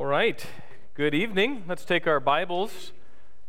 All 0.00 0.06
right. 0.06 0.42
Good 0.94 1.14
evening. 1.14 1.64
Let's 1.68 1.84
take 1.84 2.06
our 2.06 2.20
Bibles. 2.20 2.92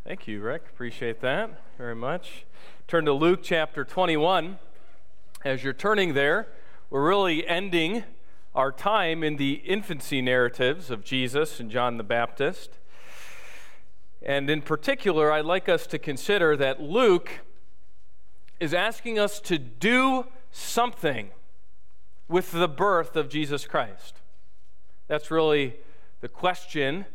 Thank 0.03 0.27
you, 0.27 0.41
Rick. 0.41 0.63
Appreciate 0.69 1.21
that 1.21 1.61
very 1.77 1.95
much. 1.95 2.43
Turn 2.89 3.05
to 3.05 3.13
Luke 3.13 3.39
chapter 3.41 3.85
21. 3.85 4.59
As 5.45 5.63
you're 5.63 5.71
turning 5.71 6.13
there, 6.13 6.49
we're 6.89 7.07
really 7.07 7.47
ending 7.47 8.03
our 8.53 8.69
time 8.69 9.23
in 9.23 9.37
the 9.37 9.61
infancy 9.65 10.21
narratives 10.21 10.91
of 10.91 11.05
Jesus 11.05 11.61
and 11.61 11.71
John 11.71 11.95
the 11.95 12.03
Baptist. 12.03 12.71
And 14.21 14.49
in 14.49 14.61
particular, 14.61 15.31
I'd 15.31 15.45
like 15.45 15.69
us 15.69 15.87
to 15.87 15.97
consider 15.97 16.57
that 16.57 16.81
Luke 16.81 17.31
is 18.59 18.73
asking 18.73 19.17
us 19.17 19.39
to 19.39 19.57
do 19.57 20.25
something 20.51 21.29
with 22.27 22.51
the 22.51 22.67
birth 22.67 23.15
of 23.15 23.29
Jesus 23.29 23.65
Christ. 23.65 24.17
That's 25.07 25.31
really 25.31 25.75
the 26.21 26.29
question 26.29 27.05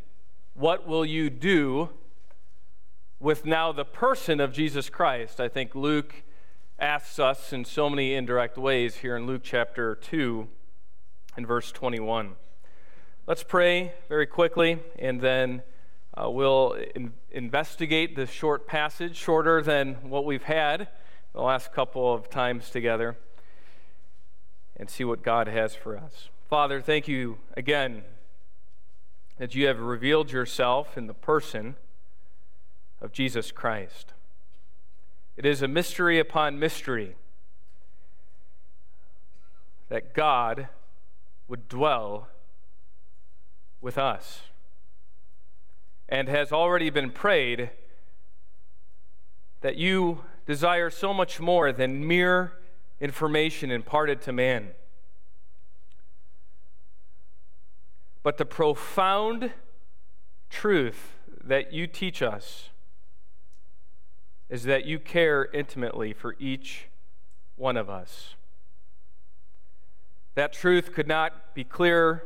what 0.55 0.87
will 0.87 1.05
you 1.05 1.31
do 1.31 1.91
with 3.21 3.47
now 3.47 3.71
the 3.73 3.85
person 3.85 4.41
of 4.41 4.53
Jesus 4.53 4.91
Christ? 4.91 5.41
I 5.41 5.49
think 5.49 5.75
Luke 5.75 6.25
asks 6.79 7.19
us 7.19 7.53
in 7.53 7.65
so 7.65 7.89
many 7.89 8.15
indirect 8.15 8.59
ways 8.59 8.97
here 8.97 9.17
in 9.17 9.27
Luke 9.27 9.43
chapter 9.45 9.95
2 9.95 10.49
and 11.37 11.47
verse 11.47 11.71
21. 11.71 12.35
Let's 13.27 13.45
pray 13.45 13.93
very 14.09 14.27
quickly 14.27 14.81
and 14.99 15.21
then 15.21 15.63
uh, 16.15 16.29
we'll 16.29 16.77
in- 16.95 17.13
investigate 17.31 18.17
this 18.17 18.31
short 18.31 18.67
passage, 18.67 19.17
shorter 19.17 19.63
than 19.63 19.95
what 20.09 20.25
we've 20.25 20.43
had 20.43 20.89
the 21.33 21.43
last 21.43 21.73
couple 21.73 22.13
of 22.13 22.29
times 22.29 22.71
together, 22.71 23.17
and 24.77 24.89
see 24.89 25.05
what 25.05 25.23
God 25.23 25.47
has 25.47 25.75
for 25.75 25.97
us. 25.97 26.31
Father, 26.49 26.81
thank 26.81 27.07
you 27.07 27.37
again 27.57 28.03
that 29.39 29.55
you 29.55 29.67
have 29.67 29.79
revealed 29.79 30.33
yourself 30.33 30.97
in 30.97 31.07
the 31.07 31.15
person 31.15 31.77
of 33.01 33.13
Jesus 33.13 33.53
Christ. 33.53 34.13
It 35.37 35.45
is 35.45 35.61
a 35.61 35.69
mystery 35.69 36.19
upon 36.19 36.59
mystery 36.59 37.17
that 39.89 40.15
God 40.15 40.69
would 41.49 41.69
dwell 41.69 42.29
with 43.81 43.99
us 43.99 44.41
and 46.09 46.29
has 46.29 46.53
already 46.53 46.91
been 46.91 47.11
prayed 47.11 47.71
that 49.61 49.77
you 49.77 50.23
desire 50.47 50.91
so 50.91 51.13
much 51.13 51.41
more 51.41 51.73
than 51.73 52.07
mere 52.07 52.53
information 53.01 53.71
imparted 53.71 54.23
to 54.23 54.33
man. 54.33 54.69
But 58.27 58.39
the 58.39 58.45
profound 58.45 59.53
truth 60.51 61.13
that 61.45 61.73
you 61.73 61.87
teach 61.87 62.23
us 62.23 62.71
is 64.51 64.65
that 64.65 64.85
you 64.85 64.99
care 64.99 65.45
intimately 65.55 66.13
for 66.13 66.35
each 66.41 66.89
one 67.55 67.77
of 67.77 67.89
us. 67.89 68.35
That 70.35 70.53
truth 70.53 70.93
could 70.93 71.07
not 71.07 71.55
be 71.55 71.63
clearer 71.63 72.25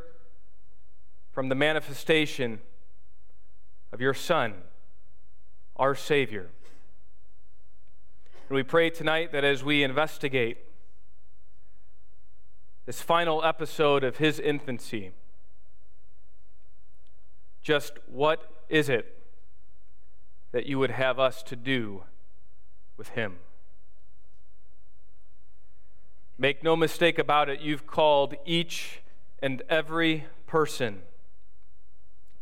from 1.31 1.49
the 1.49 1.55
manifestation 1.55 2.61
of 3.91 4.01
your 4.01 4.15
Son, 4.15 4.55
our 5.75 5.93
Savior. 5.93 6.49
And 8.49 8.55
we 8.55 8.63
pray 8.63 8.89
tonight 8.89 9.31
that 9.33 9.43
as 9.43 9.63
we 9.63 9.83
investigate 9.83 10.57
this 12.87 13.03
final 13.03 13.45
episode 13.45 14.03
of 14.03 14.17
His 14.17 14.39
infancy, 14.39 15.11
just 17.61 17.93
what 18.07 18.43
is 18.69 18.89
it 18.89 19.17
that 20.51 20.65
you 20.65 20.79
would 20.79 20.91
have 20.91 21.19
us 21.19 21.43
to 21.43 21.55
do 21.55 22.03
with 22.97 23.09
Him? 23.09 23.37
Make 26.37 26.63
no 26.63 26.75
mistake 26.75 27.19
about 27.19 27.49
it, 27.49 27.61
you've 27.61 27.85
called 27.85 28.33
each 28.45 29.01
and 29.41 29.61
every 29.69 30.25
person 30.47 31.01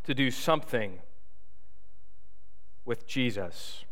to 0.05 0.13
do 0.13 0.31
something 0.31 0.99
with 2.85 3.05
Jesus. 3.05 3.83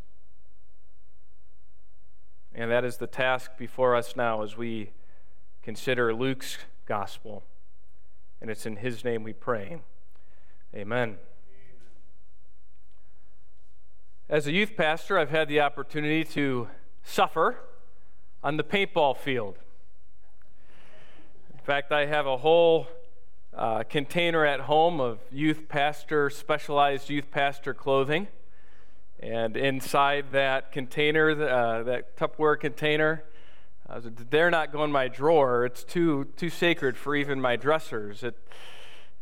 And 2.56 2.72
that 2.72 2.84
is 2.84 2.98
the 2.98 3.06
task 3.06 3.52
before 3.58 3.96
us 3.96 4.16
now 4.16 4.42
as 4.42 4.58
we 4.58 4.92
consider 5.62 6.14
Luke's 6.14 6.58
gospel. 6.88 7.44
And 8.42 8.50
it's 8.50 8.66
in 8.66 8.78
his 8.78 9.04
name 9.04 9.24
we 9.24 9.34
pray. 9.34 9.80
Amen. 10.76 11.18
As 14.30 14.48
a 14.48 14.52
youth 14.52 14.76
pastor, 14.76 15.18
I've 15.18 15.30
had 15.30 15.48
the 15.48 15.62
opportunity 15.62 16.26
to 16.26 16.68
suffer 17.04 17.56
on 18.44 18.58
the 18.58 18.66
paintball 18.66 19.16
field. 19.16 19.58
In 21.54 21.60
fact, 21.60 21.94
I 21.94 22.06
have 22.06 22.28
a 22.28 22.38
whole 22.38 22.88
uh, 23.56 23.84
container 23.84 24.46
at 24.46 24.60
home 24.60 25.00
of 25.00 25.20
youth 25.32 25.70
pastor, 25.70 26.30
specialized 26.30 27.10
youth 27.10 27.32
pastor 27.32 27.74
clothing. 27.74 28.28
And 29.22 29.56
inside 29.56 30.34
that 30.34 30.74
container, 30.74 31.32
uh, 31.32 31.84
that 31.84 32.18
Tupperware 32.18 32.60
container, 32.60 33.24
uh, 33.90 34.02
they're 34.30 34.52
not 34.52 34.74
going 34.74 34.90
in 34.90 34.92
my 34.92 35.08
drawer. 35.08 35.66
It's 35.66 35.86
too, 35.86 36.26
too 36.36 36.50
sacred 36.50 36.98
for 36.98 37.16
even 37.16 37.40
my 37.40 37.56
dressers. 37.56 38.22
It, 38.22 38.38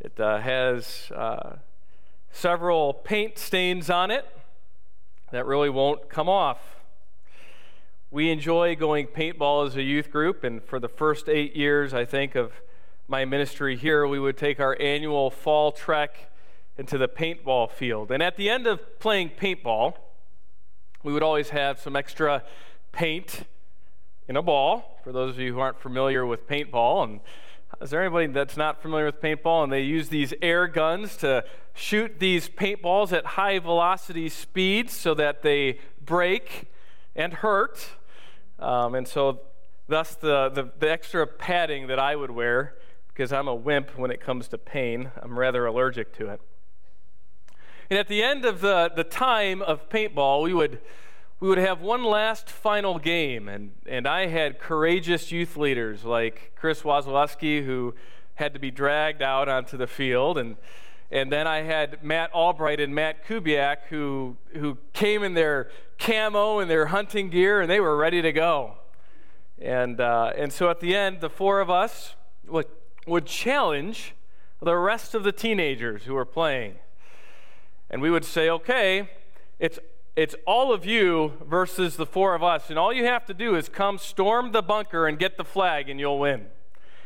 it 0.00 0.18
uh, 0.20 0.40
has 0.40 1.10
uh, 1.14 1.56
several 2.30 2.92
paint 2.92 3.38
stains 3.38 3.88
on 3.90 4.10
it 4.10 4.26
that 5.32 5.46
really 5.46 5.70
won't 5.70 6.08
come 6.08 6.28
off. 6.28 6.76
We 8.10 8.30
enjoy 8.30 8.76
going 8.76 9.08
paintball 9.08 9.66
as 9.66 9.76
a 9.76 9.82
youth 9.82 10.10
group, 10.10 10.44
and 10.44 10.62
for 10.62 10.78
the 10.78 10.88
first 10.88 11.28
eight 11.28 11.56
years, 11.56 11.92
I 11.92 12.04
think, 12.04 12.34
of 12.34 12.52
my 13.08 13.24
ministry 13.24 13.76
here, 13.76 14.06
we 14.06 14.18
would 14.18 14.36
take 14.36 14.60
our 14.60 14.76
annual 14.80 15.30
fall 15.30 15.72
trek 15.72 16.30
into 16.78 16.98
the 16.98 17.08
paintball 17.08 17.70
field. 17.70 18.10
And 18.10 18.22
at 18.22 18.36
the 18.36 18.48
end 18.48 18.66
of 18.66 18.98
playing 18.98 19.30
paintball, 19.30 19.94
we 21.02 21.12
would 21.12 21.22
always 21.22 21.50
have 21.50 21.80
some 21.80 21.96
extra 21.96 22.42
paint 22.92 23.44
in 24.28 24.36
a 24.36 24.42
ball, 24.42 24.98
for 25.04 25.12
those 25.12 25.34
of 25.34 25.40
you 25.40 25.54
who 25.54 25.60
aren't 25.60 25.80
familiar 25.80 26.26
with 26.26 26.48
paintball. 26.48 27.04
And 27.04 27.20
is 27.80 27.90
there 27.90 28.00
anybody 28.00 28.28
that's 28.28 28.56
not 28.56 28.80
familiar 28.80 29.06
with 29.06 29.20
paintball? 29.20 29.64
And 29.64 29.72
they 29.72 29.82
use 29.82 30.08
these 30.08 30.32
air 30.40 30.66
guns 30.66 31.16
to 31.18 31.44
shoot 31.74 32.18
these 32.18 32.48
paintballs 32.48 33.12
at 33.12 33.26
high 33.26 33.58
velocity 33.58 34.28
speeds 34.28 34.94
so 34.94 35.14
that 35.14 35.42
they 35.42 35.78
break 36.04 36.70
and 37.14 37.34
hurt. 37.34 37.90
Um, 38.58 38.94
and 38.94 39.06
so, 39.06 39.40
thus, 39.88 40.14
the, 40.14 40.48
the, 40.48 40.70
the 40.78 40.90
extra 40.90 41.26
padding 41.26 41.86
that 41.88 41.98
I 41.98 42.16
would 42.16 42.30
wear, 42.30 42.76
because 43.08 43.32
I'm 43.32 43.48
a 43.48 43.54
wimp 43.54 43.98
when 43.98 44.10
it 44.10 44.20
comes 44.20 44.48
to 44.48 44.58
pain, 44.58 45.10
I'm 45.20 45.38
rather 45.38 45.66
allergic 45.66 46.14
to 46.16 46.28
it. 46.28 46.40
And 47.90 47.98
at 47.98 48.08
the 48.08 48.22
end 48.22 48.44
of 48.44 48.60
the, 48.62 48.90
the 48.94 49.04
time 49.04 49.62
of 49.62 49.88
paintball, 49.88 50.42
we 50.42 50.54
would 50.54 50.80
we 51.38 51.48
would 51.48 51.58
have 51.58 51.82
one 51.82 52.02
last 52.02 52.48
final 52.48 52.98
game, 52.98 53.46
and, 53.48 53.72
and 53.86 54.06
I 54.06 54.26
had 54.26 54.58
courageous 54.58 55.30
youth 55.30 55.56
leaders 55.56 56.02
like 56.02 56.52
Chris 56.56 56.80
Wazalewski, 56.80 57.64
who 57.64 57.94
had 58.36 58.54
to 58.54 58.60
be 58.60 58.70
dragged 58.70 59.20
out 59.20 59.48
onto 59.48 59.76
the 59.76 59.86
field, 59.86 60.38
and, 60.38 60.56
and 61.10 61.30
then 61.30 61.46
I 61.46 61.58
had 61.58 62.02
Matt 62.02 62.32
Albright 62.32 62.80
and 62.80 62.94
Matt 62.94 63.26
Kubiak, 63.26 63.84
who, 63.90 64.36
who 64.54 64.78
came 64.94 65.22
in 65.22 65.34
their 65.34 65.70
camo 65.98 66.58
and 66.58 66.70
their 66.70 66.86
hunting 66.86 67.28
gear, 67.28 67.60
and 67.60 67.70
they 67.70 67.80
were 67.80 67.96
ready 67.96 68.22
to 68.22 68.32
go. 68.32 68.78
And, 69.60 70.00
uh, 70.00 70.32
and 70.36 70.50
so 70.52 70.70
at 70.70 70.80
the 70.80 70.94
end, 70.96 71.20
the 71.20 71.30
four 71.30 71.60
of 71.60 71.68
us 71.68 72.14
would, 72.46 72.66
would 73.06 73.26
challenge 73.26 74.14
the 74.62 74.76
rest 74.76 75.14
of 75.14 75.22
the 75.22 75.32
teenagers 75.32 76.04
who 76.04 76.14
were 76.14 76.24
playing. 76.24 76.76
And 77.90 78.00
we 78.00 78.10
would 78.10 78.24
say, 78.24 78.48
okay, 78.48 79.10
it's 79.58 79.78
it's 80.16 80.34
all 80.46 80.72
of 80.72 80.86
you 80.86 81.34
versus 81.46 81.96
the 81.96 82.06
four 82.06 82.34
of 82.34 82.42
us. 82.42 82.70
And 82.70 82.78
all 82.78 82.92
you 82.92 83.04
have 83.04 83.26
to 83.26 83.34
do 83.34 83.54
is 83.54 83.68
come 83.68 83.98
storm 83.98 84.52
the 84.52 84.62
bunker 84.62 85.06
and 85.06 85.18
get 85.18 85.36
the 85.36 85.44
flag, 85.44 85.88
and 85.88 86.00
you'll 86.00 86.18
win. 86.18 86.46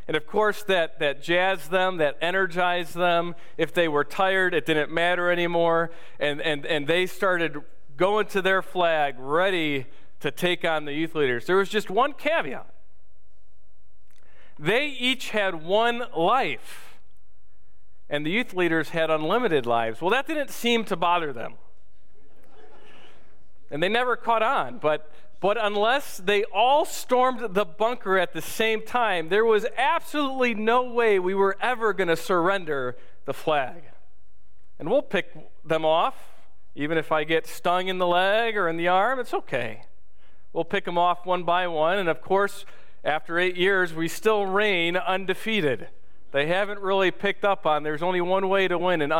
And 0.07 0.17
of 0.17 0.27
course, 0.27 0.63
that, 0.65 0.99
that 1.01 1.23
jazzed 1.23 1.71
them, 1.71 1.99
that 1.99 2.17
energized 2.21 2.95
them. 2.95 3.35
If 3.59 3.75
they 3.75 3.89
were 3.89 4.05
tired, 4.05 4.55
it 4.55 4.65
didn't 4.65 4.91
matter 4.91 5.31
anymore. 5.31 5.91
And, 6.19 6.41
and, 6.41 6.65
and 6.65 6.87
they 6.87 7.07
started 7.07 7.57
going 7.97 8.27
to 8.29 8.41
their 8.41 8.63
flag, 8.63 9.17
ready 9.19 9.87
to 10.21 10.31
take 10.31 10.65
on 10.65 10.85
the 10.85 10.93
youth 10.93 11.15
leaders. 11.15 11.47
There 11.47 11.57
was 11.57 11.69
just 11.69 11.91
one 11.91 12.13
caveat 12.13 12.75
they 14.61 14.89
each 14.89 15.31
had 15.31 15.65
one 15.65 16.03
life, 16.15 16.99
and 18.11 18.27
the 18.27 18.31
youth 18.31 18.53
leaders 18.53 18.91
had 18.91 19.09
unlimited 19.09 19.65
lives. 19.65 20.03
Well, 20.03 20.11
that 20.11 20.27
didn't 20.27 20.51
seem 20.51 20.85
to 20.85 20.97
bother 20.97 21.33
them 21.33 21.55
and 23.71 23.83
they 23.83 23.89
never 23.89 24.17
caught 24.17 24.43
on. 24.43 24.79
But, 24.79 25.11
but 25.41 25.57
unless 25.61 26.19
they 26.19 26.45
all 26.45 26.85
stormed 26.85 27.55
the 27.55 27.65
bunker 27.65 28.19
at 28.19 28.33
the 28.33 28.43
same 28.43 28.85
time, 28.85 29.29
there 29.29 29.45
was 29.45 29.67
absolutely 29.77 30.55
no 30.55 30.83
way 30.83 31.19
we 31.19 31.35
were 31.35 31.57
ever 31.61 31.93
going 31.93 32.09
to 32.09 32.17
surrender 32.17 32.97
the 33.25 33.35
flag. 33.35 33.83
And 34.79 34.91
we'll 34.91 35.03
pick 35.03 35.33
them 35.65 35.85
off, 35.85 36.17
even 36.75 36.99
if 36.99 37.13
I 37.13 37.25
get 37.25 37.47
stung 37.47 37.89
in 37.89 37.99
the 37.99 38.07
leg 38.07 38.57
or 38.57 38.69
in 38.69 38.77
the 38.77 38.89
arm, 38.89 39.19
it's 39.21 39.35
okay. 39.35 39.83
We'll 40.53 40.65
pick 40.65 40.85
them 40.85 40.99
off 40.99 41.27
one 41.27 41.45
by 41.45 41.67
one. 41.69 41.99
And 41.99 42.09
of 42.09 42.21
course, 42.21 42.65
after 43.05 43.39
eight 43.39 43.57
years, 43.57 43.95
we 43.95 44.09
still 44.09 44.47
reign 44.47 44.97
undefeated. 44.97 45.89
They 46.33 46.47
haven't 46.47 46.81
really 46.81 47.11
picked 47.11 47.45
up 47.45 47.67
on 47.67 47.83
there's 47.83 48.03
only 48.03 48.21
one 48.21 48.49
way 48.49 48.69
to 48.69 48.79
win 48.79 49.03
an 49.03 49.11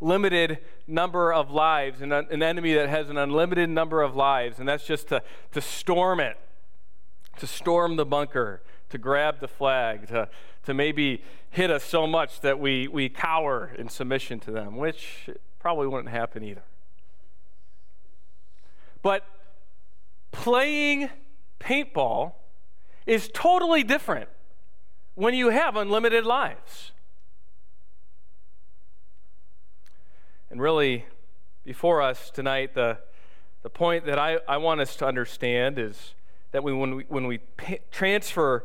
unlimited 0.00 0.60
number 0.86 1.32
of 1.32 1.50
lives, 1.50 2.00
and 2.00 2.12
an 2.12 2.42
enemy 2.42 2.72
that 2.74 2.88
has 2.88 3.10
an 3.10 3.18
unlimited 3.18 3.68
number 3.68 4.00
of 4.00 4.16
lives, 4.16 4.58
and 4.58 4.68
that's 4.68 4.86
just 4.86 5.08
to, 5.08 5.22
to 5.52 5.60
storm 5.60 6.20
it, 6.20 6.38
to 7.38 7.46
storm 7.46 7.96
the 7.96 8.06
bunker, 8.06 8.62
to 8.88 8.98
grab 8.98 9.40
the 9.40 9.48
flag, 9.48 10.08
to, 10.08 10.28
to 10.64 10.72
maybe 10.72 11.22
hit 11.50 11.70
us 11.70 11.84
so 11.84 12.06
much 12.06 12.40
that 12.40 12.58
we, 12.58 12.88
we 12.88 13.08
cower 13.08 13.70
in 13.78 13.88
submission 13.88 14.40
to 14.40 14.50
them, 14.50 14.76
which 14.76 15.28
probably 15.58 15.86
wouldn't 15.86 16.10
happen 16.10 16.42
either. 16.42 16.64
But 19.02 19.26
playing 20.32 21.10
paintball 21.60 22.32
is 23.06 23.30
totally 23.34 23.82
different 23.82 24.30
when 25.14 25.34
you 25.34 25.50
have 25.50 25.76
unlimited 25.76 26.24
lives. 26.24 26.92
And 30.50 30.60
really, 30.60 31.06
before 31.64 32.02
us 32.02 32.30
tonight, 32.30 32.74
the, 32.74 32.98
the 33.62 33.70
point 33.70 34.06
that 34.06 34.18
I, 34.18 34.38
I 34.46 34.56
want 34.58 34.80
us 34.80 34.96
to 34.96 35.06
understand 35.06 35.78
is 35.78 36.14
that 36.52 36.62
we, 36.62 36.72
when 36.72 36.96
we, 36.96 37.04
when 37.08 37.26
we 37.26 37.40
transfer 37.90 38.64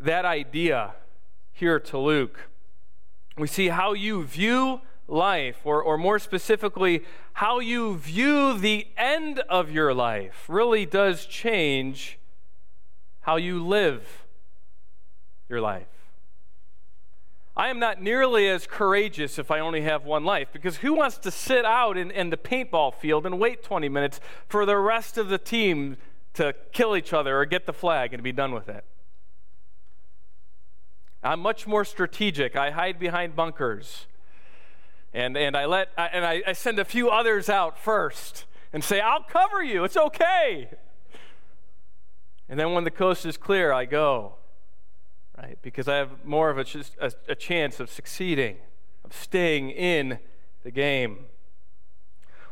that 0.00 0.24
idea 0.24 0.94
here 1.52 1.78
to 1.78 1.98
Luke, 1.98 2.48
we 3.36 3.46
see 3.46 3.68
how 3.68 3.92
you 3.92 4.24
view 4.24 4.80
life, 5.06 5.60
or, 5.64 5.82
or 5.82 5.96
more 5.96 6.18
specifically, 6.18 7.02
how 7.34 7.60
you 7.60 7.96
view 7.96 8.58
the 8.58 8.88
end 8.96 9.38
of 9.48 9.70
your 9.70 9.94
life, 9.94 10.44
really 10.48 10.84
does 10.84 11.24
change 11.24 12.18
how 13.20 13.36
you 13.36 13.64
live 13.64 14.26
your 15.48 15.60
life. 15.60 15.86
I 17.56 17.70
am 17.70 17.80
not 17.80 18.00
nearly 18.00 18.48
as 18.48 18.68
courageous 18.68 19.36
if 19.36 19.50
I 19.50 19.58
only 19.58 19.80
have 19.80 20.04
one 20.04 20.24
life, 20.24 20.48
because 20.52 20.76
who 20.76 20.94
wants 20.94 21.18
to 21.18 21.32
sit 21.32 21.64
out 21.64 21.96
in, 21.96 22.12
in 22.12 22.30
the 22.30 22.36
paintball 22.36 22.94
field 22.94 23.26
and 23.26 23.40
wait 23.40 23.64
20 23.64 23.88
minutes 23.88 24.20
for 24.48 24.64
the 24.64 24.76
rest 24.76 25.18
of 25.18 25.28
the 25.28 25.38
team 25.38 25.96
to 26.34 26.54
kill 26.72 26.96
each 26.96 27.12
other 27.12 27.36
or 27.36 27.44
get 27.44 27.66
the 27.66 27.72
flag 27.72 28.14
and 28.14 28.22
be 28.22 28.30
done 28.30 28.52
with 28.52 28.68
it? 28.68 28.84
I'm 31.20 31.40
much 31.40 31.66
more 31.66 31.84
strategic. 31.84 32.54
I 32.54 32.70
hide 32.70 33.00
behind 33.00 33.34
bunkers. 33.34 34.06
And, 35.12 35.36
and, 35.36 35.56
I, 35.56 35.64
let, 35.64 35.88
I, 35.98 36.06
and 36.06 36.24
I, 36.24 36.42
I 36.46 36.52
send 36.52 36.78
a 36.78 36.84
few 36.84 37.10
others 37.10 37.48
out 37.48 37.76
first 37.76 38.44
and 38.72 38.84
say, 38.84 39.00
I'll 39.00 39.24
cover 39.24 39.64
you. 39.64 39.82
It's 39.82 39.96
okay. 39.96 40.70
And 42.48 42.60
then 42.60 42.72
when 42.72 42.84
the 42.84 42.90
coast 42.92 43.26
is 43.26 43.36
clear, 43.36 43.72
I 43.72 43.84
go 43.84 44.34
right? 45.40 45.58
Because 45.62 45.88
I 45.88 45.96
have 45.96 46.24
more 46.24 46.50
of 46.50 46.58
a, 46.58 46.64
a, 47.00 47.12
a 47.28 47.34
chance 47.34 47.80
of 47.80 47.90
succeeding, 47.90 48.56
of 49.04 49.12
staying 49.12 49.70
in 49.70 50.18
the 50.64 50.70
game. 50.70 51.26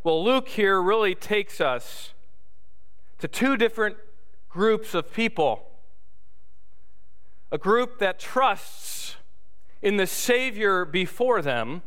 Well, 0.05 0.23
Luke 0.23 0.49
here 0.49 0.81
really 0.81 1.15
takes 1.15 1.61
us 1.61 2.13
to 3.19 3.29
two 3.29 3.57
different 3.57 3.97
groups 4.49 4.95
of 4.95 5.13
people 5.13 5.63
a 7.53 7.59
group 7.59 8.01
that 8.01 8.19
trusts 8.19 9.17
in 9.81 9.97
the 9.99 10.07
Savior 10.07 10.85
before 10.85 11.41
them, 11.41 11.83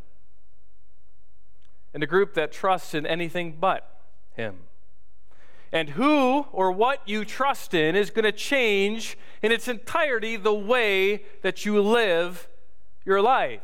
and 1.92 2.02
a 2.02 2.06
group 2.06 2.32
that 2.32 2.50
trusts 2.50 2.94
in 2.94 3.06
anything 3.06 3.56
but 3.60 4.00
Him. 4.34 4.60
And 5.72 5.90
who 5.90 6.46
or 6.52 6.72
what 6.72 7.00
you 7.06 7.24
trust 7.24 7.74
in 7.74 7.94
is 7.94 8.10
going 8.10 8.24
to 8.24 8.32
change 8.32 9.16
in 9.42 9.52
its 9.52 9.68
entirety 9.68 10.36
the 10.36 10.54
way 10.54 11.22
that 11.42 11.64
you 11.64 11.80
live 11.80 12.48
your 13.04 13.22
life. 13.22 13.62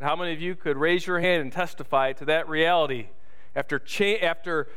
How 0.00 0.16
many 0.16 0.32
of 0.32 0.40
you 0.40 0.54
could 0.54 0.76
raise 0.76 1.06
your 1.06 1.20
hand 1.20 1.42
and 1.42 1.52
testify 1.52 2.12
to 2.14 2.24
that 2.26 2.48
reality 2.48 3.08
after, 3.54 3.78
cha- 3.78 4.18
after 4.22 4.68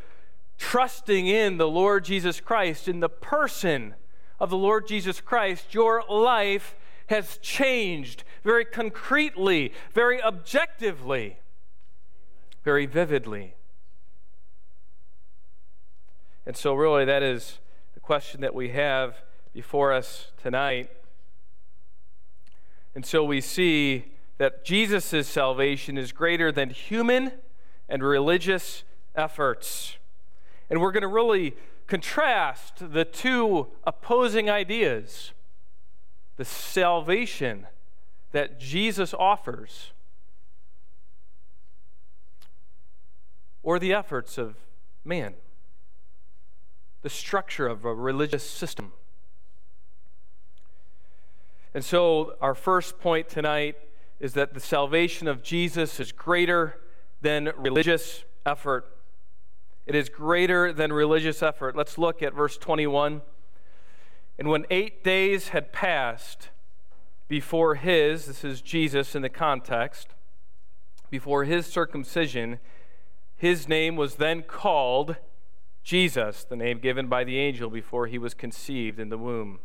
trusting 0.58 1.28
in 1.28 1.58
the 1.58 1.68
Lord 1.68 2.06
Jesus 2.06 2.40
Christ, 2.40 2.88
in 2.88 3.00
the 3.00 3.10
person 3.10 3.96
of 4.40 4.50
the 4.50 4.58
Lord 4.58 4.88
Jesus 4.88 5.22
Christ, 5.22 5.74
your 5.74 6.04
life 6.10 6.76
has 7.08 7.38
changed 7.38 8.24
very 8.44 8.66
concretely, 8.66 9.74
very 9.94 10.22
objectively, 10.22 11.38
very 12.64 12.86
vividly. 12.86 13.57
And 16.48 16.56
so, 16.56 16.74
really, 16.74 17.04
that 17.04 17.24
is 17.24 17.60
the 17.94 18.00
question 18.00 18.40
that 18.40 18.56
we 18.56 18.70
have 18.70 19.18
before 19.54 19.92
us 19.92 20.32
tonight. 20.42 20.90
And 22.96 23.06
so 23.06 23.22
we 23.26 23.42
see 23.42 24.14
that 24.38 24.64
Jesus' 24.64 25.28
salvation 25.28 25.98
is 25.98 26.14
greater 26.14 26.50
than 26.54 26.70
human 26.70 27.34
and 27.90 28.02
religious 28.02 28.86
efforts. 29.14 29.98
And 30.70 30.80
we're 30.80 30.94
going 30.94 31.02
to 31.02 31.10
really 31.10 31.54
contrast 31.86 32.94
the 32.94 33.04
two 33.04 33.68
opposing 33.84 34.50
ideas 34.50 35.34
the 36.38 36.46
salvation 36.46 37.68
that 38.32 38.58
Jesus 38.58 39.14
offers, 39.14 39.92
or 43.64 43.80
the 43.80 43.92
efforts 43.92 44.38
of 44.38 44.56
man 45.04 45.34
the 47.02 47.10
structure 47.10 47.68
of 47.68 47.86
a 47.86 47.94
religious 47.94 48.48
system. 48.48 48.94
And 51.74 51.84
so, 51.84 52.36
our 52.42 52.56
first 52.56 53.00
point 53.00 53.30
tonight 53.30 53.76
is 54.20 54.34
that 54.34 54.54
the 54.54 54.60
salvation 54.60 55.28
of 55.28 55.44
Jesus 55.44 56.00
is 56.00 56.12
greater 56.12 56.80
than 57.22 57.52
religious 57.56 58.24
effort. 58.46 58.86
It 59.86 59.96
is 59.96 60.10
greater 60.10 60.74
than 60.74 60.92
religious 60.92 61.44
effort. 61.44 61.76
Let's 61.76 61.98
look 61.98 62.24
at 62.24 62.34
verse 62.34 62.58
21. 62.58 63.22
And 64.40 64.50
when 64.50 64.66
eight 64.70 65.04
days 65.04 65.50
had 65.50 65.72
passed 65.72 66.50
before 67.28 67.76
his, 67.76 68.26
this 68.26 68.44
is 68.44 68.62
Jesus 68.62 69.16
in 69.16 69.22
the 69.22 69.30
context, 69.30 70.10
before 71.10 71.44
his 71.44 71.66
circumcision, 71.66 72.60
his 73.36 73.68
name 73.68 73.96
was 73.96 74.16
then 74.16 74.42
called 74.44 75.16
Jesus, 75.88 76.44
the 76.44 76.58
name 76.58 76.80
given 76.80 77.08
by 77.08 77.24
the 77.24 77.40
angel 77.40 77.70
before 77.70 78.08
he 78.08 78.18
was 78.18 78.34
conceived 78.34 79.00
in 79.00 79.08
the 79.08 79.18
womb. 79.18 79.60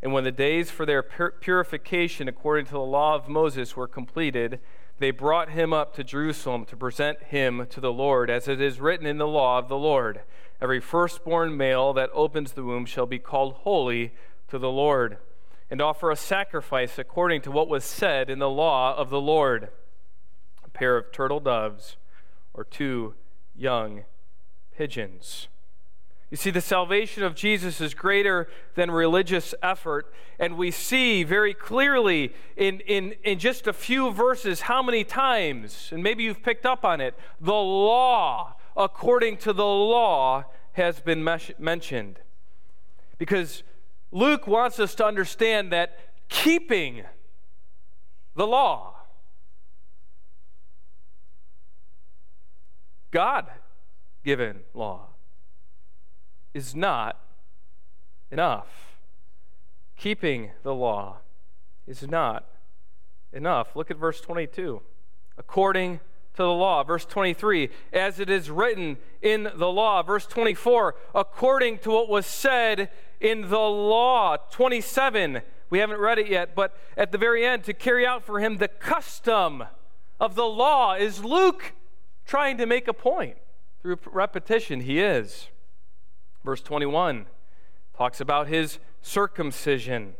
And 0.00 0.14
when 0.14 0.24
the 0.24 0.32
days 0.32 0.70
for 0.70 0.86
their 0.86 1.02
purification 1.02 2.26
according 2.26 2.64
to 2.64 2.72
the 2.72 2.80
law 2.80 3.16
of 3.16 3.28
Moses 3.28 3.76
were 3.76 3.86
completed, 3.86 4.60
they 4.98 5.10
brought 5.10 5.50
him 5.50 5.74
up 5.74 5.94
to 5.96 6.04
Jerusalem 6.04 6.64
to 6.64 6.74
present 6.74 7.22
him 7.24 7.66
to 7.68 7.82
the 7.82 7.92
Lord, 7.92 8.30
as 8.30 8.48
it 8.48 8.62
is 8.62 8.80
written 8.80 9.04
in 9.04 9.18
the 9.18 9.26
law 9.26 9.58
of 9.58 9.68
the 9.68 9.76
Lord 9.76 10.22
Every 10.58 10.80
firstborn 10.80 11.54
male 11.54 11.92
that 11.92 12.08
opens 12.14 12.52
the 12.52 12.64
womb 12.64 12.86
shall 12.86 13.04
be 13.04 13.18
called 13.18 13.56
holy 13.64 14.14
to 14.48 14.58
the 14.58 14.70
Lord, 14.70 15.18
and 15.70 15.82
offer 15.82 16.10
a 16.10 16.16
sacrifice 16.16 16.98
according 16.98 17.42
to 17.42 17.50
what 17.50 17.68
was 17.68 17.84
said 17.84 18.30
in 18.30 18.38
the 18.38 18.48
law 18.48 18.96
of 18.96 19.10
the 19.10 19.20
Lord 19.20 19.68
a 20.64 20.70
pair 20.70 20.96
of 20.96 21.12
turtle 21.12 21.40
doves 21.40 21.98
or 22.54 22.64
two 22.64 23.12
young 23.54 24.04
pigeons. 24.80 25.48
You 26.30 26.38
see, 26.38 26.48
the 26.48 26.62
salvation 26.62 27.22
of 27.22 27.34
Jesus 27.34 27.82
is 27.82 27.92
greater 27.92 28.48
than 28.76 28.90
religious 28.90 29.54
effort. 29.62 30.10
And 30.38 30.56
we 30.56 30.70
see 30.70 31.22
very 31.22 31.52
clearly 31.52 32.32
in, 32.56 32.80
in, 32.80 33.12
in 33.22 33.38
just 33.38 33.66
a 33.66 33.74
few 33.74 34.10
verses 34.10 34.62
how 34.62 34.82
many 34.82 35.04
times, 35.04 35.90
and 35.92 36.02
maybe 36.02 36.22
you've 36.22 36.42
picked 36.42 36.64
up 36.64 36.82
on 36.82 37.02
it, 37.02 37.14
the 37.42 37.52
law, 37.52 38.56
according 38.74 39.36
to 39.38 39.52
the 39.52 39.66
law, 39.66 40.44
has 40.72 40.98
been 40.98 41.22
mes- 41.22 41.52
mentioned. 41.58 42.18
Because 43.18 43.62
Luke 44.10 44.46
wants 44.46 44.80
us 44.80 44.94
to 44.94 45.04
understand 45.04 45.70
that 45.74 45.98
keeping 46.30 47.02
the 48.34 48.46
law, 48.46 48.94
God 53.10 53.46
given 54.30 54.60
law 54.74 55.08
is 56.54 56.72
not 56.72 57.18
enough. 58.30 58.94
Keeping 59.96 60.52
the 60.62 60.72
law 60.72 61.16
is 61.84 62.06
not 62.06 62.46
enough. 63.32 63.74
Look 63.74 63.90
at 63.90 63.96
verse 63.96 64.20
22. 64.20 64.82
According 65.36 65.98
to 66.34 66.44
the 66.44 66.52
law. 66.52 66.84
Verse 66.84 67.04
23, 67.04 67.70
as 67.92 68.20
it 68.20 68.30
is 68.30 68.52
written 68.52 68.98
in 69.20 69.50
the 69.56 69.66
law. 69.66 70.00
Verse 70.04 70.26
24, 70.26 70.94
according 71.12 71.78
to 71.78 71.90
what 71.90 72.08
was 72.08 72.24
said 72.24 72.88
in 73.20 73.50
the 73.50 73.58
law. 73.58 74.36
27, 74.36 75.42
we 75.70 75.80
haven't 75.80 75.98
read 75.98 76.20
it 76.20 76.28
yet, 76.28 76.54
but 76.54 76.76
at 76.96 77.10
the 77.10 77.18
very 77.18 77.44
end, 77.44 77.64
to 77.64 77.74
carry 77.74 78.06
out 78.06 78.22
for 78.22 78.38
him 78.38 78.58
the 78.58 78.68
custom 78.68 79.64
of 80.20 80.36
the 80.36 80.46
law. 80.46 80.94
Is 80.94 81.24
Luke 81.24 81.72
trying 82.24 82.58
to 82.58 82.66
make 82.66 82.86
a 82.86 82.92
point? 82.92 83.36
Through 83.82 83.98
repetition, 84.06 84.80
he 84.80 85.00
is. 85.00 85.48
Verse 86.44 86.60
21 86.60 87.26
talks 87.96 88.20
about 88.20 88.48
his 88.48 88.78
circumcision. 89.02 90.14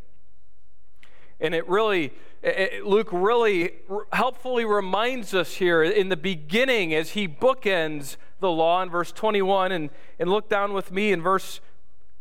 And 1.41 1.55
it 1.55 1.67
really, 1.69 2.13
it, 2.43 2.85
Luke 2.85 3.09
really 3.11 3.73
helpfully 4.13 4.65
reminds 4.65 5.33
us 5.35 5.55
here 5.55 5.83
in 5.83 6.11
the 6.11 6.17
beginning 6.17 6.95
as 6.95 7.11
he 7.11 7.27
bookends 7.27 8.17
the 8.41 8.51
law 8.51 8.83
in 8.83 8.91
verse 8.91 9.13
21. 9.13 9.73
And, 9.73 9.91
and 10.19 10.31
look 10.31 10.49
down 10.49 10.73
with 10.73 10.93
me 10.93 11.13
in 11.13 11.23
verse 11.23 11.61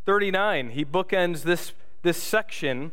39. 0.06 0.70
He 0.70 0.84
bookends 0.84 1.42
this, 1.42 1.72
this 2.02 2.22
section 2.22 2.92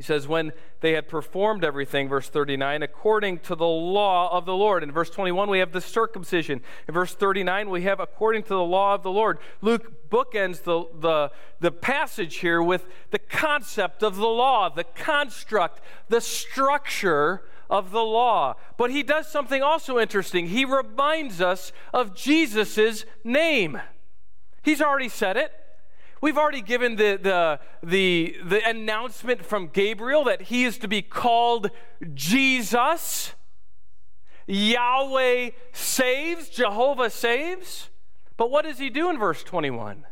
he 0.00 0.04
says, 0.04 0.26
when 0.26 0.52
they 0.80 0.92
had 0.92 1.08
performed 1.08 1.62
everything, 1.62 2.08
verse 2.08 2.26
39, 2.26 2.82
according 2.82 3.40
to 3.40 3.54
the 3.54 3.66
law 3.66 4.34
of 4.34 4.46
the 4.46 4.56
Lord. 4.56 4.82
In 4.82 4.90
verse 4.90 5.10
21, 5.10 5.50
we 5.50 5.58
have 5.58 5.72
the 5.72 5.80
circumcision. 5.82 6.62
In 6.88 6.94
verse 6.94 7.14
39, 7.14 7.68
we 7.68 7.82
have 7.82 8.00
according 8.00 8.44
to 8.44 8.48
the 8.48 8.64
law 8.64 8.94
of 8.94 9.02
the 9.02 9.10
Lord. 9.10 9.36
Luke 9.60 10.08
bookends 10.08 10.62
the, 10.62 10.86
the, 10.98 11.30
the 11.60 11.70
passage 11.70 12.36
here 12.36 12.62
with 12.62 12.86
the 13.10 13.18
concept 13.18 14.02
of 14.02 14.16
the 14.16 14.26
law, 14.26 14.70
the 14.70 14.84
construct, 14.84 15.82
the 16.08 16.22
structure 16.22 17.42
of 17.68 17.90
the 17.90 18.00
law. 18.00 18.54
But 18.78 18.90
he 18.90 19.02
does 19.02 19.30
something 19.30 19.62
also 19.62 19.98
interesting. 19.98 20.46
He 20.46 20.64
reminds 20.64 21.42
us 21.42 21.72
of 21.92 22.16
Jesus' 22.16 23.04
name. 23.22 23.78
He's 24.62 24.80
already 24.80 25.10
said 25.10 25.36
it. 25.36 25.52
We've 26.20 26.36
already 26.36 26.60
given 26.60 26.96
the, 26.96 27.18
the, 27.20 27.60
the, 27.82 28.36
the 28.44 28.68
announcement 28.68 29.44
from 29.44 29.68
Gabriel 29.68 30.24
that 30.24 30.42
he 30.42 30.64
is 30.64 30.76
to 30.78 30.88
be 30.88 31.00
called 31.00 31.70
Jesus. 32.12 33.32
Yahweh 34.46 35.50
saves, 35.72 36.48
Jehovah 36.50 37.08
saves. 37.08 37.88
But 38.36 38.50
what 38.50 38.64
does 38.64 38.78
he 38.78 38.90
do 38.90 39.08
in 39.08 39.18
verse 39.18 39.42
21? 39.42 40.06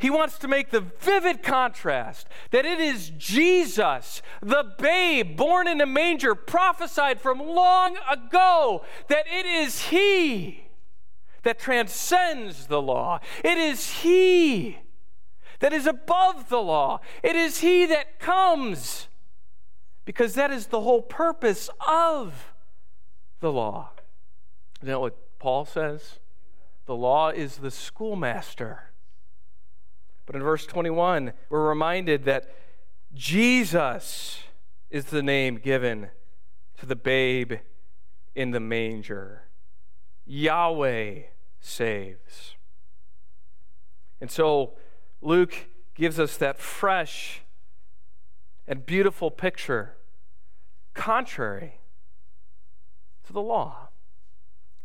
He 0.00 0.08
wants 0.08 0.38
to 0.38 0.48
make 0.48 0.70
the 0.70 0.80
vivid 0.80 1.42
contrast 1.42 2.26
that 2.52 2.64
it 2.64 2.80
is 2.80 3.10
Jesus, 3.18 4.22
the 4.40 4.64
babe 4.78 5.36
born 5.36 5.68
in 5.68 5.82
a 5.82 5.86
manger, 5.86 6.34
prophesied 6.34 7.20
from 7.20 7.38
long 7.38 7.98
ago, 8.10 8.82
that 9.08 9.26
it 9.30 9.44
is 9.44 9.88
He 9.88 10.64
that 11.42 11.58
transcends 11.58 12.68
the 12.68 12.80
law. 12.80 13.20
It 13.44 13.58
is 13.58 14.00
He 14.00 14.78
that 15.60 15.72
is 15.72 15.86
above 15.86 16.48
the 16.48 16.60
law. 16.60 17.00
It 17.22 17.36
is 17.36 17.60
He 17.60 17.86
that 17.86 18.18
comes, 18.18 19.08
because 20.04 20.34
that 20.34 20.50
is 20.50 20.66
the 20.66 20.80
whole 20.80 21.02
purpose 21.02 21.70
of 21.86 22.52
the 23.40 23.52
law. 23.52 23.90
Isn't 24.80 24.88
that 24.88 25.00
what 25.00 25.38
Paul 25.38 25.64
says? 25.64 26.18
The 26.86 26.96
law 26.96 27.28
is 27.28 27.58
the 27.58 27.70
schoolmaster. 27.70 28.90
But 30.26 30.36
in 30.36 30.42
verse 30.42 30.66
21, 30.66 31.32
we're 31.48 31.68
reminded 31.68 32.24
that 32.24 32.54
Jesus 33.14 34.40
is 34.90 35.06
the 35.06 35.22
name 35.22 35.56
given 35.56 36.08
to 36.78 36.86
the 36.86 36.96
babe 36.96 37.54
in 38.34 38.52
the 38.52 38.60
manger. 38.60 39.44
Yahweh 40.26 41.22
saves. 41.60 42.54
And 44.20 44.30
so 44.30 44.74
Luke 45.22 45.66
gives 45.94 46.18
us 46.18 46.36
that 46.38 46.58
fresh 46.58 47.42
and 48.66 48.86
beautiful 48.86 49.30
picture, 49.30 49.96
contrary 50.94 51.80
to 53.26 53.32
the 53.32 53.40
law. 53.40 53.88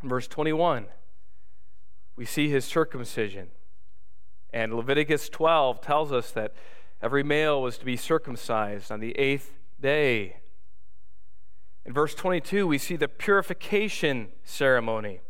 In 0.02 0.10
verse 0.10 0.28
21, 0.28 0.88
we 2.16 2.26
see 2.26 2.50
his 2.50 2.66
circumcision. 2.66 3.50
And 4.52 4.74
Leviticus 4.74 5.30
12 5.30 5.82
tells 5.82 6.12
us 6.12 6.32
that 6.32 6.54
every 7.02 7.24
male 7.24 7.62
was 7.62 7.78
to 7.78 7.86
be 7.86 7.98
circumcised 7.98 8.92
on 8.92 9.00
the 9.00 9.18
eighth 9.18 9.54
day. 9.80 10.38
In 11.86 11.94
verse 11.94 12.16
22, 12.16 12.66
we 12.66 12.78
see 12.78 12.96
the 12.96 13.08
purification 13.08 14.30
ceremony. 14.44 15.22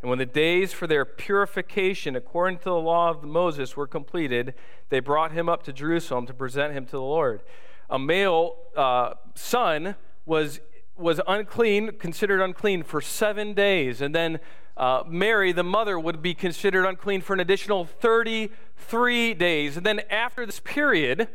And 0.00 0.08
when 0.08 0.18
the 0.18 0.26
days 0.26 0.72
for 0.72 0.86
their 0.86 1.04
purification, 1.04 2.14
according 2.14 2.58
to 2.58 2.64
the 2.64 2.74
law 2.74 3.10
of 3.10 3.24
Moses, 3.24 3.76
were 3.76 3.86
completed, 3.86 4.54
they 4.90 5.00
brought 5.00 5.32
him 5.32 5.48
up 5.48 5.64
to 5.64 5.72
Jerusalem 5.72 6.26
to 6.26 6.34
present 6.34 6.72
him 6.72 6.84
to 6.86 6.92
the 6.92 7.02
Lord. 7.02 7.42
A 7.90 7.98
male 7.98 8.56
uh, 8.76 9.14
son 9.34 9.96
was, 10.24 10.60
was 10.96 11.20
unclean, 11.26 11.92
considered 11.98 12.40
unclean 12.40 12.84
for 12.84 13.00
seven 13.00 13.54
days. 13.54 14.00
And 14.00 14.14
then 14.14 14.38
uh, 14.76 15.02
Mary, 15.08 15.50
the 15.50 15.64
mother, 15.64 15.98
would 15.98 16.22
be 16.22 16.32
considered 16.32 16.86
unclean 16.86 17.20
for 17.20 17.32
an 17.32 17.40
additional 17.40 17.84
33 17.84 19.34
days. 19.34 19.76
And 19.76 19.84
then 19.84 20.00
after 20.10 20.46
this 20.46 20.60
period, 20.60 21.26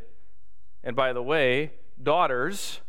and 0.86 0.96
by 0.96 1.12
the 1.12 1.22
way, 1.22 1.74
daughters, 2.02 2.80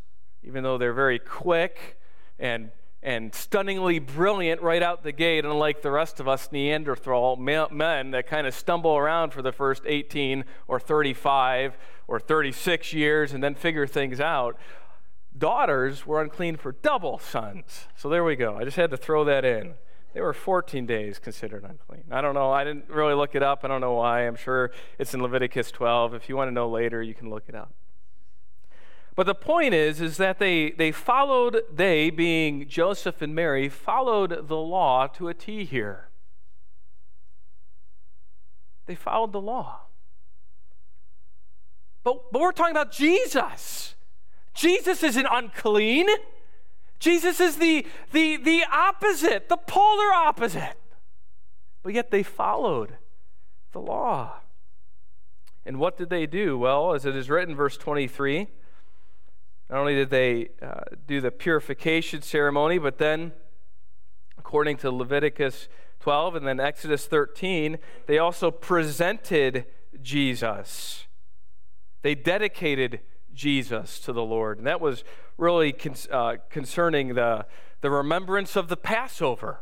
even 0.44 0.62
though 0.62 0.78
they're 0.78 0.92
very 0.92 1.18
quick 1.18 1.98
and 2.38 2.70
and 3.04 3.34
stunningly 3.34 3.99
brilliant 3.99 4.62
right 4.62 4.82
out 4.82 5.02
the 5.02 5.12
gate, 5.12 5.44
unlike 5.44 5.82
the 5.82 5.90
rest 5.90 6.20
of 6.20 6.26
us 6.26 6.49
Neanderthal 6.50 7.37
men 7.37 8.11
that 8.12 8.26
kind 8.26 8.46
of 8.46 8.54
stumble 8.54 8.96
around 8.96 9.34
for 9.34 9.42
the 9.42 9.52
first 9.52 9.82
18 9.84 10.44
or 10.66 10.80
35 10.80 11.76
or 12.08 12.18
36 12.18 12.94
years 12.94 13.34
and 13.34 13.44
then 13.44 13.54
figure 13.54 13.87
things 13.87 14.20
out. 14.20 14.56
Daughters 15.37 16.06
were 16.06 16.23
unclean 16.23 16.56
for 16.56 16.73
double 16.73 17.18
sons. 17.18 17.88
So 17.94 18.08
there 18.08 18.25
we 18.25 18.37
go. 18.37 18.56
I 18.56 18.64
just 18.64 18.78
had 18.78 18.90
to 18.90 18.96
throw 18.96 19.23
that 19.25 19.44
in. 19.44 19.75
They 20.14 20.23
were 20.23 20.32
14 20.32 20.87
days 20.87 21.18
considered 21.18 21.64
unclean. 21.64 22.04
I 22.11 22.23
don't 22.23 22.34
know. 22.34 22.52
I 22.52 22.64
didn't 22.64 22.88
really 22.88 23.14
look 23.14 23.34
it 23.34 23.42
up. 23.42 23.64
I 23.64 23.68
don't 23.68 23.82
know 23.82 23.94
why. 23.94 24.26
I'm 24.26 24.37
sure 24.37 24.70
it's 24.99 25.12
in 25.12 25.20
Leviticus 25.20 25.70
12. 25.73 26.14
If 26.14 26.28
you 26.30 26.37
want 26.37 26.49
to 26.49 26.52
know 26.52 26.70
later, 26.70 27.02
you 27.02 27.14
can 27.14 27.28
look 27.28 27.44
it 27.49 27.54
up. 27.54 27.75
But 29.16 29.26
the 29.26 29.35
point 29.35 29.75
is, 29.75 30.00
is 30.00 30.16
that 30.16 30.38
they, 30.38 30.71
they 30.73 30.90
followed, 30.90 31.62
they 31.73 32.11
being 32.11 32.68
Joseph 32.68 33.23
and 33.23 33.35
Mary, 33.35 33.68
followed 33.68 34.49
the 34.49 34.56
law 34.56 35.06
to 35.09 35.28
a 35.28 35.35
T 35.35 35.64
here. 35.64 36.09
They 38.87 38.94
followed 38.94 39.33
the 39.33 39.40
law. 39.40 39.83
But, 42.02 42.33
but 42.33 42.40
we're 42.40 42.52
talking 42.52 42.73
about 42.73 42.92
Jesus. 42.92 43.94
Jesus 44.52 45.02
isn't 45.02 45.26
unclean. 45.30 46.06
Jesus 46.99 47.40
is 47.40 47.56
the, 47.56 47.87
the, 48.12 48.37
the 48.37 48.64
opposite, 48.71 49.49
the 49.49 49.56
polar 49.56 50.12
opposite. 50.12 50.76
But 51.83 51.94
yet 51.94 52.11
they 52.11 52.23
followed 52.23 52.97
the 53.73 53.80
law. 53.80 54.40
And 55.64 55.78
what 55.78 55.97
did 55.97 56.11
they 56.11 56.26
do? 56.26 56.59
Well, 56.59 56.94
as 56.94 57.06
it 57.06 57.16
is 57.16 57.30
written, 57.30 57.54
verse 57.54 57.76
23, 57.76 58.49
not 59.71 59.80
only 59.80 59.94
did 59.94 60.11
they 60.11 60.50
uh, 60.62 60.80
do 61.06 61.21
the 61.21 61.30
purification 61.30 62.23
ceremony, 62.23 62.78
but 62.78 62.99
then, 62.99 63.33
according 64.38 64.76
to 64.78 64.90
Leviticus 64.90 65.68
12 66.00 66.35
and 66.37 66.47
then 66.47 66.61
Exodus 66.61 67.06
13, 67.06 67.78
they 68.06 68.18
also 68.18 68.50
presented 68.50 69.64
Jesus. 70.02 71.06
They 72.02 72.14
dedicated 72.14 73.00
Jesus 73.33 73.99
to 74.00 74.12
the 74.12 74.23
Lord. 74.23 74.59
And 74.59 74.66
that 74.66 74.80
was 74.80 75.02
really 75.38 75.73
con- 75.73 75.94
uh, 76.11 76.37
concerning 76.50 77.14
the, 77.14 77.47
the 77.80 77.90
remembrance 77.90 78.56
of 78.56 78.68
the 78.68 78.76
Passover. 78.76 79.61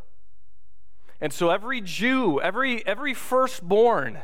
And 1.21 1.33
so 1.33 1.51
every 1.51 1.81
Jew, 1.81 2.41
every, 2.41 2.85
every 2.85 3.15
firstborn, 3.15 4.19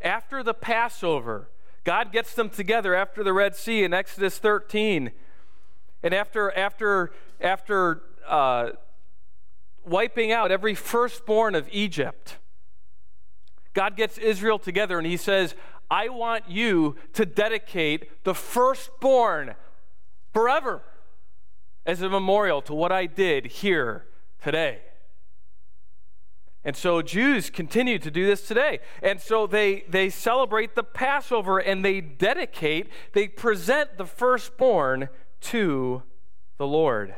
after 0.00 0.42
the 0.42 0.54
Passover, 0.54 1.50
God 1.88 2.12
gets 2.12 2.34
them 2.34 2.50
together 2.50 2.94
after 2.94 3.24
the 3.24 3.32
Red 3.32 3.56
Sea 3.56 3.82
in 3.82 3.94
Exodus 3.94 4.36
13 4.36 5.10
and 6.02 6.12
after, 6.12 6.54
after, 6.54 7.12
after 7.40 8.02
uh, 8.28 8.72
wiping 9.86 10.30
out 10.30 10.52
every 10.52 10.74
firstborn 10.74 11.54
of 11.54 11.66
Egypt, 11.72 12.36
God 13.72 13.96
gets 13.96 14.18
Israel 14.18 14.58
together 14.58 14.98
and 14.98 15.06
he 15.06 15.16
says, 15.16 15.54
I 15.90 16.10
want 16.10 16.44
you 16.46 16.96
to 17.14 17.24
dedicate 17.24 18.22
the 18.22 18.34
firstborn 18.34 19.54
forever 20.34 20.82
as 21.86 22.02
a 22.02 22.10
memorial 22.10 22.60
to 22.60 22.74
what 22.74 22.92
I 22.92 23.06
did 23.06 23.46
here 23.46 24.04
today. 24.44 24.80
And 26.68 26.76
so 26.76 27.00
Jews 27.00 27.48
continue 27.48 27.98
to 27.98 28.10
do 28.10 28.26
this 28.26 28.46
today. 28.46 28.80
And 29.02 29.22
so 29.22 29.46
they, 29.46 29.84
they 29.88 30.10
celebrate 30.10 30.74
the 30.74 30.82
Passover 30.82 31.58
and 31.58 31.82
they 31.82 32.02
dedicate, 32.02 32.90
they 33.14 33.26
present 33.26 33.96
the 33.96 34.04
firstborn 34.04 35.08
to 35.40 36.02
the 36.58 36.66
Lord. 36.66 37.14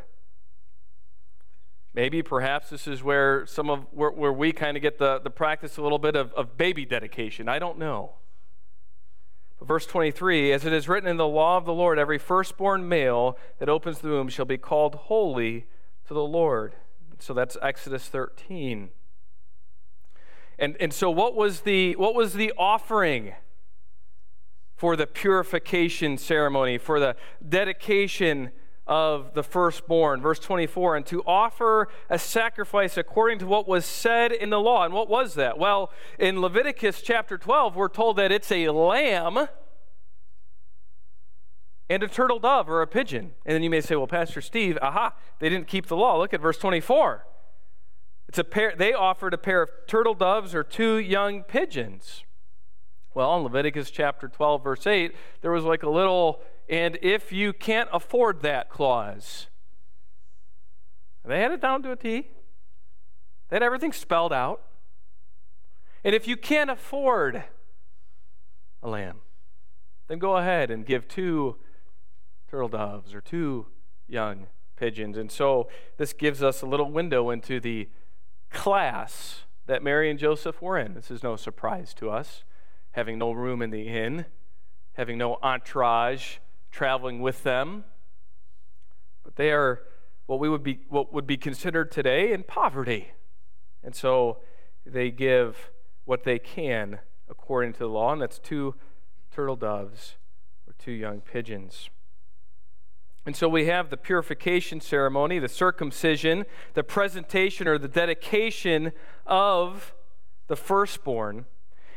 Maybe, 1.95 2.23
perhaps, 2.23 2.71
this 2.71 2.87
is 2.87 3.03
where 3.03 3.45
some 3.45 3.69
of 3.69 3.87
where, 3.91 4.13
where 4.13 4.33
we 4.33 4.53
kind 4.53 4.77
of 4.77 4.85
get 4.85 4.99
the, 4.99 5.19
the 5.19 5.31
practice 5.31 5.79
a 5.79 5.83
little 5.83 5.99
bit 5.99 6.15
of, 6.15 6.33
of 6.35 6.57
baby 6.57 6.85
dedication. 6.85 7.49
I 7.49 7.59
don't 7.59 7.77
know. 7.77 8.13
Verse 9.61 9.85
23 9.85 10.53
As 10.53 10.65
it 10.65 10.73
is 10.73 10.89
written 10.89 11.09
in 11.09 11.17
the 11.17 11.27
law 11.27 11.57
of 11.57 11.65
the 11.65 11.75
Lord, 11.75 11.99
every 11.99 12.19
firstborn 12.19 12.89
male 12.89 13.37
that 13.59 13.69
opens 13.69 13.99
the 13.99 14.11
womb 14.11 14.29
shall 14.29 14.45
be 14.45 14.59
called 14.59 14.95
holy 14.95 15.67
to 16.07 16.15
the 16.15 16.23
Lord. 16.23 16.77
So 17.19 17.35
that's 17.35 17.57
Exodus 17.61 18.07
13. 18.07 18.91
And, 20.61 20.77
and 20.79 20.93
so 20.93 21.11
what 21.11 21.35
was 21.35 21.63
the 21.63 21.97
what 21.97 22.15
was 22.15 22.35
the 22.35 22.53
offering 22.59 23.33
for 24.77 24.95
the 24.95 25.07
purification 25.07 26.19
ceremony, 26.19 26.77
for 26.77 27.01
the 27.01 27.17
dedication 27.47 28.51
of 28.87 29.33
the 29.33 29.43
firstborn? 29.43 30.21
Verse 30.21 30.39
24, 30.39 30.97
and 30.97 31.07
to 31.07 31.23
offer 31.23 31.89
a 32.11 32.19
sacrifice 32.19 32.99
according 32.99 33.39
to 33.39 33.47
what 33.47 33.67
was 33.67 33.87
said 33.87 34.33
in 34.33 34.51
the 34.51 34.61
law. 34.61 34.85
And 34.85 34.93
what 34.93 35.09
was 35.09 35.33
that? 35.35 35.59
Well, 35.59 35.91
in 36.19 36.43
Leviticus 36.43 37.01
chapter 37.01 37.39
12, 37.39 37.75
we're 37.75 37.89
told 37.89 38.17
that 38.19 38.31
it's 38.31 38.53
a 38.53 38.69
lamb 38.69 39.49
and 41.89 42.03
a 42.03 42.09
turtle 42.09 42.39
dove 42.39 42.69
or 42.69 42.83
a 42.83 42.87
pigeon. 42.87 43.33
And 43.47 43.55
then 43.55 43.63
you 43.63 43.71
may 43.71 43.81
say, 43.81 43.97
well, 43.97 44.07
Pastor 44.07 44.43
Steve, 44.43 44.79
aha, 44.83 45.15
they 45.39 45.49
didn't 45.49 45.69
keep 45.69 45.87
the 45.87 45.97
law. 45.97 46.19
Look 46.19 46.35
at 46.35 46.41
verse 46.43 46.59
24. 46.59 47.25
It's 48.31 48.39
a 48.39 48.45
pair, 48.45 48.75
they 48.77 48.93
offered 48.93 49.35
a 49.35 49.39
pair 49.39 49.61
of 49.61 49.71
turtle 49.89 50.15
doves 50.15 50.55
or 50.55 50.63
two 50.63 50.99
young 50.99 51.43
pigeons. 51.43 52.23
Well, 53.13 53.37
in 53.37 53.43
Leviticus 53.43 53.91
chapter 53.91 54.29
12, 54.29 54.63
verse 54.63 54.87
8, 54.87 55.17
there 55.41 55.51
was 55.51 55.65
like 55.65 55.83
a 55.83 55.91
little, 55.91 56.41
and 56.69 56.97
if 57.03 57.33
you 57.33 57.53
can't 57.53 57.89
afford 57.93 58.43
that 58.43 58.69
clause. 58.71 59.49
They 61.25 61.41
had 61.41 61.51
it 61.51 61.61
down 61.61 61.83
to 61.83 61.91
a 61.91 61.97
T. 61.97 62.29
They 63.49 63.57
had 63.57 63.65
everything 63.65 63.93
spelled 63.93 64.33
out. 64.33 64.63
And 66.05 66.15
if 66.15 66.29
you 66.29 66.37
can't 66.37 66.71
afford 66.71 67.43
a 68.81 68.89
lamb, 68.89 69.23
then 70.07 70.21
go 70.21 70.37
ahead 70.37 70.71
and 70.71 70.87
give 70.87 71.09
two 71.09 71.57
turtle 72.49 72.69
doves 72.69 73.13
or 73.13 73.21
two 73.21 73.67
young 74.07 74.47
pigeons. 74.77 75.17
And 75.17 75.33
so 75.33 75.69
this 75.97 76.13
gives 76.13 76.45
us 76.45 76.63
a 76.63 76.67
little 76.67 76.93
window 76.93 77.31
into 77.31 77.59
the 77.59 77.89
class 78.51 79.45
that 79.67 79.83
Mary 79.83 80.11
and 80.11 80.19
Joseph 80.19 80.61
were 80.61 80.79
in. 80.79 80.95
This 80.95 81.11
is 81.11 81.23
no 81.23 81.37
surprise 81.37 81.95
to 81.95 82.11
us, 82.11 82.45
having 82.93 83.19
no 83.19 83.33
room 83.33 83.63
in 83.63 83.71
the 83.71 83.89
inn, 83.89 84.27
having 84.95 85.19
no 85.19 85.39
entourage 85.43 86.37
traveling 86.71 87.21
with 87.21 87.43
them. 87.43 87.85
But 89.23 89.37
they 89.37 89.53
are 89.53 89.83
what 90.27 90.41
we 90.41 90.49
would 90.49 90.63
be 90.63 90.81
what 90.89 91.13
would 91.13 91.27
be 91.27 91.37
considered 91.37 91.91
today 91.91 92.33
in 92.33 92.43
poverty. 92.43 93.13
And 93.83 93.95
so 93.95 94.39
they 94.85 95.11
give 95.11 95.71
what 96.05 96.25
they 96.25 96.39
can 96.39 97.01
according 97.29 97.73
to 97.75 97.79
the 97.81 97.89
law, 97.89 98.13
and 98.13 98.21
that's 98.21 98.39
two 98.39 98.75
turtle 99.33 99.57
doves 99.57 100.17
or 100.67 100.75
two 100.79 100.93
young 100.93 101.21
pigeons. 101.21 101.91
And 103.27 103.37
so 103.37 103.49
we 103.49 103.67
have 103.67 103.91
the 103.91 103.97
purification 103.97 104.81
ceremony, 104.81 105.39
the 105.39 105.49
circumcision, 105.49 106.47
the 106.75 106.83
presentation 106.83 107.69
or 107.69 107.79
the 107.79 107.89
dedication 107.89 108.93
of 109.27 109.95
the 110.49 110.57
firstborn. 110.57 111.45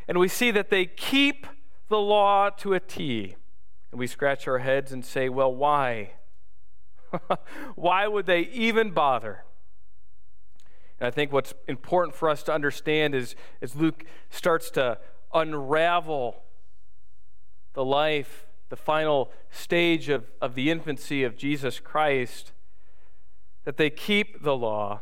And 0.07 0.17
we 0.17 0.27
see 0.27 0.51
that 0.51 0.69
they 0.69 0.85
keep 0.85 1.47
the 1.87 1.99
law 1.99 2.49
to 2.49 2.73
a 2.73 2.79
T. 2.79 3.35
And 3.91 3.99
we 3.99 4.07
scratch 4.07 4.47
our 4.47 4.59
heads 4.59 4.91
and 4.91 5.05
say, 5.05 5.29
well, 5.29 5.53
why? 5.53 6.13
why 7.75 8.07
would 8.07 8.25
they 8.25 8.41
even 8.41 8.91
bother? 8.91 9.45
And 10.99 11.07
I 11.07 11.11
think 11.11 11.31
what's 11.31 11.53
important 11.67 12.15
for 12.15 12.29
us 12.29 12.43
to 12.43 12.53
understand 12.53 13.15
is 13.15 13.35
as 13.61 13.75
Luke 13.75 14.03
starts 14.29 14.69
to 14.71 14.97
unravel 15.33 16.43
the 17.73 17.85
life 17.85 18.45
the 18.69 18.75
final 18.75 19.31
stage 19.51 20.09
of, 20.09 20.25
of 20.41 20.55
the 20.55 20.69
infancy 20.69 21.23
of 21.23 21.37
Jesus 21.37 21.79
Christ, 21.79 22.51
that 23.65 23.77
they 23.77 23.89
keep 23.89 24.43
the 24.43 24.55
law, 24.55 25.01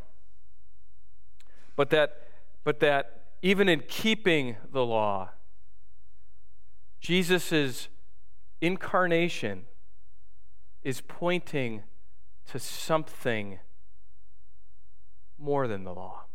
but 1.75 1.89
that, 1.89 2.17
but 2.63 2.79
that 2.79 3.21
even 3.41 3.67
in 3.67 3.81
keeping 3.87 4.57
the 4.71 4.85
law, 4.85 5.29
Jesus' 6.99 7.87
incarnation 8.59 9.63
is 10.83 11.01
pointing 11.01 11.83
to 12.47 12.59
something 12.59 13.59
more 15.39 15.67
than 15.67 15.83
the 15.83 15.93
law. 15.93 16.25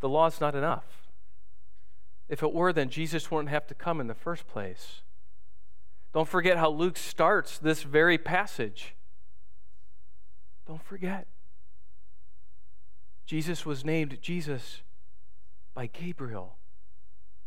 The 0.00 0.08
law 0.08 0.26
is 0.26 0.40
not 0.40 0.54
enough. 0.54 0.97
If 2.28 2.42
it 2.42 2.52
were, 2.52 2.72
then 2.72 2.90
Jesus 2.90 3.30
wouldn't 3.30 3.50
have 3.50 3.66
to 3.68 3.74
come 3.74 4.00
in 4.00 4.06
the 4.06 4.14
first 4.14 4.46
place. 4.46 5.02
Don't 6.12 6.28
forget 6.28 6.56
how 6.56 6.70
Luke 6.70 6.96
starts 6.96 7.58
this 7.58 7.82
very 7.82 8.18
passage. 8.18 8.94
Don't 10.66 10.82
forget. 10.82 11.26
Jesus 13.24 13.64
was 13.66 13.84
named 13.84 14.18
Jesus 14.20 14.82
by 15.74 15.86
Gabriel 15.86 16.56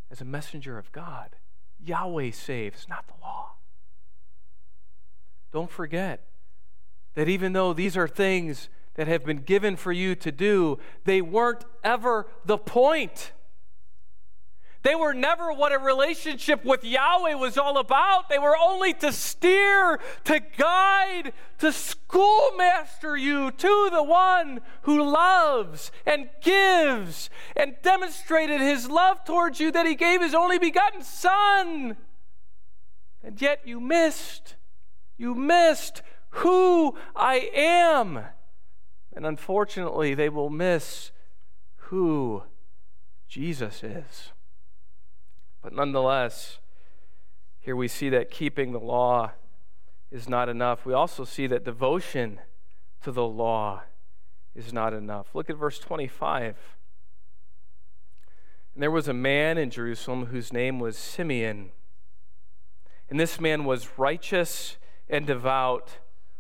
as 0.10 0.22
a 0.22 0.26
messenger 0.26 0.78
of 0.78 0.91
God. 0.91 1.36
Yahweh 1.84 2.32
saves, 2.32 2.88
not 2.88 3.08
the 3.08 3.13
law. 3.22 3.54
Don't 5.52 5.72
forget 5.72 6.24
that 7.15 7.28
even 7.28 7.54
though 7.54 7.74
these 7.74 7.98
are 7.98 8.08
things 8.08 8.70
that 8.96 9.08
have 9.08 9.26
been 9.26 9.41
given 9.41 9.76
for 9.76 9.91
you 9.91 10.15
to 10.15 10.32
do, 10.32 10.78
they 11.06 11.22
weren't 11.22 11.65
ever 11.84 12.28
the 12.46 12.58
point. 12.58 13.32
They 14.84 14.96
were 14.96 15.13
never 15.13 15.54
what 15.54 15.72
a 15.72 15.78
relationship 15.78 16.65
with 16.65 16.84
Yahweh 16.84 17.36
was 17.36 17.58
all 17.58 17.78
about. 17.78 18.30
They 18.30 18.39
were 18.39 18.58
only 18.58 18.94
to 18.96 19.12
steer, 19.12 20.00
to 20.24 20.39
guide, 20.58 21.34
to 21.60 21.72
schoolmaster 21.72 23.15
you 23.15 23.52
to 23.52 23.89
the 23.91 24.02
one 24.02 24.62
who 24.84 25.04
loves 25.04 25.91
and 26.06 26.30
gives 26.41 27.30
and 27.56 27.76
demonstrated 27.84 28.60
his 28.60 28.89
love 28.89 29.24
towards 29.24 29.60
you 29.60 29.72
that 29.72 29.86
he 29.86 29.94
gave 29.94 30.22
his 30.22 30.34
only 30.34 30.58
begotten 30.58 31.04
Son. 31.04 31.96
And 33.24 33.39
yet 33.39 33.62
you 33.65 33.80
missed. 33.80 34.56
You 35.15 35.36
missed 35.36 36.02
who 36.30 36.96
I 37.15 37.52
am. 37.54 38.20
And 39.15 39.28
unfortunately, 39.28 40.15
they 40.15 40.30
will 40.30 40.50
miss 40.50 41.12
who 41.76 42.44
Jesus 43.28 43.84
is. 43.84 44.32
But 45.62 45.74
nonetheless, 45.74 46.60
here 47.60 47.76
we 47.76 47.88
see 47.88 48.10
that 48.10 48.32
keeping 48.32 48.71
the 48.71 48.80
law 48.80 49.32
is 50.12 50.28
not 50.28 50.50
enough. 50.50 50.86
We 50.86 50.93
also 50.93 51.24
see 51.24 51.47
that 51.47 51.63
devotion 51.63 52.39
to 53.04 53.12
the 53.12 53.26
law 53.26 53.84
is 54.56 54.74
not 54.74 54.93
enough. 54.93 55.34
Look 55.34 55.50
at 55.50 55.58
verse 55.58 55.80
25. 55.80 56.58
And 58.74 58.82
there 58.82 58.91
was 58.91 59.08
a 59.08 59.13
man 59.13 59.58
in 59.58 59.69
Jerusalem 59.69 60.28
whose 60.28 60.52
name 60.52 60.80
was 60.80 60.97
Simeon. 60.97 61.71
And 63.10 63.19
this 63.19 63.39
man 63.39 63.65
was 63.65 63.97
righteous 63.97 64.78
and 65.10 65.28
devout, 65.28 66.00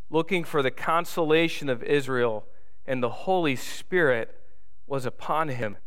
looking 0.09 0.43
for 0.43 0.61
the 0.61 0.71
consolation 0.71 1.69
of 1.69 1.83
Israel, 1.83 2.45
and 2.85 3.03
the 3.03 3.09
Holy 3.09 3.55
Spirit 3.55 4.39
was 4.87 5.05
upon 5.05 5.49
him. 5.49 5.77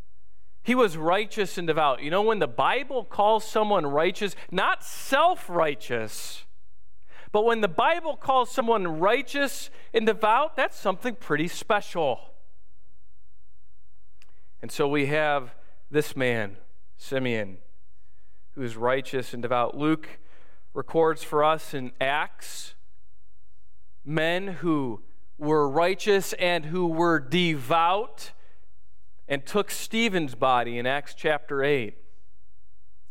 He 0.65 0.75
was 0.75 0.97
righteous 0.97 1.59
and 1.59 1.67
devout. 1.67 2.03
You 2.03 2.11
know, 2.11 2.23
when 2.23 2.39
the 2.39 2.49
Bible 2.49 3.05
calls 3.05 3.45
someone 3.45 3.87
righteous, 3.87 4.35
not 4.51 4.83
self 4.83 5.49
righteous, 5.51 6.45
but 7.31 7.45
when 7.45 7.61
the 7.61 7.69
Bible 7.69 8.17
calls 8.17 8.51
someone 8.51 8.99
righteous 8.99 9.69
and 9.93 10.07
devout, 10.07 10.57
that's 10.57 10.79
something 10.79 11.17
pretty 11.17 11.49
special. 11.49 12.19
And 14.63 14.73
so 14.73 14.89
we 14.89 15.07
have 15.07 15.55
this 15.91 16.17
man, 16.17 16.57
Simeon, 16.97 17.59
who 18.53 18.63
is 18.63 18.75
righteous 18.75 19.35
and 19.35 19.43
devout. 19.43 19.77
Luke 19.77 20.19
records 20.73 21.23
for 21.23 21.45
us 21.45 21.75
in 21.75 21.93
Acts 22.01 22.75
men 24.03 24.47
who 24.47 25.03
were 25.37 25.69
righteous 25.69 26.33
and 26.35 26.67
who 26.67 26.87
were 26.87 27.21
devout 27.21 28.33
and 29.29 29.45
took 29.45 29.71
Stephen's 29.71 30.35
body 30.35 30.79
in 30.79 30.87
Acts 30.87 31.15
chapter 31.15 31.63
8. 31.63 31.97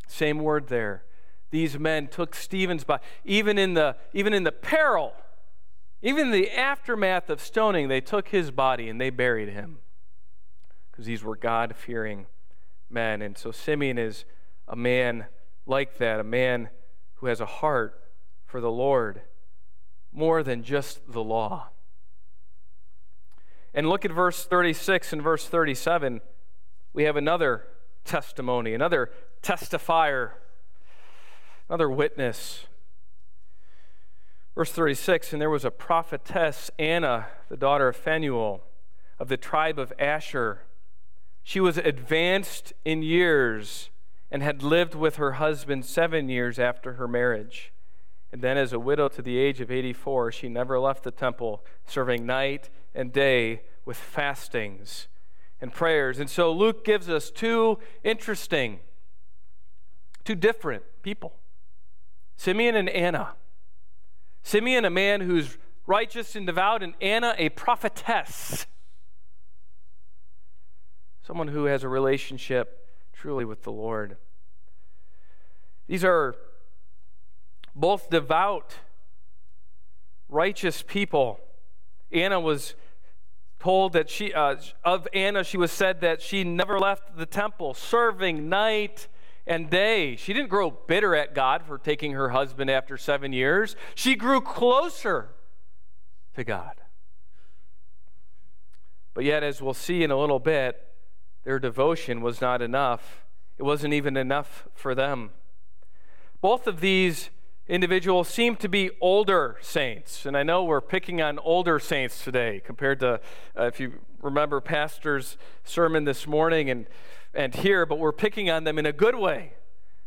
Same 0.08 0.39
word 0.39 0.67
there. 0.67 1.04
These 1.52 1.78
men 1.78 2.08
took 2.08 2.36
Stephen's 2.36 2.84
body. 2.84 3.04
Even 3.26 3.58
in 3.58 3.73
the, 3.73 3.95
even 4.13 4.34
in 4.34 4.43
the 4.43 4.52
peril, 4.52 5.13
even 6.02 6.28
in 6.28 6.32
the 6.32 6.52
aftermath 6.52 7.30
of 7.30 7.41
stoning, 7.41 7.88
they 7.88 8.02
took 8.02 8.30
his 8.30 8.52
body 8.52 8.89
and 8.89 8.99
they 8.99 9.10
buried 9.10 9.49
him 9.49 9.80
because 10.91 11.06
these 11.06 11.23
were 11.23 11.36
God 11.36 11.76
fearing 11.76 12.28
men. 12.89 13.21
And 13.21 13.38
so 13.38 13.52
Simeon 13.52 13.97
is 13.97 14.26
a 14.67 14.76
man 14.76 15.26
like 15.65 15.97
that, 15.97 16.19
a 16.19 16.23
man 16.23 16.69
who 17.15 17.28
has 17.28 17.39
a 17.39 17.45
heart 17.45 17.99
for 18.45 18.62
the 18.62 18.71
Lord 18.71 19.21
more 20.12 20.43
than 20.43 20.63
just 20.63 21.12
the 21.12 21.23
law. 21.23 21.69
And 23.73 23.89
look 23.89 24.05
at 24.05 24.12
verse 24.12 24.45
36 24.45 25.13
and 25.13 25.21
verse 25.21 25.47
37. 25.47 26.21
We 26.93 27.03
have 27.03 27.15
another 27.15 27.65
testimony, 28.05 28.73
another 28.73 29.09
testifier. 29.41 30.31
Another 31.69 31.89
witness. 31.89 32.65
Verse 34.55 34.71
36 34.71 35.33
And 35.33 35.41
there 35.41 35.49
was 35.49 35.65
a 35.65 35.71
prophetess, 35.71 36.69
Anna, 36.77 37.27
the 37.49 37.57
daughter 37.57 37.88
of 37.88 37.95
Phanuel, 37.95 38.62
of 39.19 39.27
the 39.27 39.38
tribe 39.38 39.79
of 39.79 39.91
Asher. 39.97 40.62
She 41.41 41.59
was 41.59 41.77
advanced 41.77 42.73
in 42.86 43.01
years 43.01 43.89
and 44.31 44.41
had 44.41 44.63
lived 44.63 44.95
with 44.95 45.17
her 45.17 45.33
husband 45.33 45.86
seven 45.86 46.29
years 46.29 46.57
after 46.57 46.93
her 46.93 47.07
marriage. 47.07 47.73
And 48.31 48.41
then, 48.41 48.57
as 48.57 48.73
a 48.73 48.79
widow 48.79 49.09
to 49.09 49.21
the 49.21 49.38
age 49.38 49.62
of 49.62 49.69
84, 49.69 50.31
she 50.31 50.49
never 50.49 50.79
left 50.79 51.03
the 51.03 51.12
temple, 51.12 51.63
serving 51.86 52.25
night 52.25 52.69
and 52.93 53.12
day 53.12 53.62
with 53.86 53.97
fastings 53.97 55.08
and 55.62 55.73
prayers. 55.73 56.19
And 56.19 56.29
so 56.29 56.51
Luke 56.51 56.84
gives 56.84 57.10
us 57.10 57.32
two 57.32 57.79
interesting, 58.03 58.79
two 60.23 60.36
different 60.36 60.84
people 61.01 61.34
Simeon 62.36 62.75
and 62.75 62.89
Anna. 62.89 63.36
Simeon, 64.43 64.84
a 64.84 64.89
man 64.89 65.21
who's 65.21 65.58
righteous 65.88 66.36
and 66.36 66.45
devout, 66.45 66.84
and 66.84 66.93
Anna, 67.01 67.34
a 67.38 67.49
prophetess. 67.49 68.65
Someone 71.25 71.47
who 71.47 71.65
has 71.65 71.84
a 71.84 71.89
relationship 71.89 72.89
truly 73.13 73.45
with 73.45 73.63
the 73.63 73.71
Lord. 73.71 74.17
These 75.88 76.03
are 76.03 76.36
both 77.73 78.10
devout, 78.10 78.75
righteous 80.27 80.84
people. 80.86 81.39
Anna 82.12 82.39
was 82.39 82.75
told 83.63 83.93
that 83.93 84.10
she, 84.10 84.34
uh, 84.34 84.58
of 84.84 85.08
Anna, 85.13 85.41
she 85.41 85.56
was 85.56 85.71
said 85.71 86.02
that 86.02 86.21
she 86.21 86.43
never 86.43 86.78
left 86.78 87.15
the 87.15 87.26
temple, 87.26 87.73
serving 87.73 88.49
night 88.49 89.08
and 89.47 89.69
day. 89.69 90.17
She 90.17 90.34
didn't 90.34 90.49
grow 90.49 90.69
bitter 90.69 91.15
at 91.15 91.34
God 91.34 91.63
for 91.65 91.78
taking 91.78 92.12
her 92.12 92.30
husband 92.30 92.69
after 92.69 92.97
seven 92.97 93.32
years, 93.32 93.78
she 93.95 94.17
grew 94.17 94.41
closer 94.41 95.30
to 96.36 96.43
God. 96.43 96.82
But 99.13 99.23
yet, 99.23 99.43
as 99.43 99.62
we'll 99.62 99.73
see 99.73 100.04
in 100.04 100.12
a 100.12 100.19
little 100.19 100.39
bit, 100.39 100.86
their 101.45 101.58
devotion 101.58 102.19
was 102.19 102.41
not 102.41 102.62
enough. 102.62 103.23
It 103.58 103.63
wasn't 103.63 103.93
even 103.93 104.17
enough 104.17 104.67
for 104.73 104.93
them. 104.93 105.30
Both 106.41 106.67
of 106.67 106.82
these 106.82 107.30
individuals 107.67 108.28
seem 108.28 108.56
to 108.58 108.67
be 108.67 108.91
older 108.99 109.58
saints. 109.62 110.26
And 110.26 110.36
I 110.36 110.43
know 110.43 110.63
we're 110.63 110.82
picking 110.82 111.21
on 111.21 111.39
older 111.39 111.80
saints 111.80 112.23
today 112.23 112.62
compared 112.63 112.99
to, 112.99 113.21
uh, 113.58 113.63
if 113.63 113.80
you 113.80 113.93
remember, 114.21 114.60
Pastor's 114.60 115.38
sermon 115.63 116.04
this 116.04 116.28
morning 116.28 116.69
and, 116.69 116.88
and 117.34 117.56
here, 117.56 117.86
but 117.86 117.99
we're 117.99 118.12
picking 118.12 118.49
on 118.49 118.63
them 118.63 118.78
in 118.78 118.86
a 118.86 118.93
good 118.93 119.15
way. 119.15 119.54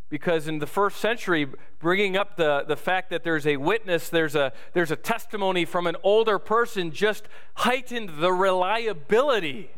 Because 0.09 0.47
in 0.47 0.61
the 0.61 0.69
first 0.69 0.99
century, 0.99 1.49
bringing 1.81 2.17
up 2.17 2.37
the, 2.37 2.65
the 2.67 2.77
fact 2.77 3.11
that 3.11 3.25
there's 3.25 3.47
a 3.47 3.57
witness, 3.57 4.09
there's 4.09 4.37
a, 4.37 4.53
there's 4.73 4.93
a 4.93 4.97
testimony 4.97 5.65
from 5.65 5.87
an 5.89 5.97
older 6.05 6.39
person, 6.39 6.93
just 6.93 7.27
heightened 7.55 8.21
the 8.21 8.33
reliability 8.33 9.71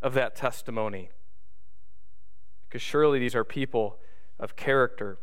of 0.00 0.14
that 0.14 0.36
testimony. 0.36 1.10
Because 2.68 2.82
surely 2.82 3.18
these 3.18 3.34
are 3.34 3.42
people 3.42 3.98
of 4.38 4.54
character. 4.54 5.18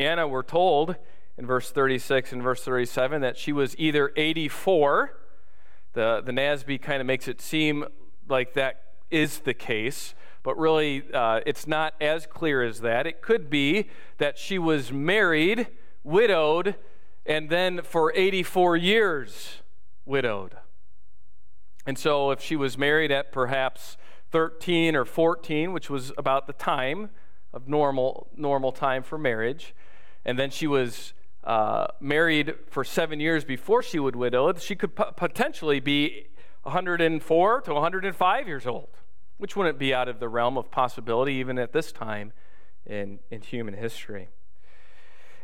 Anna, 0.00 0.26
we're 0.26 0.42
told 0.42 0.96
in 1.36 1.44
verse 1.44 1.70
36 1.70 2.32
and 2.32 2.42
verse 2.42 2.64
37 2.64 3.20
that 3.20 3.36
she 3.36 3.52
was 3.52 3.74
either 3.76 4.12
84, 4.16 5.14
the, 5.92 6.22
the 6.24 6.32
NASB 6.32 6.80
kind 6.80 7.02
of 7.02 7.06
makes 7.06 7.28
it 7.28 7.42
seem 7.42 7.84
like 8.26 8.54
that 8.54 8.82
is 9.10 9.40
the 9.40 9.52
case, 9.52 10.14
but 10.42 10.56
really 10.56 11.04
uh, 11.12 11.40
it's 11.44 11.66
not 11.66 11.92
as 12.00 12.26
clear 12.26 12.62
as 12.62 12.80
that. 12.80 13.06
It 13.06 13.20
could 13.20 13.50
be 13.50 13.90
that 14.16 14.38
she 14.38 14.58
was 14.58 14.90
married, 14.90 15.66
widowed, 16.02 16.76
and 17.26 17.50
then 17.50 17.82
for 17.82 18.10
84 18.16 18.78
years 18.78 19.58
widowed. 20.06 20.56
And 21.84 21.98
so 21.98 22.30
if 22.30 22.40
she 22.40 22.56
was 22.56 22.78
married 22.78 23.12
at 23.12 23.32
perhaps 23.32 23.98
13 24.30 24.96
or 24.96 25.04
14, 25.04 25.74
which 25.74 25.90
was 25.90 26.10
about 26.16 26.46
the 26.46 26.54
time 26.54 27.10
of 27.52 27.68
normal 27.68 28.28
normal 28.34 28.72
time 28.72 29.02
for 29.02 29.18
marriage, 29.18 29.74
and 30.24 30.38
then 30.38 30.50
she 30.50 30.66
was 30.66 31.14
uh, 31.44 31.86
married 32.00 32.54
for 32.68 32.84
seven 32.84 33.20
years 33.20 33.44
before 33.44 33.82
she 33.82 33.98
would 33.98 34.16
widow, 34.16 34.52
she 34.54 34.76
could 34.76 34.94
p- 34.94 35.04
potentially 35.16 35.80
be 35.80 36.26
104 36.64 37.60
to 37.62 37.72
105 37.72 38.48
years 38.48 38.66
old, 38.66 38.88
which 39.38 39.56
wouldn't 39.56 39.78
be 39.78 39.94
out 39.94 40.08
of 40.08 40.20
the 40.20 40.28
realm 40.28 40.58
of 40.58 40.70
possibility 40.70 41.34
even 41.34 41.58
at 41.58 41.72
this 41.72 41.92
time 41.92 42.32
in, 42.84 43.20
in 43.30 43.40
human 43.40 43.74
history. 43.74 44.28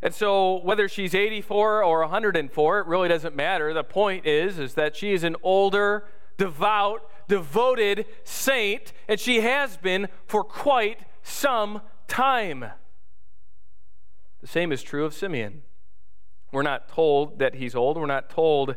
And 0.02 0.14
so 0.14 0.60
whether 0.62 0.88
she's 0.88 1.14
84 1.14 1.82
or 1.82 2.00
104, 2.00 2.78
it 2.80 2.86
really 2.86 3.08
doesn't 3.08 3.34
matter. 3.34 3.72
The 3.72 3.82
point 3.82 4.26
is, 4.26 4.58
is 4.58 4.74
that 4.74 4.94
she 4.94 5.12
is 5.12 5.24
an 5.24 5.36
older, 5.42 6.06
devout, 6.36 7.00
devoted 7.28 8.04
saint, 8.22 8.92
and 9.08 9.18
she 9.18 9.40
has 9.40 9.78
been 9.78 10.08
for 10.26 10.44
quite 10.44 11.00
some 11.22 11.80
time. 12.06 12.66
The 14.40 14.46
same 14.46 14.72
is 14.72 14.82
true 14.82 15.04
of 15.04 15.14
Simeon. 15.14 15.62
We're 16.52 16.62
not 16.62 16.88
told 16.88 17.38
that 17.38 17.56
he's 17.56 17.74
old, 17.74 17.96
we're 17.96 18.06
not 18.06 18.30
told 18.30 18.76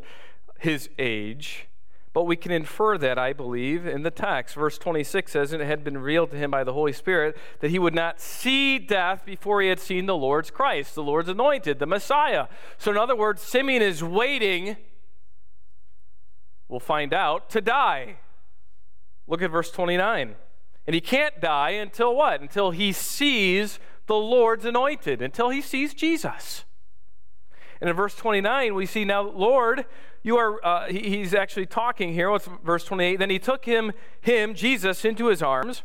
his 0.58 0.90
age, 0.98 1.68
but 2.12 2.24
we 2.24 2.36
can 2.36 2.50
infer 2.50 2.98
that, 2.98 3.18
I 3.18 3.32
believe, 3.32 3.86
in 3.86 4.02
the 4.02 4.10
text. 4.10 4.56
Verse 4.56 4.76
26 4.78 5.30
says, 5.30 5.52
And 5.52 5.62
it 5.62 5.66
had 5.66 5.84
been 5.84 5.96
revealed 5.96 6.32
to 6.32 6.36
him 6.36 6.50
by 6.50 6.64
the 6.64 6.72
Holy 6.72 6.92
Spirit 6.92 7.36
that 7.60 7.70
he 7.70 7.78
would 7.78 7.94
not 7.94 8.20
see 8.20 8.78
death 8.78 9.24
before 9.24 9.62
he 9.62 9.68
had 9.68 9.78
seen 9.78 10.06
the 10.06 10.16
Lord's 10.16 10.50
Christ, 10.50 10.96
the 10.96 11.04
Lord's 11.04 11.28
anointed, 11.28 11.78
the 11.78 11.86
Messiah. 11.86 12.48
So, 12.78 12.90
in 12.90 12.96
other 12.96 13.14
words, 13.14 13.42
Simeon 13.42 13.80
is 13.80 14.02
waiting, 14.02 14.76
we'll 16.68 16.80
find 16.80 17.14
out, 17.14 17.48
to 17.50 17.60
die. 17.60 18.16
Look 19.28 19.40
at 19.40 19.50
verse 19.50 19.70
29. 19.70 20.34
And 20.86 20.94
he 20.94 21.00
can't 21.00 21.40
die 21.40 21.70
until 21.70 22.16
what? 22.16 22.40
Until 22.40 22.72
he 22.72 22.90
sees 22.90 23.78
the 24.10 24.16
Lord's 24.16 24.64
anointed 24.64 25.22
until 25.22 25.50
he 25.50 25.62
sees 25.62 25.94
Jesus. 25.94 26.64
And 27.80 27.88
in 27.88 27.94
verse 27.94 28.16
29, 28.16 28.74
we 28.74 28.84
see 28.84 29.04
now, 29.04 29.22
Lord, 29.22 29.86
you 30.24 30.36
are, 30.36 30.66
uh, 30.66 30.88
he, 30.88 31.18
he's 31.18 31.32
actually 31.32 31.66
talking 31.66 32.12
here. 32.12 32.28
What's 32.28 32.48
verse 32.64 32.84
28? 32.84 33.20
Then 33.20 33.30
he 33.30 33.38
took 33.38 33.66
him, 33.66 33.92
him, 34.20 34.54
Jesus, 34.54 35.04
into 35.04 35.28
his 35.28 35.44
arms 35.44 35.84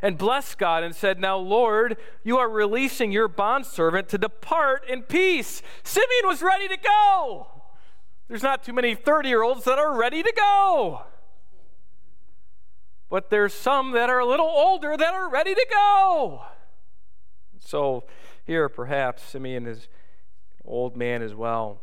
and 0.00 0.16
blessed 0.16 0.58
God 0.58 0.84
and 0.84 0.94
said, 0.94 1.18
Now, 1.18 1.36
Lord, 1.36 1.96
you 2.22 2.38
are 2.38 2.48
releasing 2.48 3.10
your 3.10 3.26
bondservant 3.26 4.08
to 4.10 4.18
depart 4.18 4.88
in 4.88 5.02
peace. 5.02 5.60
Simeon 5.82 6.22
was 6.24 6.40
ready 6.40 6.68
to 6.68 6.76
go. 6.76 7.48
There's 8.28 8.44
not 8.44 8.62
too 8.62 8.72
many 8.72 8.94
30 8.94 9.28
year 9.28 9.42
olds 9.42 9.64
that 9.64 9.80
are 9.80 9.98
ready 9.98 10.22
to 10.22 10.32
go. 10.36 11.02
But 13.10 13.28
there's 13.28 13.54
some 13.54 13.90
that 13.90 14.08
are 14.08 14.20
a 14.20 14.26
little 14.26 14.46
older 14.46 14.96
that 14.96 15.14
are 15.14 15.28
ready 15.28 15.56
to 15.56 15.66
go. 15.68 16.44
So 17.60 18.04
here, 18.44 18.68
perhaps, 18.68 19.22
Simeon 19.22 19.66
is 19.66 19.88
old 20.64 20.96
man 20.96 21.22
as 21.22 21.34
well. 21.34 21.80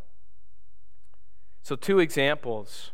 So, 1.62 1.76
two 1.76 2.00
examples. 2.00 2.92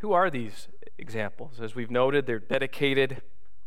Who 0.00 0.12
are 0.12 0.30
these 0.30 0.68
examples? 0.98 1.60
As 1.60 1.76
we've 1.76 1.90
noted, 1.90 2.26
they're 2.26 2.40
dedicated, 2.40 3.22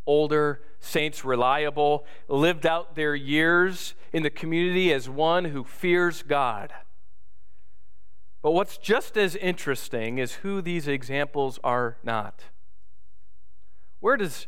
older, 0.06 0.62
saints, 0.80 1.24
reliable, 1.24 2.06
lived 2.28 2.66
out 2.66 2.96
their 2.96 3.16
years 3.16 3.96
in 4.12 4.24
the 4.24 4.30
community 4.30 4.92
as 4.92 5.10
one 5.10 5.46
who 5.46 5.64
fears 5.64 6.24
God. 6.24 6.74
But 8.42 8.52
what's 8.52 8.78
just 8.78 9.18
as 9.18 9.36
interesting 9.38 10.18
is 10.18 10.34
who 10.34 10.62
these 10.62 10.88
examples 10.88 11.60
are 11.64 11.98
not. 12.04 12.44
Where 14.02 14.18
does 14.18 14.48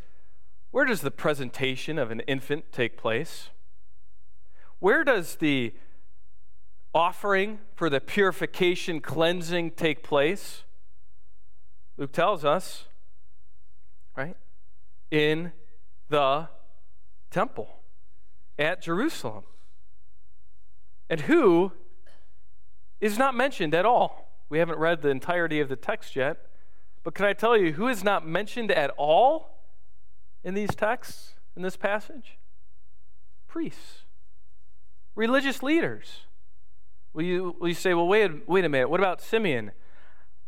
where 0.77 0.85
does 0.85 1.01
the 1.01 1.09
presentation 1.09 1.97
of 1.97 2.11
an 2.11 2.19
infant 2.27 2.71
take 2.71 2.97
place? 2.97 3.49
Where 4.77 5.03
does 5.03 5.37
the 5.37 5.73
offering 6.93 7.57
for 7.73 7.89
the 7.89 7.99
purification, 7.99 9.01
cleansing 9.01 9.71
take 9.71 10.03
place? 10.03 10.65
Luke 11.97 12.11
tells 12.11 12.45
us, 12.45 12.85
right? 14.15 14.37
In 15.09 15.51
the 16.09 16.47
temple 17.31 17.79
at 18.59 18.79
Jerusalem. 18.79 19.45
And 21.09 21.21
who 21.21 21.71
is 23.01 23.17
not 23.17 23.33
mentioned 23.33 23.73
at 23.73 23.83
all. 23.83 24.31
We 24.47 24.59
haven't 24.59 24.77
read 24.77 25.01
the 25.01 25.09
entirety 25.09 25.59
of 25.59 25.69
the 25.69 25.75
text 25.75 26.15
yet, 26.15 26.37
but 27.03 27.15
can 27.15 27.25
I 27.25 27.33
tell 27.33 27.57
you 27.57 27.73
who 27.73 27.87
is 27.87 28.03
not 28.03 28.27
mentioned 28.27 28.69
at 28.71 28.91
all 28.95 29.56
in 30.43 30.53
these 30.53 30.75
texts, 30.75 31.35
in 31.55 31.61
this 31.61 31.75
passage? 31.75 32.37
Priests, 33.47 34.03
religious 35.15 35.63
leaders. 35.63 36.21
Will 37.13 37.23
you, 37.23 37.55
will 37.59 37.69
you 37.69 37.73
say, 37.73 37.93
well, 37.93 38.07
wait, 38.07 38.47
wait 38.47 38.65
a 38.65 38.69
minute, 38.69 38.89
what 38.89 38.99
about 38.99 39.21
Simeon? 39.21 39.71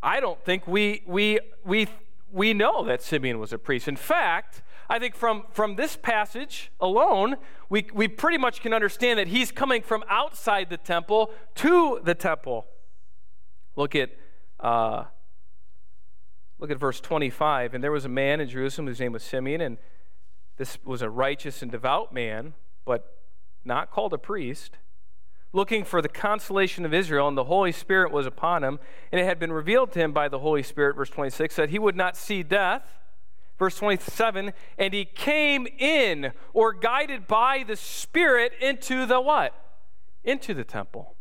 I 0.04 0.20
don't 0.20 0.44
think 0.46 0.68
we, 0.68 1.04
we, 1.08 1.40
we, 1.66 1.88
we 2.32 2.54
know 2.54 2.86
that 2.86 3.02
Simeon 3.02 3.40
was 3.40 3.52
a 3.52 3.58
priest. 3.58 3.88
In 3.88 3.96
fact, 3.96 4.62
I 4.90 5.00
think 5.00 5.16
from, 5.16 5.44
from 5.52 5.76
this 5.76 5.96
passage 5.96 6.72
alone, 6.80 7.36
we, 7.70 7.88
we 7.94 8.08
pretty 8.08 8.38
much 8.38 8.62
can 8.62 8.74
understand 8.74 9.20
that 9.20 9.28
he's 9.28 9.52
coming 9.52 9.82
from 9.82 10.04
outside 10.10 10.70
the 10.70 10.78
temple 10.78 11.32
to 11.56 12.00
the 12.04 12.16
temple. 12.16 12.66
Look 13.76 13.96
at, 13.96 14.12
uh, 14.60 15.06
look 16.60 16.72
at 16.72 16.78
verse 16.78 17.00
25. 17.00 17.74
And 17.74 17.84
there 17.84 17.92
was 17.92 18.06
a 18.06 18.10
man 18.10 18.40
in 18.40 18.50
Jerusalem 18.50 18.88
whose 18.88 19.00
name 19.00 19.14
was 19.14 19.24
Simeon, 19.24 19.62
and 19.62 19.78
this 20.58 20.78
was 20.84 21.02
a 21.02 21.10
righteous 21.10 21.62
and 21.62 21.72
devout 21.72 22.14
man, 22.14 22.54
but 22.86 23.16
not 23.64 23.92
called 23.92 24.14
a 24.14 24.18
priest 24.18 24.78
looking 25.52 25.84
for 25.84 26.02
the 26.02 26.10
consolation 26.10 26.86
of 26.86 26.94
Israel, 26.94 27.28
and 27.28 27.38
the 27.38 27.46
Holy 27.46 27.72
Spirit 27.72 28.12
was 28.12 28.26
upon 28.26 28.64
him. 28.64 28.80
And 29.12 29.20
it 29.20 29.26
had 29.26 29.40
been 29.40 29.52
revealed 29.52 29.92
to 29.94 30.00
him 30.00 30.12
by 30.12 30.28
the 30.28 30.40
Holy 30.40 30.64
Spirit, 30.64 30.96
verse 30.96 31.10
26, 31.10 31.56
that 31.56 31.70
he 31.70 31.80
would 31.80 31.96
not 31.96 32.16
see 32.16 32.44
death. 32.44 32.96
Verse 33.58 33.76
27, 33.76 34.54
and 34.78 34.94
he 34.94 35.04
came 35.04 35.68
in 35.78 36.32
or 36.54 36.72
guided 36.72 37.28
by 37.28 37.66
the 37.68 37.76
Spirit 37.76 38.54
into 38.62 39.06
the 39.06 39.20
what? 39.20 39.54
Into 40.24 40.54
the 40.54 40.64
temple. 40.64 41.16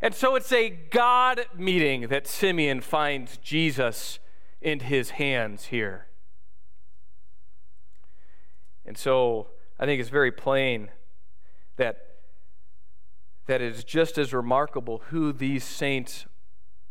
And 0.00 0.14
so 0.14 0.36
it's 0.36 0.52
a 0.52 0.70
God 0.70 1.46
meeting 1.56 2.08
that 2.08 2.26
Simeon 2.26 2.80
finds 2.80 3.36
Jesus 3.38 4.18
in 4.60 4.80
his 4.80 5.10
hands 5.10 5.66
here. 5.66 6.06
And 8.86 8.96
so 8.96 9.48
I 9.78 9.86
think 9.86 10.00
it's 10.00 10.10
very 10.10 10.32
plain 10.32 10.90
that 11.76 12.04
that 13.46 13.60
is 13.60 13.82
just 13.82 14.18
as 14.18 14.32
remarkable 14.32 15.02
who 15.08 15.32
these 15.32 15.64
saints 15.64 16.26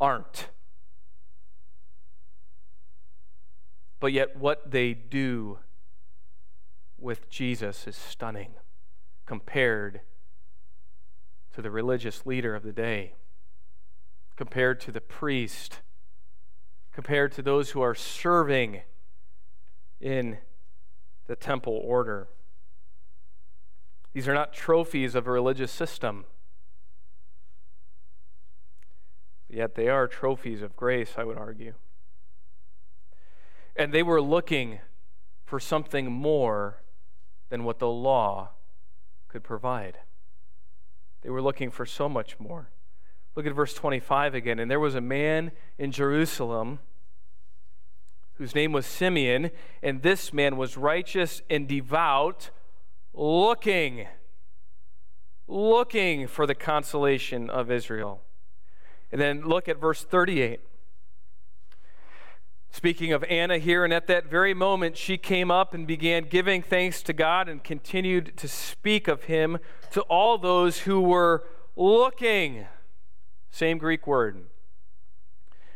aren't. 0.02 0.50
But 4.00 4.12
yet, 4.12 4.38
what 4.38 4.72
they 4.72 4.94
do 4.94 5.60
with 7.00 7.30
Jesus 7.30 7.88
is 7.88 7.96
stunning 7.96 8.52
compared 9.26 10.02
to 11.58 11.64
the 11.64 11.72
religious 11.72 12.24
leader 12.24 12.54
of 12.54 12.62
the 12.62 12.72
day, 12.72 13.14
compared 14.36 14.80
to 14.80 14.92
the 14.92 15.02
priest, 15.02 15.80
compared 16.94 17.32
to 17.32 17.42
those 17.42 17.72
who 17.72 17.82
are 17.82 17.96
serving 17.96 18.82
in 20.00 20.38
the 21.26 21.36
temple 21.36 21.82
order. 21.84 22.28
These 24.14 24.28
are 24.28 24.36
not 24.36 24.54
trophies 24.54 25.16
of 25.16 25.26
a 25.26 25.32
religious 25.32 25.72
system. 25.72 26.26
Yet 29.50 29.74
they 29.74 29.90
are 29.90 30.08
trophies 30.08 30.62
of 30.62 30.76
grace, 30.76 31.14
I 31.18 31.24
would 31.24 31.40
argue. 31.40 31.74
And 33.76 33.92
they 33.92 34.04
were 34.04 34.22
looking 34.22 34.78
for 35.44 35.60
something 35.60 36.12
more 36.12 36.84
than 37.50 37.64
what 37.64 37.80
the 37.80 37.90
law 37.90 38.52
could 39.28 39.44
provide. 39.44 39.98
They 41.22 41.30
were 41.30 41.42
looking 41.42 41.72
for 41.72 41.86
so 41.86 42.08
much 42.08 42.40
more. 42.40 42.70
Look 43.36 43.46
at 43.46 43.54
verse 43.54 43.74
25 43.74 44.34
again. 44.34 44.60
And 44.60 44.70
there 44.70 44.80
was 44.80 44.96
a 44.96 45.02
man 45.02 45.52
in 45.78 45.92
Jerusalem 45.92 46.80
whose 48.34 48.54
name 48.54 48.72
was 48.72 48.86
Simeon, 48.86 49.50
and 49.82 50.04
this 50.04 50.32
man 50.32 50.58
was 50.58 50.78
righteous 50.78 51.42
and 51.50 51.68
devout, 51.68 52.52
looking, 53.14 54.08
looking 55.48 56.28
for 56.28 56.46
the 56.46 56.54
consolation 56.54 57.50
of 57.50 57.72
Israel. 57.72 58.22
And 59.12 59.20
then 59.20 59.42
look 59.42 59.68
at 59.68 59.80
verse 59.80 60.04
38. 60.04 60.60
Speaking 62.70 63.12
of 63.12 63.24
Anna 63.24 63.58
here, 63.58 63.84
and 63.84 63.94
at 63.94 64.08
that 64.08 64.30
very 64.30 64.54
moment 64.54 64.98
she 64.98 65.18
came 65.18 65.50
up 65.50 65.74
and 65.74 65.88
began 65.88 66.26
giving 66.26 66.62
thanks 66.62 67.02
to 67.04 67.14
God 67.14 67.50
and 67.50 67.64
continued 67.64 68.38
to 68.38 68.48
speak 68.48 69.08
of 69.08 69.24
him 69.24 69.58
to 69.92 70.02
all 70.02 70.38
those 70.38 70.80
who 70.80 71.02
were 71.02 71.44
looking. 71.76 72.68
Same 73.50 73.78
Greek 73.78 74.06
word. 74.06 74.44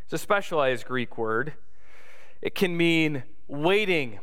It's 0.03 0.13
a 0.13 0.17
specialized 0.17 0.85
Greek 0.85 1.17
word. 1.17 1.53
It 2.41 2.53
can 2.53 2.75
mean 2.75 3.23
waiting, 3.47 4.19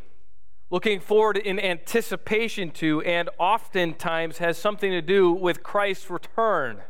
looking 0.71 1.01
forward 1.01 1.37
in 1.37 1.59
anticipation 1.59 2.71
to, 2.73 3.01
and 3.03 3.31
oftentimes 3.39 4.39
has 4.39 4.59
something 4.59 4.91
to 4.91 5.03
do 5.03 5.33
with 5.33 5.63
Christ's 5.63 6.11
return. 6.11 6.83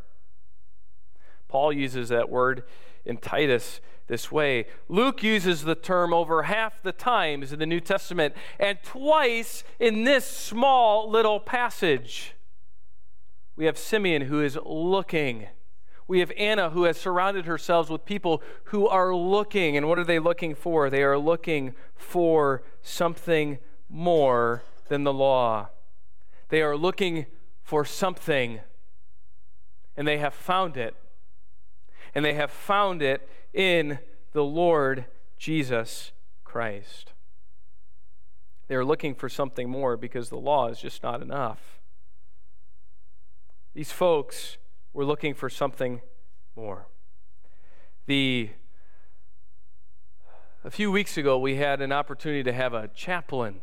Paul 1.48 1.72
uses 1.72 2.08
that 2.10 2.28
word 2.28 2.64
in 3.04 3.16
Titus 3.16 3.80
this 4.08 4.32
way. 4.32 4.66
Luke 4.88 5.22
uses 5.22 5.62
the 5.62 5.74
term 5.74 6.12
over 6.12 6.44
half 6.44 6.82
the 6.82 6.92
times 6.92 7.52
in 7.52 7.58
the 7.58 7.66
New 7.66 7.80
Testament 7.80 8.34
and 8.58 8.78
twice 8.82 9.62
in 9.78 10.04
this 10.04 10.26
small 10.26 11.08
little 11.08 11.38
passage. 11.38 12.34
We 13.54 13.66
have 13.66 13.78
Simeon 13.78 14.22
who 14.22 14.42
is 14.42 14.58
looking. 14.64 15.46
We 16.06 16.20
have 16.20 16.32
Anna 16.38 16.70
who 16.70 16.84
has 16.84 16.96
surrounded 16.96 17.44
herself 17.44 17.90
with 17.90 18.06
people 18.06 18.42
who 18.64 18.88
are 18.88 19.14
looking. 19.14 19.76
And 19.76 19.88
what 19.88 19.98
are 19.98 20.04
they 20.04 20.18
looking 20.18 20.54
for? 20.54 20.88
They 20.88 21.02
are 21.02 21.18
looking 21.18 21.74
for 21.94 22.62
something 22.80 23.58
more 23.90 24.62
than 24.88 25.04
the 25.04 25.12
law. 25.12 25.68
They 26.48 26.62
are 26.62 26.76
looking 26.76 27.26
for 27.62 27.84
something, 27.84 28.60
and 29.96 30.08
they 30.08 30.16
have 30.16 30.32
found 30.32 30.78
it 30.78 30.96
and 32.14 32.24
they 32.24 32.34
have 32.34 32.50
found 32.50 33.02
it 33.02 33.28
in 33.52 33.98
the 34.32 34.44
Lord 34.44 35.06
Jesus 35.38 36.12
Christ. 36.44 37.12
They 38.68 38.74
are 38.74 38.84
looking 38.84 39.14
for 39.14 39.28
something 39.28 39.68
more 39.68 39.96
because 39.96 40.28
the 40.28 40.36
law 40.36 40.68
is 40.68 40.78
just 40.78 41.02
not 41.02 41.22
enough. 41.22 41.80
These 43.74 43.92
folks 43.92 44.58
were 44.92 45.04
looking 45.04 45.34
for 45.34 45.48
something 45.48 46.00
more. 46.56 46.88
The 48.06 48.50
a 50.64 50.70
few 50.70 50.90
weeks 50.90 51.16
ago, 51.16 51.38
we 51.38 51.54
had 51.54 51.80
an 51.80 51.92
opportunity 51.92 52.42
to 52.42 52.52
have 52.52 52.74
a 52.74 52.88
chaplain 52.88 53.60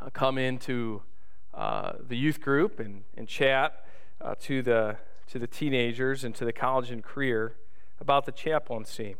uh, 0.00 0.08
come 0.10 0.38
into 0.38 1.02
uh, 1.52 1.92
the 2.06 2.16
youth 2.16 2.40
group 2.40 2.78
and, 2.78 3.02
and 3.16 3.26
chat 3.26 3.84
uh, 4.20 4.36
to 4.40 4.62
the 4.62 4.96
to 5.30 5.38
the 5.38 5.46
teenagers 5.46 6.24
and 6.24 6.34
to 6.34 6.44
the 6.44 6.52
college 6.52 6.90
and 6.90 7.04
career 7.04 7.54
about 8.00 8.26
the 8.26 8.32
chaplaincy. 8.32 9.16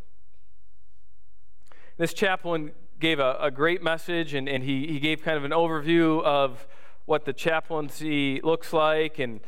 This 1.96 2.12
chaplain 2.12 2.72
gave 2.98 3.18
a, 3.18 3.36
a 3.40 3.50
great 3.50 3.82
message, 3.82 4.34
and, 4.34 4.48
and 4.48 4.64
he, 4.64 4.86
he 4.88 4.98
gave 4.98 5.22
kind 5.22 5.36
of 5.36 5.44
an 5.44 5.52
overview 5.52 6.22
of 6.22 6.66
what 7.06 7.24
the 7.24 7.32
chaplaincy 7.32 8.40
looks 8.40 8.72
like. 8.72 9.18
And, 9.18 9.40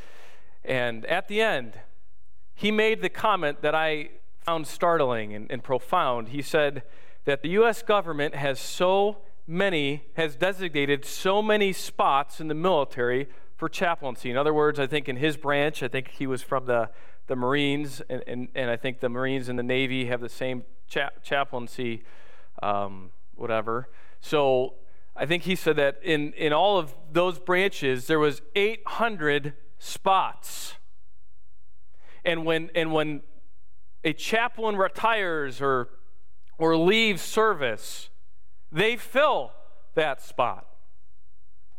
and 0.64 1.04
at 1.06 1.28
the 1.28 1.40
end, 1.40 1.74
he 2.54 2.70
made 2.70 3.02
the 3.02 3.08
comment 3.08 3.62
that 3.62 3.74
I 3.74 4.10
found 4.40 4.66
startling 4.66 5.34
and, 5.34 5.50
and 5.50 5.62
profound. 5.64 6.28
He 6.28 6.42
said 6.42 6.82
that 7.24 7.42
the 7.42 7.48
U.S. 7.50 7.82
government 7.82 8.34
has 8.34 8.60
so 8.60 9.18
many, 9.46 10.04
has 10.14 10.36
designated 10.36 11.04
so 11.04 11.42
many 11.42 11.72
spots 11.72 12.40
in 12.40 12.48
the 12.48 12.54
military 12.54 13.28
for 13.62 13.68
chaplaincy. 13.68 14.28
In 14.28 14.36
other 14.36 14.52
words, 14.52 14.80
I 14.80 14.88
think 14.88 15.08
in 15.08 15.14
his 15.14 15.36
branch, 15.36 15.84
I 15.84 15.86
think 15.86 16.08
he 16.08 16.26
was 16.26 16.42
from 16.42 16.66
the, 16.66 16.90
the 17.28 17.36
Marines, 17.36 18.02
and, 18.08 18.20
and, 18.26 18.48
and 18.56 18.68
I 18.68 18.76
think 18.76 18.98
the 18.98 19.08
Marines 19.08 19.48
and 19.48 19.56
the 19.56 19.62
Navy 19.62 20.06
have 20.06 20.20
the 20.20 20.28
same 20.28 20.64
cha- 20.88 21.12
chaplaincy, 21.22 22.02
um, 22.60 23.12
whatever. 23.36 23.88
So 24.20 24.74
I 25.14 25.26
think 25.26 25.44
he 25.44 25.54
said 25.54 25.76
that 25.76 26.00
in, 26.02 26.32
in 26.32 26.52
all 26.52 26.76
of 26.76 26.92
those 27.12 27.38
branches, 27.38 28.08
there 28.08 28.18
was 28.18 28.42
800 28.56 29.54
spots. 29.78 30.74
And 32.24 32.44
when, 32.44 32.68
and 32.74 32.92
when 32.92 33.22
a 34.02 34.12
chaplain 34.12 34.74
retires 34.74 35.60
or, 35.60 35.88
or 36.58 36.76
leaves 36.76 37.22
service, 37.22 38.10
they 38.72 38.96
fill 38.96 39.52
that 39.94 40.20
spot. 40.20 40.66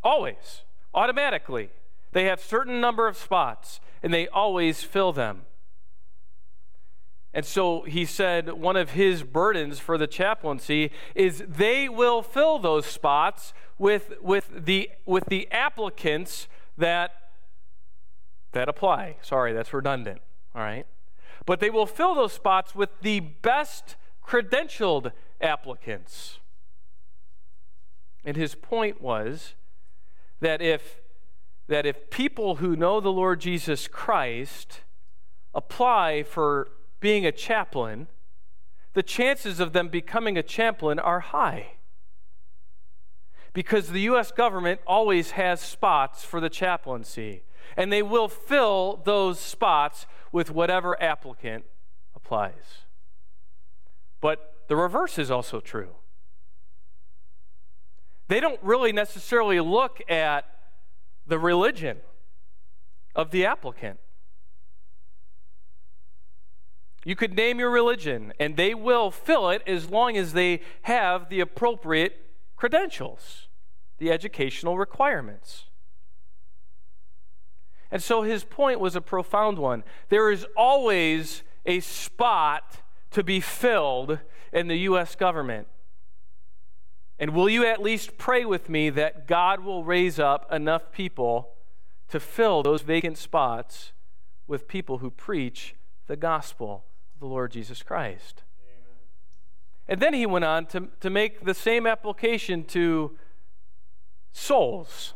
Always 0.01 0.63
automatically. 0.93 1.69
They 2.11 2.25
have 2.25 2.41
certain 2.41 2.79
number 2.79 3.07
of 3.07 3.17
spots 3.17 3.79
and 4.01 4.13
they 4.13 4.27
always 4.27 4.83
fill 4.83 5.13
them. 5.13 5.41
And 7.33 7.45
so 7.45 7.81
he 7.81 8.05
said 8.05 8.53
one 8.53 8.75
of 8.75 8.91
his 8.91 9.23
burdens 9.23 9.79
for 9.79 9.97
the 9.97 10.05
chaplaincy 10.05 10.91
is 11.15 11.43
they 11.47 11.89
will 11.89 12.21
fill 12.21 12.59
those 12.59 12.85
spots 12.85 13.53
with, 13.79 14.13
with, 14.21 14.51
the, 14.65 14.91
with 15.05 15.25
the 15.25 15.51
applicants 15.51 16.47
that, 16.77 17.11
that 18.51 18.69
apply. 18.69 19.15
Sorry, 19.21 19.51
that's 19.51 19.73
redundant. 19.73 20.21
All 20.53 20.61
right. 20.61 20.85
But 21.47 21.59
they 21.59 21.71
will 21.71 21.87
fill 21.87 22.13
those 22.13 22.33
spots 22.33 22.75
with 22.75 22.89
the 23.01 23.19
best 23.19 23.95
credentialed 24.23 25.11
applicants. 25.41 26.37
And 28.23 28.37
his 28.37 28.53
point 28.53 29.01
was 29.01 29.55
that 30.43 30.61
if 30.61 31.01
that 31.67 31.85
if 31.85 32.09
people 32.09 32.55
who 32.55 32.75
know 32.75 32.99
the 32.99 33.11
Lord 33.11 33.39
Jesus 33.39 33.87
Christ 33.87 34.81
apply 35.55 36.23
for 36.23 36.67
being 36.99 37.25
a 37.25 37.31
chaplain, 37.31 38.07
the 38.93 39.03
chances 39.03 39.61
of 39.61 39.71
them 39.71 39.87
becoming 39.87 40.37
a 40.37 40.43
chaplain 40.43 40.99
are 40.99 41.21
high. 41.21 41.77
because 43.53 43.89
the 43.89 44.01
U.S. 44.01 44.31
government 44.31 44.81
always 44.87 45.31
has 45.31 45.61
spots 45.61 46.23
for 46.23 46.39
the 46.41 46.49
chaplaincy, 46.49 47.43
and 47.77 47.93
they 47.93 48.01
will 48.01 48.27
fill 48.27 48.99
those 49.05 49.39
spots 49.39 50.07
with 50.31 50.49
whatever 50.49 51.01
applicant 51.01 51.63
applies. 52.15 52.85
But 54.21 54.55
the 54.67 54.75
reverse 54.75 55.19
is 55.19 55.29
also 55.29 55.59
true. 55.59 55.89
They 58.27 58.39
don't 58.39 58.59
really 58.61 58.91
necessarily 58.91 59.59
look 59.59 60.01
at 60.09 60.45
the 61.27 61.39
religion 61.39 61.97
of 63.15 63.31
the 63.31 63.45
applicant. 63.45 63.99
You 67.05 67.15
could 67.15 67.35
name 67.35 67.59
your 67.59 67.69
religion, 67.69 68.33
and 68.39 68.55
they 68.55 68.73
will 68.73 69.11
fill 69.11 69.49
it 69.49 69.61
as 69.67 69.89
long 69.89 70.15
as 70.15 70.33
they 70.33 70.61
have 70.83 71.29
the 71.29 71.41
appropriate 71.41 72.17
credentials, 72.55 73.47
the 73.97 74.09
educational 74.09 74.77
requirements. 74.77 75.65
And 77.91 78.01
so 78.01 78.23
his 78.23 78.43
point 78.43 78.79
was 78.79 78.95
a 78.95 79.01
profound 79.01 79.59
one. 79.59 79.83
There 80.09 80.31
is 80.31 80.47
always 80.55 81.43
a 81.65 81.81
spot 81.81 82.81
to 83.11 83.23
be 83.23 83.39
filled 83.39 84.19
in 84.51 84.67
the 84.67 84.77
U.S. 84.77 85.15
government. 85.15 85.67
And 87.23 87.33
will 87.33 87.49
you 87.49 87.65
at 87.65 87.81
least 87.81 88.17
pray 88.17 88.43
with 88.43 88.67
me 88.67 88.89
that 88.89 89.27
God 89.27 89.61
will 89.61 89.85
raise 89.85 90.19
up 90.19 90.45
enough 90.51 90.91
people 90.91 91.51
to 92.09 92.19
fill 92.19 92.63
those 92.63 92.81
vacant 92.81 93.17
spots 93.17 93.93
with 94.45 94.67
people 94.67 94.97
who 94.97 95.09
preach 95.09 95.73
the 96.07 96.17
gospel 96.17 96.83
of 97.13 97.21
the 97.21 97.25
Lord 97.25 97.53
Jesus 97.53 97.81
Christ? 97.81 98.43
Amen. 98.61 98.97
And 99.87 100.01
then 100.01 100.13
he 100.13 100.25
went 100.25 100.43
on 100.43 100.65
to, 100.65 100.89
to 100.99 101.09
make 101.09 101.45
the 101.45 101.53
same 101.53 101.87
application 101.87 102.65
to 102.65 103.17
souls. 104.33 105.13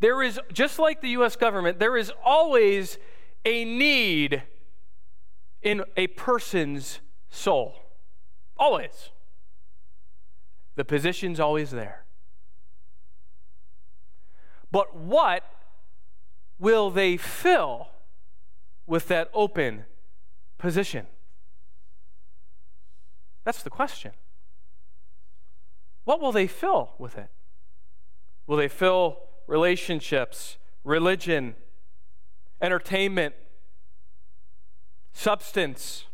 There 0.00 0.22
is, 0.22 0.38
just 0.52 0.78
like 0.78 1.00
the 1.00 1.08
U.S. 1.12 1.34
government, 1.34 1.78
there 1.78 1.96
is 1.96 2.12
always 2.22 2.98
a 3.46 3.64
need 3.64 4.42
in 5.62 5.82
a 5.96 6.08
person's 6.08 7.00
soul. 7.30 7.74
Always. 8.58 9.12
The 10.74 10.84
position's 10.84 11.38
always 11.38 11.70
there. 11.70 12.04
But 14.70 14.96
what 14.96 15.44
will 16.58 16.90
they 16.90 17.16
fill 17.16 17.88
with 18.86 19.08
that 19.08 19.30
open 19.34 19.84
position? 20.56 21.06
That's 23.44 23.62
the 23.62 23.70
question. 23.70 24.12
What 26.04 26.20
will 26.20 26.32
they 26.32 26.46
fill 26.46 26.94
with 26.98 27.18
it? 27.18 27.28
Will 28.46 28.56
they 28.56 28.68
fill 28.68 29.18
relationships, 29.46 30.56
religion, 30.84 31.54
entertainment, 32.60 33.34
substance, 35.12 36.06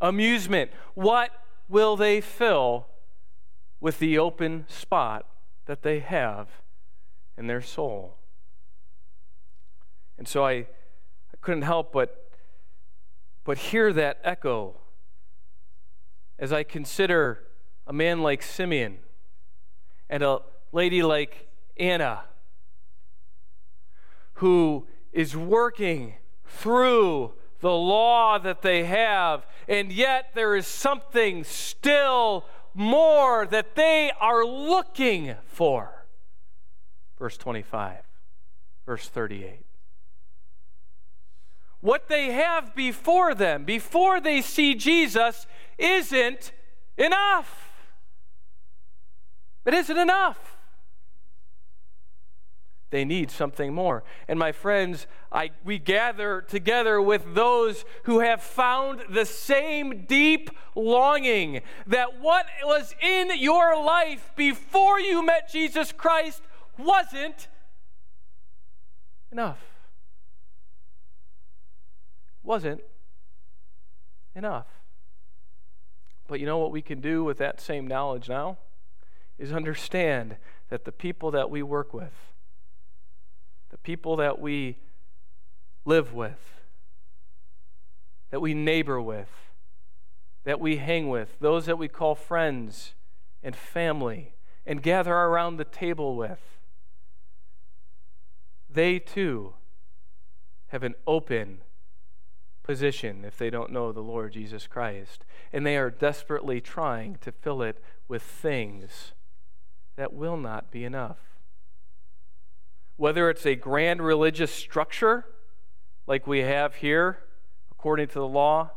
amusement? 0.00 0.70
What 0.94 1.30
will 1.68 1.96
they 1.96 2.20
fill 2.20 2.86
with 3.80 3.98
the 3.98 4.18
open 4.18 4.64
spot 4.68 5.26
that 5.66 5.82
they 5.82 6.00
have 6.00 6.48
in 7.36 7.46
their 7.46 7.62
soul? 7.62 8.16
And 10.18 10.28
so 10.28 10.44
I, 10.44 10.52
I 10.52 11.36
couldn't 11.40 11.62
help 11.62 11.92
but, 11.92 12.30
but 13.44 13.58
hear 13.58 13.92
that 13.92 14.18
echo 14.24 14.76
as 16.38 16.52
I 16.52 16.62
consider 16.62 17.44
a 17.86 17.92
man 17.92 18.22
like 18.22 18.42
Simeon 18.42 18.98
and 20.08 20.22
a 20.22 20.40
lady 20.72 21.02
like 21.02 21.48
Anna 21.76 22.24
who 24.34 24.86
is 25.12 25.36
working 25.36 26.14
through 26.46 27.32
the 27.60 27.72
law 27.72 28.38
that 28.38 28.62
they 28.62 28.84
have, 28.84 29.46
and 29.68 29.90
yet 29.90 30.30
there 30.34 30.54
is 30.54 30.66
something 30.66 31.44
still 31.44 32.44
more 32.74 33.46
that 33.46 33.76
they 33.76 34.10
are 34.20 34.44
looking 34.44 35.36
for. 35.46 36.06
Verse 37.18 37.36
25, 37.36 37.98
verse 38.84 39.08
38. 39.08 39.64
What 41.80 42.08
they 42.08 42.32
have 42.32 42.74
before 42.74 43.34
them, 43.34 43.64
before 43.64 44.20
they 44.20 44.40
see 44.40 44.74
Jesus, 44.74 45.46
isn't 45.78 46.52
enough. 46.96 47.70
It 49.64 49.74
isn't 49.74 49.96
enough. 49.96 50.53
They 52.94 53.04
need 53.04 53.32
something 53.32 53.74
more. 53.74 54.04
And 54.28 54.38
my 54.38 54.52
friends, 54.52 55.08
I, 55.32 55.50
we 55.64 55.80
gather 55.80 56.40
together 56.40 57.02
with 57.02 57.34
those 57.34 57.84
who 58.04 58.20
have 58.20 58.40
found 58.40 59.02
the 59.10 59.26
same 59.26 60.04
deep 60.06 60.48
longing 60.76 61.62
that 61.88 62.20
what 62.20 62.46
was 62.62 62.94
in 63.02 63.32
your 63.36 63.76
life 63.84 64.30
before 64.36 65.00
you 65.00 65.26
met 65.26 65.50
Jesus 65.50 65.90
Christ 65.90 66.42
wasn't 66.78 67.48
enough. 69.32 69.58
Wasn't 72.44 72.80
enough. 74.36 74.68
But 76.28 76.38
you 76.38 76.46
know 76.46 76.58
what 76.58 76.70
we 76.70 76.80
can 76.80 77.00
do 77.00 77.24
with 77.24 77.38
that 77.38 77.60
same 77.60 77.88
knowledge 77.88 78.28
now? 78.28 78.58
Is 79.36 79.52
understand 79.52 80.36
that 80.68 80.84
the 80.84 80.92
people 80.92 81.32
that 81.32 81.50
we 81.50 81.60
work 81.60 81.92
with, 81.92 82.12
people 83.84 84.16
that 84.16 84.40
we 84.40 84.78
live 85.84 86.12
with, 86.12 86.62
that 88.30 88.40
we 88.40 88.54
neighbor 88.54 89.00
with, 89.00 89.30
that 90.42 90.58
we 90.58 90.78
hang 90.78 91.08
with, 91.08 91.38
those 91.38 91.66
that 91.66 91.78
we 91.78 91.86
call 91.86 92.16
friends 92.16 92.94
and 93.42 93.54
family 93.54 94.34
and 94.66 94.82
gather 94.82 95.14
around 95.14 95.56
the 95.56 95.64
table 95.64 96.16
with, 96.16 96.40
they 98.68 98.98
too 98.98 99.54
have 100.68 100.82
an 100.82 100.94
open 101.06 101.58
position 102.64 103.24
if 103.24 103.36
they 103.36 103.50
don't 103.50 103.70
know 103.70 103.92
the 103.92 104.00
Lord 104.00 104.32
Jesus 104.32 104.66
Christ. 104.66 105.24
And 105.52 105.64
they 105.64 105.76
are 105.76 105.90
desperately 105.90 106.60
trying 106.60 107.18
to 107.20 107.30
fill 107.30 107.62
it 107.62 107.80
with 108.08 108.22
things 108.22 109.12
that 109.96 110.12
will 110.12 110.36
not 110.36 110.72
be 110.72 110.84
enough 110.84 111.33
whether 112.96 113.28
it's 113.28 113.44
a 113.44 113.54
grand 113.54 114.02
religious 114.02 114.52
structure 114.52 115.26
like 116.06 116.26
we 116.26 116.40
have 116.40 116.76
here, 116.76 117.18
according 117.70 118.08
to 118.08 118.14
the 118.14 118.26
law, 118.26 118.70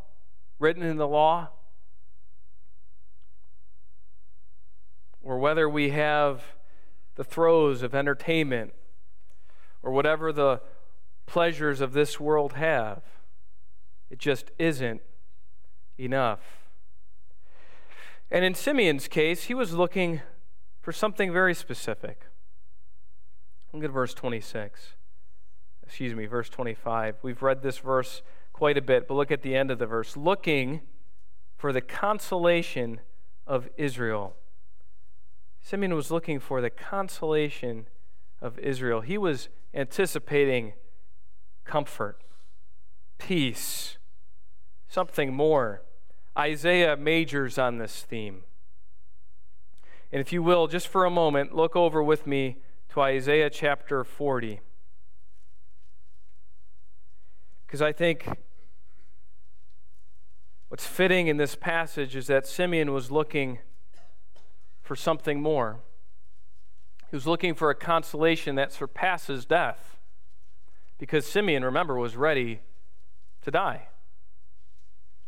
written 0.59 0.83
in 0.83 0.97
the 0.97 1.07
law, 1.07 1.49
or 5.21 5.37
whether 5.37 5.67
we 5.69 5.89
have 5.89 6.41
the 7.15 7.23
throes 7.23 7.83
of 7.83 7.93
entertainment 7.93 8.73
or 9.83 9.91
whatever 9.91 10.31
the 10.31 10.61
pleasures 11.25 11.81
of 11.81 11.93
this 11.93 12.19
world 12.19 12.53
have. 12.53 13.01
It 14.09 14.19
just 14.19 14.51
isn't 14.57 15.01
enough. 15.99 16.39
And 18.31 18.45
in 18.45 18.53
Simeon's 18.53 19.07
case, 19.07 19.45
he 19.45 19.53
was 19.53 19.73
looking 19.73 20.21
for 20.81 20.91
something 20.91 21.31
very 21.31 21.53
specific. 21.53 22.23
Look 23.73 23.83
at 23.83 23.91
verse 23.91 24.13
26. 24.13 24.93
Excuse 25.85 26.15
me, 26.15 26.25
verse 26.25 26.49
25. 26.49 27.17
We've 27.21 27.41
read 27.41 27.61
this 27.61 27.77
verse 27.77 28.21
quite 28.53 28.77
a 28.77 28.81
bit, 28.81 29.07
but 29.07 29.13
look 29.13 29.31
at 29.31 29.41
the 29.41 29.55
end 29.55 29.71
of 29.71 29.79
the 29.79 29.85
verse. 29.85 30.17
Looking 30.17 30.81
for 31.57 31.71
the 31.71 31.81
consolation 31.81 33.01
of 33.45 33.69
Israel. 33.77 34.35
Simeon 35.61 35.95
was 35.95 36.11
looking 36.11 36.39
for 36.39 36.61
the 36.61 36.69
consolation 36.69 37.87
of 38.41 38.57
Israel. 38.59 39.01
He 39.01 39.17
was 39.17 39.49
anticipating 39.73 40.73
comfort, 41.65 42.21
peace, 43.17 43.97
something 44.87 45.33
more. 45.33 45.83
Isaiah 46.37 46.95
majors 46.95 47.57
on 47.57 47.79
this 47.79 48.03
theme. 48.03 48.43
And 50.11 50.21
if 50.21 50.31
you 50.31 50.41
will, 50.41 50.67
just 50.67 50.87
for 50.87 51.03
a 51.03 51.09
moment, 51.09 51.55
look 51.55 51.75
over 51.75 52.01
with 52.01 52.25
me 52.25 52.57
to 52.97 53.01
Isaiah 53.01 53.51
chapter 53.51 54.03
40. 54.03 54.59
Because 57.67 57.79
I 57.79 57.91
think 57.91 58.27
what's 60.69 60.87
fitting 60.87 61.27
in 61.27 61.37
this 61.37 61.53
passage 61.53 62.15
is 62.15 62.25
that 62.25 62.47
Simeon 62.47 62.91
was 62.91 63.11
looking 63.11 63.59
for 64.81 64.95
something 64.95 65.39
more. 65.39 65.77
He 67.11 67.15
was 67.15 67.27
looking 67.27 67.53
for 67.53 67.69
a 67.69 67.75
consolation 67.75 68.55
that 68.55 68.73
surpasses 68.73 69.45
death. 69.45 69.99
Because 70.97 71.27
Simeon, 71.27 71.63
remember, 71.63 71.97
was 71.97 72.15
ready 72.15 72.61
to 73.43 73.51
die. 73.51 73.89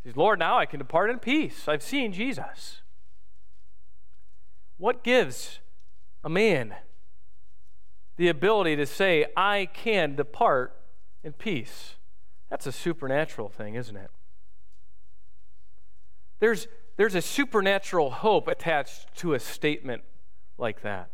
He 0.01 0.09
says, 0.09 0.17
Lord, 0.17 0.39
now 0.39 0.57
I 0.57 0.65
can 0.65 0.79
depart 0.79 1.11
in 1.11 1.19
peace. 1.19 1.67
I've 1.67 1.83
seen 1.83 2.13
Jesus. 2.13 2.81
What 4.79 5.03
gives 5.03 5.59
a 6.23 6.29
man 6.29 6.73
the 8.19 8.27
ability 8.27 8.75
to 8.75 8.85
say, 8.85 9.25
I 9.37 9.69
can 9.73 10.17
depart 10.17 10.75
in 11.23 11.31
peace? 11.31 11.95
That's 12.49 12.67
a 12.67 12.71
supernatural 12.73 13.47
thing, 13.47 13.75
isn't 13.75 13.95
it? 13.95 14.11
There's, 16.41 16.67
there's 16.97 17.15
a 17.15 17.21
supernatural 17.21 18.11
hope 18.11 18.49
attached 18.49 19.15
to 19.19 19.35
a 19.35 19.39
statement 19.39 20.03
like 20.57 20.81
that. 20.81 21.11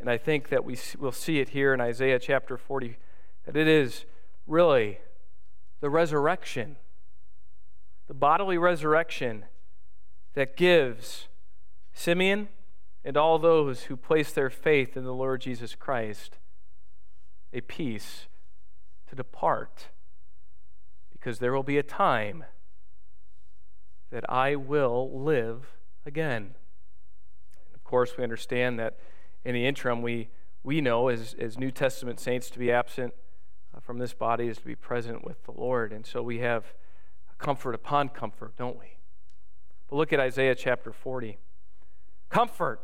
And 0.00 0.10
I 0.10 0.18
think 0.18 0.48
that 0.48 0.64
we 0.64 0.76
will 0.98 1.12
see 1.12 1.38
it 1.38 1.50
here 1.50 1.72
in 1.72 1.80
Isaiah 1.80 2.18
chapter 2.18 2.56
40 2.56 2.96
that 3.46 3.56
it 3.56 3.68
is 3.68 4.04
really 4.48 4.98
the 5.78 5.90
resurrection, 5.90 6.74
the 8.08 8.14
bodily 8.14 8.58
resurrection 8.58 9.44
that 10.34 10.56
gives 10.56 11.28
Simeon 11.92 12.48
and 13.04 13.16
all 13.16 13.38
those 13.38 13.84
who 13.84 13.96
place 13.96 14.32
their 14.32 14.50
faith 14.50 14.96
in 14.96 15.04
the 15.04 15.14
Lord 15.14 15.40
Jesus 15.40 15.74
Christ 15.74 16.38
a 17.52 17.60
peace 17.60 18.26
to 19.08 19.16
depart 19.16 19.88
because 21.10 21.38
there 21.38 21.52
will 21.52 21.62
be 21.62 21.78
a 21.78 21.82
time 21.82 22.44
that 24.10 24.28
I 24.30 24.54
will 24.54 25.10
live 25.22 25.72
again. 26.06 26.54
Of 27.74 27.84
course, 27.84 28.16
we 28.16 28.24
understand 28.24 28.78
that 28.78 28.98
in 29.44 29.54
the 29.54 29.66
interim, 29.66 30.02
we, 30.02 30.28
we 30.62 30.80
know 30.80 31.08
as, 31.08 31.34
as 31.38 31.58
New 31.58 31.70
Testament 31.70 32.20
saints 32.20 32.50
to 32.50 32.58
be 32.58 32.70
absent 32.70 33.14
uh, 33.74 33.80
from 33.80 33.98
this 33.98 34.14
body 34.14 34.48
is 34.48 34.58
to 34.58 34.64
be 34.64 34.74
present 34.74 35.24
with 35.24 35.44
the 35.44 35.52
Lord. 35.52 35.92
And 35.92 36.04
so 36.06 36.22
we 36.22 36.38
have 36.38 36.74
comfort 37.38 37.74
upon 37.74 38.08
comfort, 38.08 38.56
don't 38.56 38.78
we? 38.78 38.96
But 39.88 39.96
look 39.96 40.12
at 40.12 40.20
Isaiah 40.20 40.54
chapter 40.54 40.92
40. 40.92 41.38
Comfort. 42.28 42.80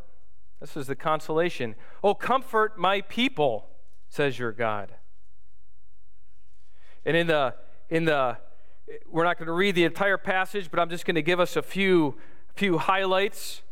This 0.61 0.77
is 0.77 0.87
the 0.87 0.97
consolation. 0.97 1.75
Oh, 2.03 2.15
comfort 2.15 2.79
my 2.79 3.01
people, 3.03 3.69
says 4.09 4.39
your 4.39 4.53
God. 4.53 4.95
And 7.05 7.17
in 7.17 7.27
the 7.27 7.55
in 7.91 8.05
the 8.05 8.39
we're 9.07 9.25
not 9.25 9.39
going 9.39 9.47
to 9.47 9.53
read 9.53 9.75
the 9.75 9.85
entire 9.85 10.19
passage, 10.19 10.71
but 10.71 10.79
I'm 10.79 10.91
just 10.91 11.05
going 11.05 11.15
to 11.15 11.23
give 11.23 11.41
us 11.41 11.57
a 11.57 11.63
few 11.63 12.17
few 12.55 12.79
highlights 12.79 13.63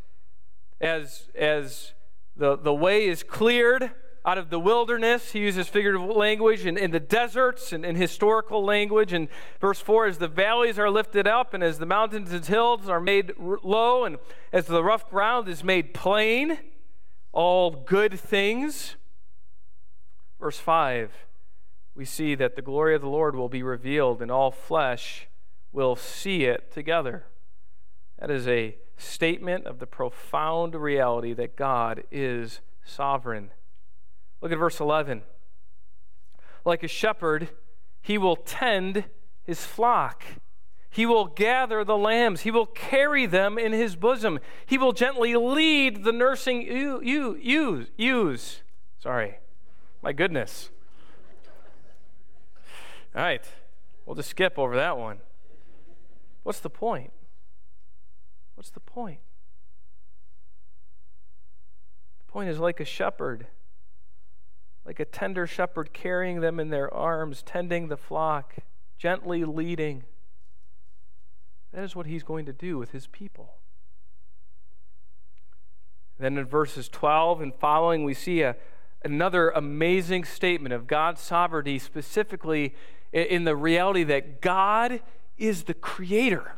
as 0.80 1.28
as 1.35 1.93
the, 2.37 2.57
the 2.57 2.74
way 2.74 3.07
is 3.07 3.22
cleared 3.22 3.93
out 4.24 4.39
of 4.39 4.51
the 4.51 4.59
wilderness. 4.59 5.33
He 5.33 5.41
uses 5.41 5.68
figurative 5.68 6.16
language 6.16 6.64
in, 6.64 6.78
in 6.78 6.91
the 6.91 7.01
deserts 7.01 7.72
and 7.72 7.85
in 7.85 7.97
historical 7.97 8.64
language. 8.64 9.12
And 9.12 9.28
verse 9.61 9.80
4 9.80 10.07
as 10.07 10.18
the 10.18 10.28
valleys 10.28 10.78
are 10.78 10.91
lifted 10.91 11.26
up, 11.26 11.55
and 11.55 11.62
as 11.62 11.78
the 11.78 11.87
mountains 11.87 12.33
and 12.33 12.45
hills 12.45 12.89
are 12.89 13.01
made 13.01 13.33
low, 13.39 14.05
and 14.05 14.18
as 14.53 14.66
the 14.66 14.83
rough 14.83 15.11
ground 15.11 15.49
is 15.49 15.64
made 15.64 15.93
plain, 15.93 16.59
all 17.33 17.70
good 17.70 18.18
things. 18.18 18.97
Verse 20.39 20.59
5 20.59 21.11
we 21.95 22.05
see 22.05 22.35
that 22.35 22.57
the 22.57 22.62
glory 22.62 22.95
of 22.95 23.03
the 23.03 23.09
Lord 23.09 23.37
will 23.37 23.49
be 23.49 23.62
revealed, 23.62 24.22
and 24.22 24.30
all 24.30 24.51
flesh 24.51 25.28
will 25.72 25.97
see 25.97 26.45
it 26.45 26.72
together. 26.72 27.26
That 28.18 28.30
is 28.30 28.49
a 28.49 28.76
statement 28.97 29.66
of 29.66 29.78
the 29.78 29.87
profound 29.87 30.74
reality 30.74 31.35
that 31.35 31.57
God 31.57 32.05
is 32.11 32.61
sovereign. 32.85 33.51
Look 34.41 34.53
at 34.53 34.59
verse 34.59 34.80
11. 34.80 35.22
Like 36.64 36.83
a 36.83 36.89
shepherd, 36.89 37.51
he 38.01 38.16
will 38.16 38.37
tend 38.37 39.05
his 39.45 39.64
flock. 39.64 40.24
He 40.93 41.07
will 41.07 41.24
gather 41.24 41.84
the 41.84 41.97
lambs. 41.97 42.43
He 42.43 42.51
will 42.51 42.66
carry 42.66 43.24
them 43.24 43.57
in 43.57 43.72
his 43.72 43.97
bosom. 43.97 44.38
He 44.66 44.76
will 44.76 44.93
gently 44.93 45.34
lead 45.34 46.05
the 46.05 46.12
nursing 46.12 46.61
ewes. 46.61 47.88
ewes. 47.97 48.62
Sorry. 48.99 49.38
My 50.03 50.12
goodness. 50.12 50.68
All 53.16 53.22
right. 53.22 53.43
We'll 54.05 54.16
just 54.16 54.28
skip 54.28 54.59
over 54.59 54.76
that 54.76 54.99
one. 54.99 55.20
What's 56.43 56.61
the 56.61 56.68
point? 56.68 57.11
What's 58.55 58.68
the 58.68 58.80
point? 58.80 59.20
The 62.26 62.32
point 62.32 62.51
is 62.51 62.59
like 62.59 62.80
a 62.80 62.84
shepherd, 62.84 63.47
like 64.84 65.01
a 65.01 65.07
tender 65.07 65.47
shepherd 65.47 65.95
carrying 65.95 66.40
them 66.40 66.61
in 66.61 66.68
their 66.68 66.93
arms, 66.93 67.43
tending 67.43 67.88
the 67.88 67.97
flock, 67.97 68.57
gently 68.99 69.47
leading. 69.47 70.05
That 71.73 71.85
is 71.85 71.97
what 71.97 72.07
he's 72.07 72.23
going 72.23 72.47
to 72.47 72.53
do 72.53 72.79
with 72.79 72.91
his 72.93 73.07
people. 73.07 73.55
Then 76.18 76.39
in 76.39 76.45
verses 76.45 76.89
12 76.89 77.41
and 77.41 77.55
following, 77.55 78.05
we 78.05 78.14
see 78.14 78.43
a, 78.43 78.57
another 79.05 79.51
amazing 79.51 80.25
statement 80.25 80.75
of 80.75 80.87
God's 80.87 81.20
sovereignty, 81.20 81.79
specifically 81.79 82.75
in 83.12 83.45
the 83.45 83.57
reality 83.57 84.05
that 84.05 84.41
God 84.41 85.01
is 85.39 85.64
the 85.64 85.75
creator 85.75 86.57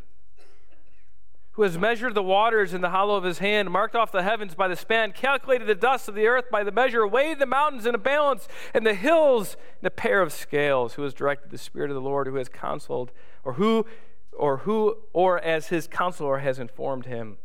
who 1.54 1.62
has 1.62 1.78
measured 1.78 2.14
the 2.14 2.22
waters 2.22 2.74
in 2.74 2.80
the 2.80 2.90
hollow 2.90 3.14
of 3.14 3.22
his 3.22 3.38
hand, 3.38 3.70
marked 3.70 3.94
off 3.94 4.10
the 4.10 4.24
heavens 4.24 4.56
by 4.56 4.66
the 4.66 4.74
span, 4.74 5.12
calculated 5.12 5.68
the 5.68 5.74
dust 5.74 6.08
of 6.08 6.16
the 6.16 6.26
earth 6.26 6.46
by 6.50 6.64
the 6.64 6.72
measure, 6.72 7.06
weighed 7.06 7.38
the 7.38 7.46
mountains 7.46 7.86
in 7.86 7.94
a 7.94 7.98
balance, 7.98 8.48
and 8.74 8.84
the 8.84 8.94
hills 8.94 9.56
in 9.80 9.86
a 9.86 9.90
pair 9.90 10.20
of 10.20 10.32
scales, 10.32 10.94
who 10.94 11.02
has 11.02 11.14
directed 11.14 11.52
the 11.52 11.58
Spirit 11.58 11.90
of 11.90 11.94
the 11.94 12.00
Lord, 12.00 12.26
who 12.26 12.34
has 12.34 12.48
counseled, 12.48 13.12
or 13.44 13.52
who, 13.52 13.86
or 14.38 14.58
who, 14.58 14.96
or 15.12 15.38
as 15.40 15.68
his 15.68 15.86
counselor 15.86 16.38
has 16.38 16.58
informed 16.58 17.06
him. 17.06 17.38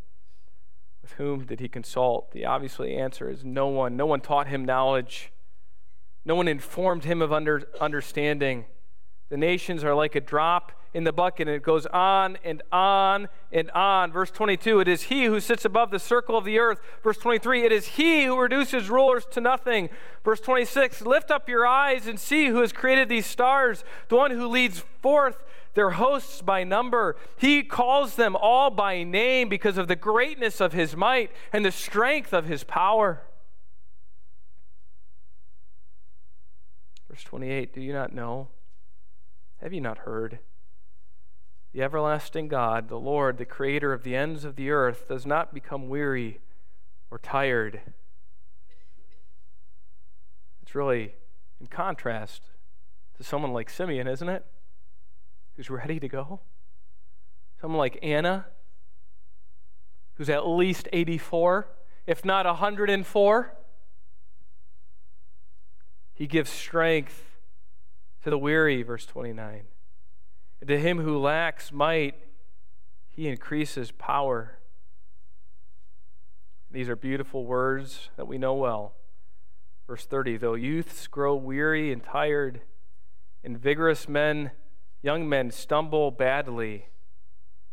With 1.02 1.14
whom 1.14 1.46
did 1.46 1.60
he 1.60 1.68
consult? 1.68 2.32
The 2.32 2.46
obviously 2.46 2.96
answer 2.96 3.30
is 3.30 3.44
no 3.44 3.68
one. 3.68 3.96
No 3.96 4.06
one 4.06 4.22
taught 4.22 4.48
him 4.48 4.66
knowledge. 4.66 5.32
No 6.26 6.36
one 6.36 6.48
informed 6.48 7.06
him 7.06 7.22
of 7.22 7.32
under, 7.32 7.68
understanding. 7.80 8.66
The 9.30 9.38
nations 9.38 9.84
are 9.84 9.96
like 9.96 10.16
a 10.16 10.22
drop 10.22 10.72
in 10.94 11.04
the 11.04 11.14
bucket, 11.14 11.48
and 11.48 11.56
it 11.56 11.62
goes 11.62 11.86
on 11.88 12.38
and 12.44 12.64
on 12.72 13.30
and 13.52 13.70
on. 13.72 14.12
Verse 14.12 14.32
22 14.32 14.80
It 14.80 14.88
is 14.88 15.04
He 15.04 15.26
who 15.26 15.40
sits 15.40 15.66
above 15.66 15.92
the 15.92 16.00
circle 16.00 16.36
of 16.38 16.46
the 16.46 16.60
earth. 16.60 16.80
Verse 17.04 17.18
23 17.18 17.64
It 17.64 17.72
is 17.72 17.88
He 17.90 18.26
who 18.26 18.40
reduces 18.40 18.90
rulers 18.90 19.26
to 19.32 19.42
nothing. 19.42 19.90
Verse 20.24 20.40
26 20.40 21.02
Lift 21.02 21.32
up 21.32 21.48
your 21.48 21.66
eyes 21.66 22.08
and 22.08 22.20
see 22.20 22.48
who 22.48 22.62
has 22.62 22.74
created 22.74 23.08
these 23.08 23.28
stars, 23.28 23.84
the 24.08 24.16
one 24.16 24.32
who 24.32 24.48
leads 24.48 24.84
forth 25.02 25.44
their 25.80 25.92
hosts 25.92 26.42
by 26.42 26.66
number. 26.66 27.16
He 27.38 27.64
calls 27.64 28.16
them 28.16 28.36
all 28.36 28.70
by 28.70 29.04
name 29.04 29.48
because 29.48 29.78
of 29.78 29.88
the 29.88 29.96
greatness 29.96 30.60
of 30.60 30.74
His 30.74 30.94
might 30.94 31.32
and 31.54 31.64
the 31.64 31.72
strength 31.72 32.34
of 32.34 32.48
His 32.48 32.66
power. 32.66 33.22
Verse 37.10 37.24
28 37.24 37.74
Do 37.74 37.80
you 37.80 37.94
not 37.94 38.14
know? 38.14 38.50
Have 39.62 39.72
you 39.72 39.80
not 39.80 40.00
heard? 40.00 40.40
The 41.72 41.82
everlasting 41.82 42.50
God, 42.50 42.90
the 42.90 43.00
Lord, 43.00 43.38
the 43.38 43.46
creator 43.46 43.94
of 43.94 44.04
the 44.04 44.18
ends 44.18 44.44
of 44.44 44.58
the 44.58 44.72
earth, 44.72 45.08
does 45.08 45.26
not 45.26 45.54
become 45.54 45.88
weary 45.88 46.42
or 47.10 47.20
tired. 47.20 47.80
It's 50.62 50.76
really 50.76 51.14
in 51.62 51.68
contrast 51.68 52.42
to 53.16 53.24
someone 53.24 53.54
like 53.54 53.70
Simeon, 53.70 54.10
isn't 54.10 54.28
it? 54.28 54.46
Who's 55.60 55.70
ready 55.70 56.00
to 56.00 56.08
go. 56.08 56.40
Someone 57.60 57.80
like 57.80 58.00
Anna, 58.02 58.46
who's 60.14 60.30
at 60.30 60.48
least 60.48 60.88
84, 60.94 61.68
if 62.08 62.24
not 62.24 62.46
104. 62.46 63.54
He 66.14 66.28
gives 66.28 66.50
strength 66.50 67.42
to 68.24 68.30
the 68.30 68.38
weary, 68.38 68.84
verse 68.84 69.06
29. 69.06 69.64
And 70.62 70.68
to 70.70 70.80
him 70.80 71.00
who 71.00 71.20
lacks 71.20 71.74
might, 71.74 72.16
he 73.10 73.28
increases 73.28 73.92
power. 73.92 74.60
These 76.72 76.88
are 76.88 76.96
beautiful 76.96 77.44
words 77.44 78.12
that 78.16 78.30
we 78.30 78.38
know 78.38 78.54
well. 78.54 78.94
Verse 79.88 80.06
30 80.06 80.38
Though 80.38 80.54
youths 80.54 81.08
grow 81.08 81.36
weary 81.36 81.92
and 81.92 82.02
tired, 82.02 82.62
and 83.44 83.58
vigorous 83.58 84.08
men, 84.08 84.52
young 85.02 85.28
men, 85.28 85.52
stumble 85.52 86.12
badly, 86.12 86.88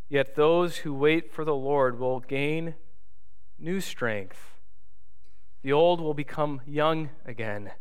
yet 0.09 0.35
those 0.35 0.79
who 0.79 0.95
wait 0.95 1.33
for 1.33 1.45
the 1.45 1.55
Lord 1.55 1.99
will 1.99 2.21
gain 2.21 2.75
new 3.59 3.81
strength. 3.81 4.55
The 5.63 5.73
old 5.73 6.01
will 6.01 6.15
become 6.15 6.61
young 6.67 7.11
again. 7.25 7.73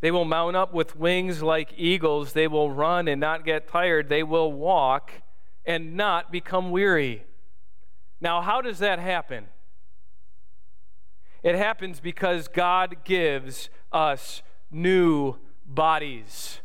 They 0.00 0.10
will 0.10 0.24
mount 0.24 0.56
up 0.56 0.72
with 0.72 0.96
wings 0.96 1.42
like 1.42 1.72
eagles. 1.76 2.32
They 2.32 2.46
will 2.46 2.70
run 2.70 3.08
and 3.08 3.20
not 3.20 3.44
get 3.44 3.68
tired. 3.68 4.08
They 4.08 4.22
will 4.22 4.52
walk 4.52 5.12
and 5.64 5.94
not 5.94 6.30
become 6.30 6.70
weary. 6.70 7.24
Now, 8.20 8.40
how 8.40 8.60
does 8.60 8.78
that 8.78 8.98
happen? 8.98 9.46
It 11.42 11.54
happens 11.54 12.00
because 12.00 12.48
God 12.48 12.96
gives 13.04 13.68
us 13.92 14.42
new 14.70 15.36
bodies. 15.66 16.60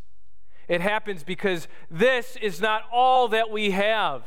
It 0.69 0.81
happens 0.81 1.23
because 1.23 1.67
this 1.89 2.37
is 2.39 2.61
not 2.61 2.83
all 2.93 3.27
that 3.29 3.49
we 3.49 3.71
have. 3.71 4.23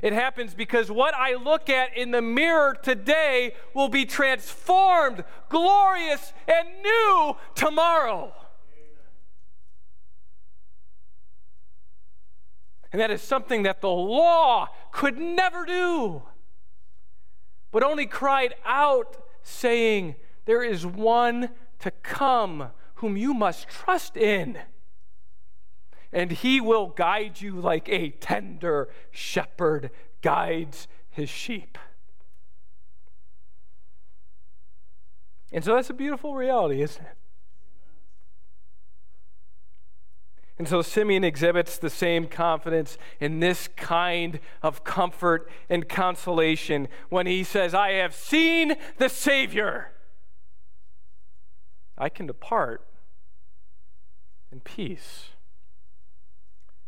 It 0.00 0.12
happens 0.12 0.54
because 0.54 0.90
what 0.90 1.14
I 1.14 1.34
look 1.34 1.68
at 1.68 1.96
in 1.96 2.12
the 2.12 2.22
mirror 2.22 2.76
today 2.80 3.54
will 3.74 3.88
be 3.88 4.06
transformed, 4.06 5.24
glorious, 5.48 6.32
and 6.46 6.68
new 6.82 7.36
tomorrow. 7.56 8.32
And 12.92 13.00
that 13.00 13.10
is 13.10 13.20
something 13.20 13.64
that 13.64 13.80
the 13.80 13.88
law 13.88 14.68
could 14.92 15.18
never 15.18 15.64
do, 15.64 16.22
but 17.72 17.82
only 17.82 18.06
cried 18.06 18.54
out, 18.64 19.16
saying, 19.42 20.14
There 20.44 20.62
is 20.62 20.86
one 20.86 21.50
to 21.80 21.90
come 21.90 22.68
whom 22.96 23.16
you 23.16 23.34
must 23.34 23.68
trust 23.68 24.16
in. 24.16 24.58
And 26.12 26.30
he 26.30 26.60
will 26.60 26.88
guide 26.88 27.40
you 27.40 27.58
like 27.58 27.88
a 27.88 28.10
tender 28.10 28.88
shepherd 29.10 29.90
guides 30.20 30.86
his 31.10 31.28
sheep. 31.28 31.78
And 35.52 35.64
so 35.64 35.74
that's 35.74 35.90
a 35.90 35.94
beautiful 35.94 36.34
reality, 36.34 36.82
isn't 36.82 37.04
it? 37.04 37.16
And 40.58 40.68
so 40.68 40.80
Simeon 40.80 41.24
exhibits 41.24 41.76
the 41.76 41.90
same 41.90 42.28
confidence 42.28 42.96
in 43.18 43.40
this 43.40 43.68
kind 43.76 44.38
of 44.62 44.84
comfort 44.84 45.50
and 45.68 45.88
consolation 45.88 46.88
when 47.08 47.26
he 47.26 47.42
says, 47.42 47.74
I 47.74 47.92
have 47.92 48.14
seen 48.14 48.76
the 48.98 49.08
Savior. 49.08 49.92
I 51.98 52.08
can 52.08 52.26
depart 52.26 52.86
in 54.52 54.60
peace. 54.60 55.30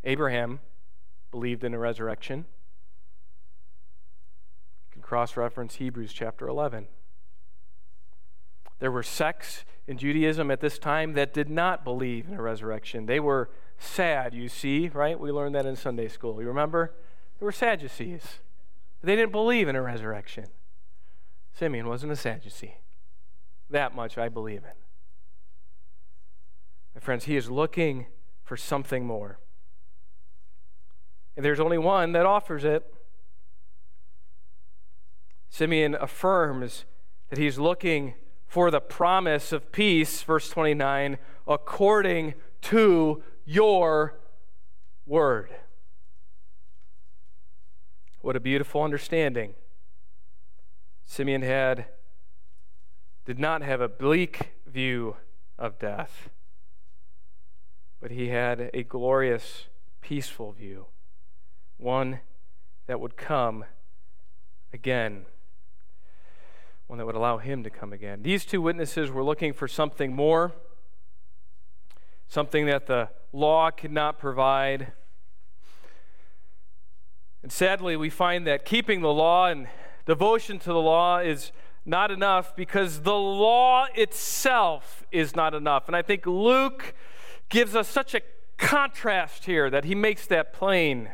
Abraham 0.05 0.61
believed 1.31 1.65
in 1.65 1.75
a 1.75 1.79
resurrection. 1.79 2.47
You 4.89 4.93
can 4.93 5.03
cross 5.03 5.37
reference 5.37 5.77
Hebrews 5.77 6.13
chapter 6.13 6.47
11. 6.47 6.87
There 8.79 8.91
were 8.91 9.03
sects 9.03 9.65
in 9.87 9.99
Judaism 9.99 10.51
at 10.51 10.61
this 10.61 10.79
time 10.79 11.15
that 11.15 11.33
did 11.33 11.49
not 11.49 11.85
believe 11.85 12.29
in 12.29 12.35
a 12.35 12.43
resurrection. 12.43 13.07
They 13.07 13.21
were 13.21 13.51
sad, 13.79 14.35
you 14.35 14.49
see, 14.49 14.89
right? 14.89 15.19
We 15.19 15.31
learned 15.31 15.55
that 15.55 15.67
in 15.67 15.77
Sunday 15.77 16.09
school. 16.09 16.41
You 16.41 16.49
remember? 16.49 16.93
They 17.39 17.45
were 17.45 17.53
Sadducees. 17.53 18.41
They 19.03 19.17
didn't 19.17 19.33
believe 19.33 19.69
in 19.69 19.77
a 19.77 19.83
resurrection. 19.83 20.47
Simeon 21.53 21.89
wasn't 21.89 22.13
a 22.13 22.17
Sadducee. 22.17 22.79
That 23.71 23.95
much 23.95 24.19
I 24.19 24.29
believe 24.29 24.65
in. 24.65 24.77
My 26.95 27.01
friends, 27.01 27.25
he 27.25 27.37
is 27.37 27.51
looking 27.51 28.07
for 28.45 28.57
something 28.57 29.07
more. 29.07 29.39
And 31.37 31.45
there's 31.45 31.61
only 31.61 31.79
one 31.79 32.13
that 32.13 32.27
offers 32.27 32.65
it. 32.65 32.85
Simeon 35.49 35.97
affirms 36.01 36.85
that 37.31 37.39
he's 37.39 37.59
looking 37.59 38.15
for 38.47 38.71
the 38.71 38.81
promise 38.81 39.53
of 39.53 39.73
peace, 39.73 40.23
verse 40.23 40.49
29, 40.49 41.19
according 41.47 42.35
to 42.63 43.23
your 43.45 44.19
word. 45.07 45.51
What 48.21 48.37
a 48.37 48.41
beautiful 48.41 48.83
understanding. 48.83 49.55
Simeon 51.05 51.43
had 51.43 51.87
did 53.25 53.39
not 53.39 53.63
have 53.63 53.81
a 53.81 53.89
bleak 53.89 54.55
view 54.67 55.17
of 55.59 55.79
death, 55.79 56.31
but 58.01 58.11
he 58.11 58.29
had 58.29 58.71
a 58.75 58.83
glorious, 58.83 59.65
peaceful 60.01 60.53
view, 60.53 60.87
one 61.79 62.21
that 62.87 63.01
would 63.01 63.17
come 63.17 63.65
again, 64.73 65.27
one 66.87 66.99
that 66.99 67.07
would 67.07 67.15
allow 67.15 67.39
him 67.39 67.63
to 67.65 67.71
come 67.71 67.93
again. 67.93 68.23
These 68.23 68.45
two 68.45 68.61
witnesses 68.61 69.11
were 69.11 69.25
looking 69.25 69.53
for 69.53 69.69
something 69.69 70.15
more 70.15 70.53
something 72.29 72.67
that 72.67 72.87
the 72.87 73.09
law 73.33 73.71
could 73.71 73.93
not 73.93 74.19
provide. 74.19 74.93
And 77.43 77.53
sadly, 77.53 77.97
we 77.97 78.11
find 78.11 78.47
that 78.47 78.65
keeping 78.65 79.03
the 79.03 79.13
law 79.13 79.47
and 79.47 79.69
devotion 80.07 80.59
to 80.61 80.69
the 80.69 80.81
law 80.81 81.19
is 81.19 81.53
not 81.85 82.11
enough 82.11 82.57
because 82.57 83.03
the 83.03 83.15
law 83.15 83.87
itself 83.95 85.05
is 85.13 85.37
not 85.37 85.55
enough. 85.55 85.87
And 85.87 85.95
I 85.95 86.03
think 86.03 86.27
Luke 86.27 86.95
gives 87.51 87.77
us 87.77 87.89
such 87.89 88.15
a 88.15 88.23
contrast 88.57 89.45
here 89.45 89.69
that 89.69 89.85
he 89.85 89.95
makes 89.95 90.27
that 90.27 90.53
plain. 90.53 91.11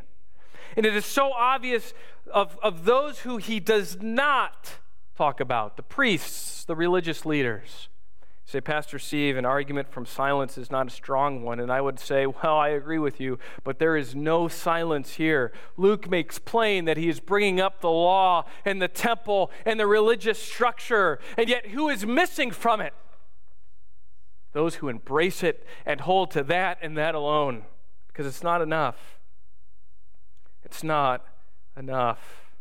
And 0.77 0.87
it 0.87 0.95
is 0.95 1.05
so 1.05 1.33
obvious 1.33 1.95
of, 2.33 2.59
of 2.62 2.85
those 2.85 3.21
who 3.21 3.39
he 3.39 3.61
does 3.61 3.99
not 4.01 4.79
talk 5.16 5.41
about 5.41 5.77
the 5.77 5.83
priests, 5.83 6.64
the 6.64 6.77
religious 6.77 7.27
leaders 7.27 7.89
say, 8.51 8.61
Pastor 8.61 8.99
Steve, 8.99 9.37
an 9.37 9.45
argument 9.45 9.93
from 9.93 10.05
silence 10.05 10.59
is 10.59 10.73
not 10.73 10.89
a 10.89 10.91
strong 10.91 11.43
one. 11.43 11.61
And 11.61 11.71
I 11.71 11.81
would 11.81 12.01
say, 12.01 12.27
well, 12.27 12.57
I 12.57 12.71
agree 12.71 12.99
with 12.99 13.21
you, 13.21 13.39
but 13.62 13.79
there 13.79 13.97
is 13.97 14.14
no 14.14 14.49
silence 14.49 15.14
here. 15.14 15.53
Luke 15.77 16.11
makes 16.11 16.41
plain 16.41 16.85
that 16.87 16.97
he 16.97 17.09
is 17.09 17.21
bringing 17.21 17.61
up 17.61 17.81
the 17.81 17.91
law 17.91 18.45
and 18.64 18.83
the 18.83 18.89
temple 18.89 19.53
and 19.64 19.79
the 19.79 19.87
religious 19.87 20.43
structure, 20.43 21.21
and 21.39 21.49
yet 21.49 21.68
who 21.68 21.89
is 21.89 22.05
missing 22.05 22.51
from 22.51 22.81
it? 22.81 22.93
Those 24.53 24.77
who 24.77 24.89
embrace 24.89 25.45
it 25.45 25.64
and 25.87 26.01
hold 26.01 26.33
to 26.33 26.43
that 26.45 26.79
and 26.83 26.97
that 26.99 27.14
alone, 27.14 27.62
because 28.09 28.27
it's 28.27 28.43
not 28.43 28.61
enough. 28.61 29.20
It's 30.71 30.85
not 30.85 31.27
enough. 31.77 32.53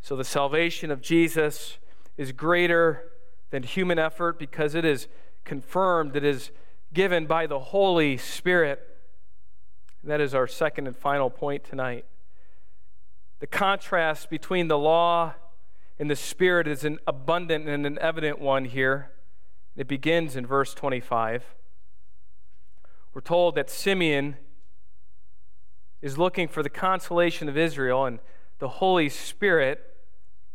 So 0.00 0.16
the 0.16 0.24
salvation 0.24 0.90
of 0.90 1.00
Jesus 1.00 1.78
is 2.16 2.32
greater 2.32 3.12
than 3.50 3.62
human 3.62 4.00
effort 4.00 4.36
because 4.36 4.74
it 4.74 4.84
is 4.84 5.06
confirmed, 5.44 6.16
it 6.16 6.24
is 6.24 6.50
given 6.92 7.26
by 7.26 7.46
the 7.46 7.60
Holy 7.60 8.16
Spirit. 8.16 8.80
And 10.02 10.10
that 10.10 10.20
is 10.20 10.34
our 10.34 10.48
second 10.48 10.88
and 10.88 10.96
final 10.96 11.30
point 11.30 11.62
tonight. 11.62 12.04
The 13.38 13.46
contrast 13.46 14.28
between 14.28 14.66
the 14.66 14.76
law 14.76 15.34
and 16.00 16.10
the 16.10 16.16
Spirit 16.16 16.66
is 16.66 16.82
an 16.82 16.98
abundant 17.06 17.68
and 17.68 17.86
an 17.86 17.96
evident 18.00 18.40
one 18.40 18.64
here. 18.64 19.12
It 19.76 19.86
begins 19.86 20.34
in 20.34 20.46
verse 20.46 20.74
25. 20.74 21.44
We're 23.14 23.20
told 23.20 23.54
that 23.54 23.70
Simeon 23.70 24.36
is 26.00 26.18
looking 26.18 26.48
for 26.48 26.62
the 26.62 26.70
consolation 26.70 27.48
of 27.48 27.56
Israel, 27.56 28.04
and 28.04 28.18
the 28.58 28.68
Holy 28.68 29.08
Spirit 29.08 29.84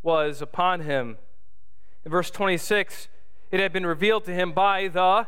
was 0.02 0.42
upon 0.42 0.82
him. 0.82 1.18
In 2.06 2.12
verse 2.12 2.30
26, 2.30 3.08
it 3.52 3.60
had 3.60 3.72
been 3.72 3.86
revealed 3.86 4.26
to 4.26 4.34
him 4.34 4.52
by 4.52 4.88
the 4.88 5.28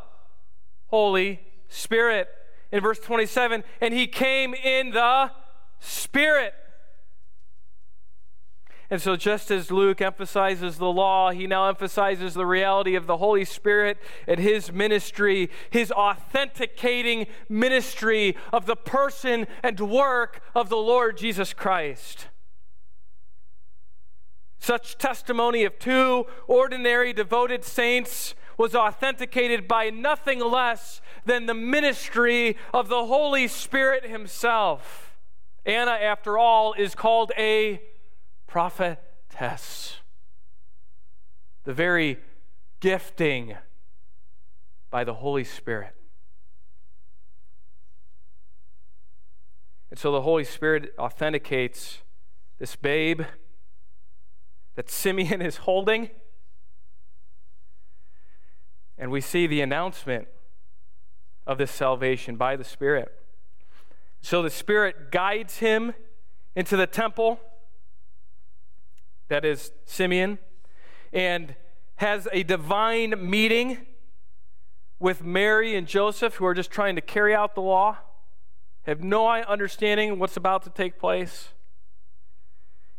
Holy 0.88 1.42
Spirit. 1.68 2.28
In 2.72 2.82
verse 2.82 3.00
27, 3.00 3.64
and 3.80 3.94
he 3.94 4.08
came 4.08 4.54
in 4.54 4.92
the 4.92 5.32
Spirit. 5.80 6.54
And 8.96 9.02
so, 9.02 9.18
just 9.18 9.52
as 9.52 9.72
Luke 9.72 10.00
emphasizes 10.00 10.78
the 10.78 10.90
law, 10.90 11.32
he 11.32 11.48
now 11.48 11.68
emphasizes 11.68 12.34
the 12.34 12.46
reality 12.46 12.96
of 12.96 13.08
the 13.08 13.18
Holy 13.18 13.44
Spirit 13.44 13.98
and 14.26 14.40
his 14.40 14.72
ministry, 14.72 15.50
his 15.70 15.92
authenticating 15.92 17.28
ministry 17.50 18.38
of 18.54 18.68
the 18.68 18.78
person 18.78 19.48
and 19.62 19.78
work 19.82 20.40
of 20.56 20.70
the 20.70 20.78
Lord 20.78 21.18
Jesus 21.18 21.52
Christ. 21.52 22.30
Such 24.60 24.98
testimony 24.98 25.66
of 25.66 25.78
two 25.78 26.26
ordinary 26.48 27.12
devoted 27.12 27.66
saints 27.66 28.34
was 28.58 28.74
authenticated 28.74 29.68
by 29.68 29.90
nothing 29.90 30.40
less 30.40 31.02
than 31.26 31.48
the 31.48 31.54
ministry 31.54 32.56
of 32.74 32.88
the 32.88 33.08
Holy 33.08 33.50
Spirit 33.50 34.06
Himself. 34.06 35.18
Anna, 35.66 35.92
after 35.92 36.38
all, 36.38 36.72
is 36.72 36.96
called 36.96 37.34
a 37.38 37.82
prophetess. 38.56 39.98
The 41.66 41.74
very 41.74 42.20
gifting 42.80 43.58
by 44.90 45.04
the 45.04 45.16
Holy 45.16 45.44
Spirit. 45.44 45.94
And 49.90 50.00
so 50.00 50.10
the 50.14 50.22
Holy 50.22 50.46
Spirit 50.46 50.94
authenticates 50.98 51.98
this 52.58 52.78
babe 52.78 53.24
that 54.76 54.90
Simeon 54.90 55.42
is 55.42 55.58
holding. 55.58 56.12
And 58.98 59.12
we 59.12 59.20
see 59.20 59.48
the 59.48 59.60
announcement 59.60 60.30
of 61.46 61.58
this 61.58 61.72
salvation 61.72 62.38
by 62.38 62.56
the 62.56 62.64
Spirit. 62.64 63.10
So 64.22 64.42
the 64.42 64.50
Spirit 64.50 65.12
guides 65.12 65.58
him 65.58 65.94
into 66.56 66.78
the 66.78 66.88
temple, 66.88 67.42
that 69.28 69.46
is 69.46 69.72
Simeon, 69.86 70.40
and 71.12 71.56
has 71.98 72.28
a 72.32 72.44
divine 72.44 73.30
meeting 73.30 73.86
with 75.00 75.24
Mary 75.24 75.76
and 75.76 75.88
Joseph, 75.88 76.36
who 76.36 76.46
are 76.46 76.54
just 76.54 76.72
trying 76.72 76.96
to 76.96 77.02
carry 77.02 77.34
out 77.34 77.56
the 77.56 77.62
law. 77.62 77.98
have 78.84 79.04
no 79.04 79.28
understanding 79.28 80.20
what's 80.20 80.38
about 80.38 80.64
to 80.64 80.70
take 80.70 81.00
place. 81.00 81.50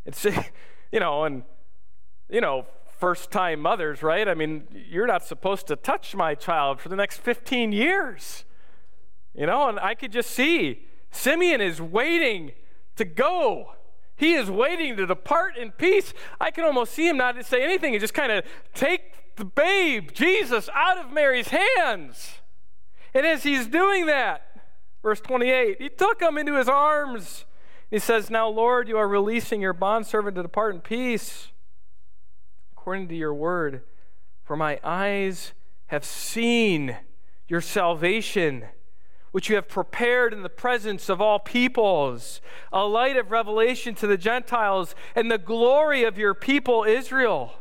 It's, 0.05 0.25
you 0.91 0.99
know, 0.99 1.23
and, 1.23 1.43
you 2.29 2.41
know, 2.41 2.65
first 2.97 3.31
time 3.31 3.59
mothers, 3.59 4.01
right? 4.01 4.27
I 4.27 4.33
mean, 4.33 4.67
you're 4.89 5.07
not 5.07 5.23
supposed 5.23 5.67
to 5.67 5.75
touch 5.75 6.15
my 6.15 6.35
child 6.35 6.81
for 6.81 6.89
the 6.89 6.95
next 6.95 7.19
15 7.19 7.71
years. 7.71 8.43
You 9.33 9.45
know, 9.45 9.69
and 9.69 9.79
I 9.79 9.93
could 9.93 10.11
just 10.11 10.31
see 10.31 10.83
Simeon 11.11 11.61
is 11.61 11.79
waiting 11.79 12.53
to 12.95 13.05
go. 13.05 13.73
He 14.17 14.33
is 14.33 14.49
waiting 14.49 14.97
to 14.97 15.05
depart 15.05 15.57
in 15.57 15.71
peace. 15.71 16.13
I 16.41 16.51
can 16.51 16.65
almost 16.65 16.93
see 16.93 17.07
him 17.07 17.17
not 17.17 17.35
to 17.35 17.43
say 17.43 17.63
anything 17.63 17.93
and 17.93 18.01
just 18.01 18.15
kind 18.15 18.31
of 18.31 18.43
take 18.73 19.35
the 19.35 19.45
babe, 19.45 20.09
Jesus, 20.11 20.67
out 20.73 20.97
of 20.97 21.11
Mary's 21.11 21.49
hands. 21.49 22.39
And 23.13 23.25
as 23.25 23.43
he's 23.43 23.67
doing 23.67 24.07
that, 24.07 24.41
verse 25.03 25.21
28, 25.21 25.79
he 25.79 25.89
took 25.89 26.21
him 26.21 26.37
into 26.37 26.57
his 26.57 26.67
arms. 26.67 27.45
He 27.91 27.99
says, 27.99 28.29
Now, 28.29 28.49
Lord, 28.49 28.87
you 28.87 28.97
are 28.97 29.07
releasing 29.07 29.61
your 29.61 29.73
bondservant 29.73 30.35
to 30.35 30.41
depart 30.41 30.75
in 30.75 30.81
peace 30.81 31.49
according 32.87 33.07
to 33.09 33.15
your 33.15 33.33
word. 33.33 33.83
For 34.43 34.55
my 34.55 34.79
eyes 34.83 35.53
have 35.87 36.05
seen 36.05 36.97
your 37.47 37.61
salvation, 37.61 38.65
which 39.37 39.49
you 39.49 39.55
have 39.55 39.67
prepared 39.67 40.33
in 40.33 40.41
the 40.41 40.49
presence 40.49 41.09
of 41.09 41.21
all 41.21 41.37
peoples, 41.37 42.41
a 42.73 42.83
light 42.83 43.15
of 43.15 43.29
revelation 43.29 43.93
to 43.93 44.07
the 44.07 44.17
Gentiles 44.17 44.95
and 45.15 45.29
the 45.29 45.37
glory 45.37 46.03
of 46.03 46.17
your 46.17 46.33
people 46.33 46.83
Israel. 46.83 47.53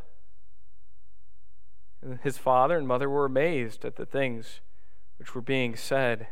And 2.00 2.18
his 2.22 2.38
father 2.38 2.78
and 2.78 2.88
mother 2.88 3.10
were 3.10 3.26
amazed 3.26 3.84
at 3.84 3.96
the 3.96 4.06
things 4.06 4.60
which 5.18 5.34
were 5.34 5.42
being 5.42 5.76
said. 5.76 6.28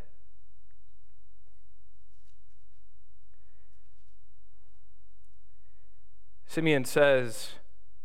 Simeon 6.46 6.86
says, 6.86 7.50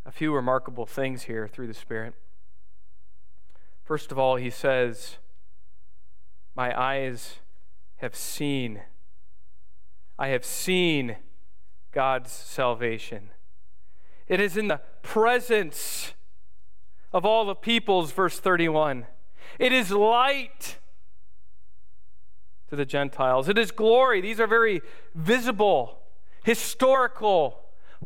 a 0.05 0.11
few 0.11 0.35
remarkable 0.35 0.85
things 0.85 1.23
here 1.23 1.47
through 1.47 1.67
the 1.67 1.73
Spirit. 1.73 2.15
First 3.85 4.11
of 4.11 4.19
all, 4.19 4.35
he 4.35 4.49
says, 4.49 5.19
My 6.55 6.77
eyes 6.79 7.35
have 7.97 8.15
seen. 8.15 8.81
I 10.17 10.29
have 10.29 10.43
seen 10.43 11.17
God's 11.91 12.31
salvation. 12.31 13.29
It 14.27 14.39
is 14.39 14.57
in 14.57 14.67
the 14.67 14.81
presence 15.01 16.13
of 17.11 17.25
all 17.25 17.45
the 17.45 17.55
peoples, 17.55 18.11
verse 18.11 18.39
31. 18.39 19.05
It 19.57 19.71
is 19.71 19.91
light 19.91 20.77
to 22.69 22.75
the 22.75 22.85
Gentiles. 22.85 23.49
It 23.49 23.57
is 23.57 23.71
glory. 23.71 24.21
These 24.21 24.39
are 24.39 24.47
very 24.47 24.81
visible, 25.15 25.99
historical, 26.43 27.59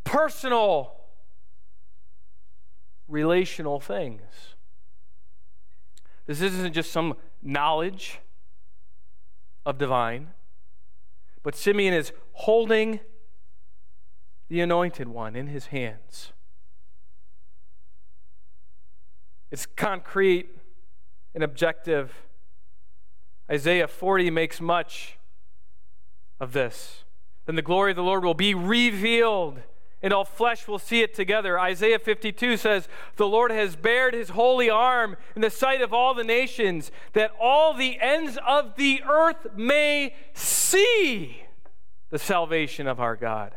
personal 0.04 0.96
relational 3.08 3.80
things. 3.80 4.22
This 6.26 6.42
isn't 6.42 6.74
just 6.74 6.92
some 6.92 7.16
knowledge 7.42 8.20
of 9.66 9.78
divine, 9.78 10.30
but 11.42 11.56
Simeon 11.56 11.94
is 11.94 12.12
holding 12.34 13.00
the 14.50 14.62
anointed 14.62 15.08
one 15.08 15.36
in 15.36 15.48
his 15.48 15.68
hands. 15.68 16.34
It's 19.52 19.66
concrete 19.66 20.50
and 21.36 21.44
objective. 21.44 22.14
Isaiah 23.50 23.88
40 23.88 24.32
makes 24.32 24.60
much 24.60 25.18
of 26.40 26.54
this. 26.54 27.04
Then 27.46 27.56
the 27.56 27.62
glory 27.62 27.92
of 27.92 27.98
the 27.98 28.04
Lord 28.04 28.24
will 28.24 28.34
be 28.34 28.54
revealed 28.54 29.62
and 30.04 30.12
all 30.12 30.26
flesh 30.26 30.68
will 30.68 30.78
see 30.78 31.02
it 31.02 31.14
together. 31.14 31.58
Isaiah 31.58 31.98
52 31.98 32.58
says, 32.58 32.90
The 33.16 33.28
Lord 33.28 33.52
has 33.52 33.78
bared 33.78 34.14
his 34.14 34.32
holy 34.32 34.70
arm 34.70 35.16
in 35.34 35.42
the 35.42 35.50
sight 35.50 35.82
of 35.82 35.94
all 35.94 36.14
the 36.14 36.26
nations, 36.26 36.92
that 37.14 37.32
all 37.40 37.74
the 37.74 38.00
ends 38.02 38.38
of 38.46 38.76
the 38.76 39.02
earth 39.10 39.48
may 39.56 40.14
see 40.34 41.44
the 42.10 42.20
salvation 42.20 42.86
of 42.86 43.00
our 43.00 43.16
God. 43.16 43.54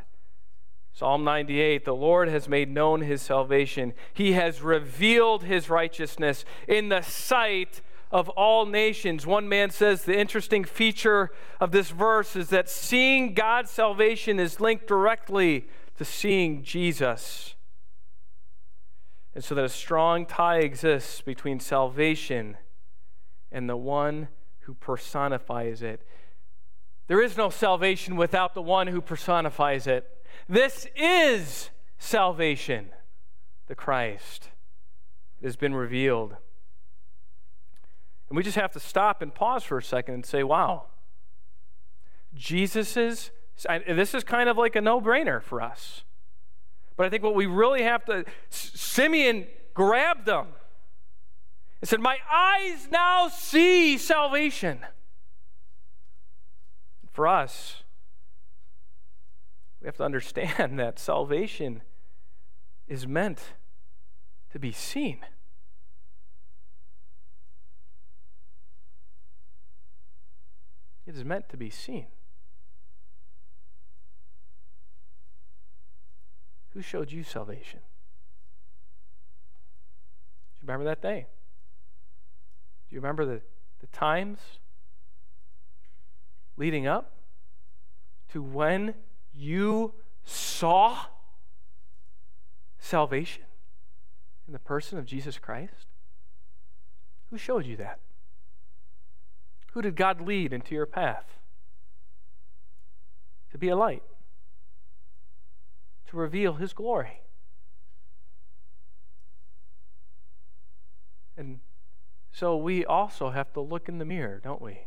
Psalm 0.95 1.25
98 1.25 1.85
The 1.85 1.95
Lord 1.95 2.29
has 2.29 2.49
made 2.49 2.71
known 2.71 3.01
his 3.01 3.21
salvation, 3.21 3.93
he 4.15 4.33
has 4.33 4.63
revealed 4.63 5.43
his 5.43 5.69
righteousness 5.69 6.45
in 6.69 6.89
the 6.89 7.03
sight 7.03 7.81
of 8.13 8.29
all 8.31 8.67
nations. 8.67 9.27
One 9.27 9.49
man 9.49 9.71
says 9.71 10.05
the 10.05 10.17
interesting 10.17 10.65
feature 10.65 11.33
of 11.61 11.73
this 11.73 11.91
verse 11.91 12.37
is 12.37 12.51
that 12.51 12.71
seeing 12.71 13.35
God's 13.35 13.71
salvation 13.73 14.39
is 14.39 14.61
linked 14.61 14.87
directly 14.87 15.67
to 15.97 16.05
seeing 16.05 16.63
Jesus. 16.63 17.55
And 19.35 19.45
so 19.45 19.55
that 19.55 19.65
a 19.65 19.69
strong 19.69 20.25
tie 20.27 20.59
exists 20.59 21.21
between 21.21 21.61
salvation 21.61 22.57
and 23.53 23.69
the 23.69 23.77
one 23.77 24.29
who 24.61 24.75
personifies 24.75 25.83
it. 25.83 26.07
There 27.07 27.23
is 27.23 27.37
no 27.37 27.51
salvation 27.51 28.17
without 28.17 28.55
the 28.55 28.63
one 28.63 28.89
who 28.89 29.01
personifies 29.01 29.87
it. 29.87 30.11
This 30.49 30.87
is 30.97 31.71
salvation, 31.99 32.89
the 33.69 33.75
Christ. 33.75 34.51
It 35.41 35.45
has 35.45 35.57
been 35.57 35.75
revealed. 35.75 36.37
And 38.29 38.37
we 38.37 38.43
just 38.43 38.57
have 38.57 38.73
to 38.73 38.81
stop 38.81 39.23
and 39.23 39.35
pause 39.35 39.63
for 39.63 39.79
a 39.79 39.83
second 39.83 40.15
and 40.15 40.27
say, 40.27 40.43
wow, 40.43 40.87
Jesus' 42.35 43.31
This 43.57 44.15
is 44.15 44.25
kind 44.25 44.49
of 44.49 44.57
like 44.57 44.77
a 44.77 44.81
no 44.81 45.01
brainer 45.01 45.43
for 45.43 45.63
us. 45.63 46.05
But 46.97 47.07
I 47.07 47.11
think 47.11 47.23
what 47.23 47.35
we 47.35 47.47
really 47.47 47.83
have 47.83 48.05
to, 48.07 48.25
Simeon 48.51 49.47
grabbed 49.75 50.27
them 50.27 50.47
and 51.81 51.89
said, 51.89 52.01
My 52.01 52.19
eyes 52.33 52.89
now 52.91 53.29
see 53.29 53.99
salvation. 53.99 54.81
For 57.13 57.27
us, 57.27 57.83
we 59.81 59.87
have 59.87 59.97
to 59.97 60.05
understand 60.05 60.79
that 60.79 60.99
salvation 60.99 61.83
is 62.89 63.07
meant 63.07 63.41
to 64.53 64.59
be 64.59 64.73
seen. 64.73 65.19
It 71.07 71.15
is 71.15 71.25
meant 71.25 71.49
to 71.51 71.57
be 71.57 71.71
seen. 71.71 72.07
Who 76.77 76.83
showed 76.83 77.11
you 77.11 77.25
salvation? 77.25 77.81
Do 80.53 80.61
you 80.61 80.69
remember 80.69 80.85
that 80.85 81.01
day? 81.01 81.27
Do 82.87 82.95
you 82.95 83.01
remember 83.01 83.25
the, 83.25 83.41
the 83.81 83.87
times 83.87 84.41
leading 86.59 86.87
up 86.87 87.13
to 88.31 88.43
when 88.43 88.93
you 89.35 89.95
saw 90.23 91.07
salvation 92.79 93.45
in 94.47 94.53
the 94.53 94.59
person 94.59 94.99
of 94.99 95.07
Jesus 95.07 95.39
Christ? 95.39 95.87
Who 97.31 97.39
showed 97.39 97.65
you 97.65 97.79
that? 97.79 98.01
Who 99.73 99.81
did 99.81 99.97
God 99.97 100.21
lead 100.21 100.53
into 100.53 100.75
your 100.75 100.85
path? 100.85 101.39
To 103.53 103.57
be 103.57 103.71
a 103.71 103.77
light 103.77 104.03
to 106.09 106.17
reveal 106.17 106.55
His 106.55 106.73
glory. 106.73 107.21
And 111.37 111.61
so 112.33 112.57
we 112.57 112.85
also 112.85 113.31
have 113.31 113.53
to 113.55 113.61
look 113.61 113.89
in 113.89 113.99
the 113.99 114.05
mirror, 114.05 114.41
don't 114.43 114.63
we? 114.63 114.81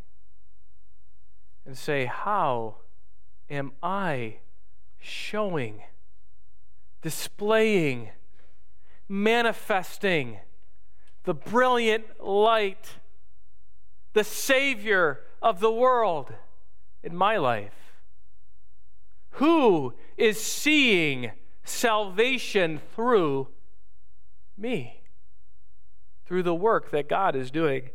And 1.66 1.78
say, 1.78 2.06
How 2.06 2.78
am 3.50 3.74
I 3.82 4.38
showing, 5.00 5.84
displaying, 7.02 8.10
manifesting 9.08 10.40
the 11.24 11.34
brilliant 11.34 12.24
light, 12.24 12.98
the 14.14 14.24
Savior 14.24 15.22
of 15.42 15.60
the 15.60 15.72
world 15.72 16.34
in 17.04 17.16
my 17.16 17.38
life? 17.38 17.89
Who 19.32 19.94
is 20.18 20.42
seeing 20.42 21.32
salvation 21.64 22.82
through 22.96 23.48
me? 24.58 25.02
Through 26.26 26.44
the 26.44 26.56
work 26.56 26.92
that 26.92 27.10
God 27.10 27.36
is 27.36 27.52
doing 27.52 27.90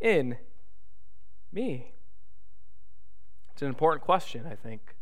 in 0.00 0.36
me? 1.52 1.92
It's 3.52 3.62
an 3.62 3.68
important 3.68 4.04
question, 4.04 4.46
I 4.50 4.54
think, 4.54 4.94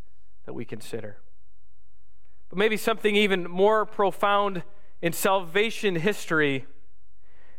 that 0.46 0.54
we 0.54 0.64
consider. 0.64 1.18
But 2.48 2.58
maybe 2.58 2.76
something 2.76 3.14
even 3.16 3.50
more 3.50 3.84
profound 3.84 4.62
in 5.02 5.12
salvation 5.12 5.96
history 5.96 6.66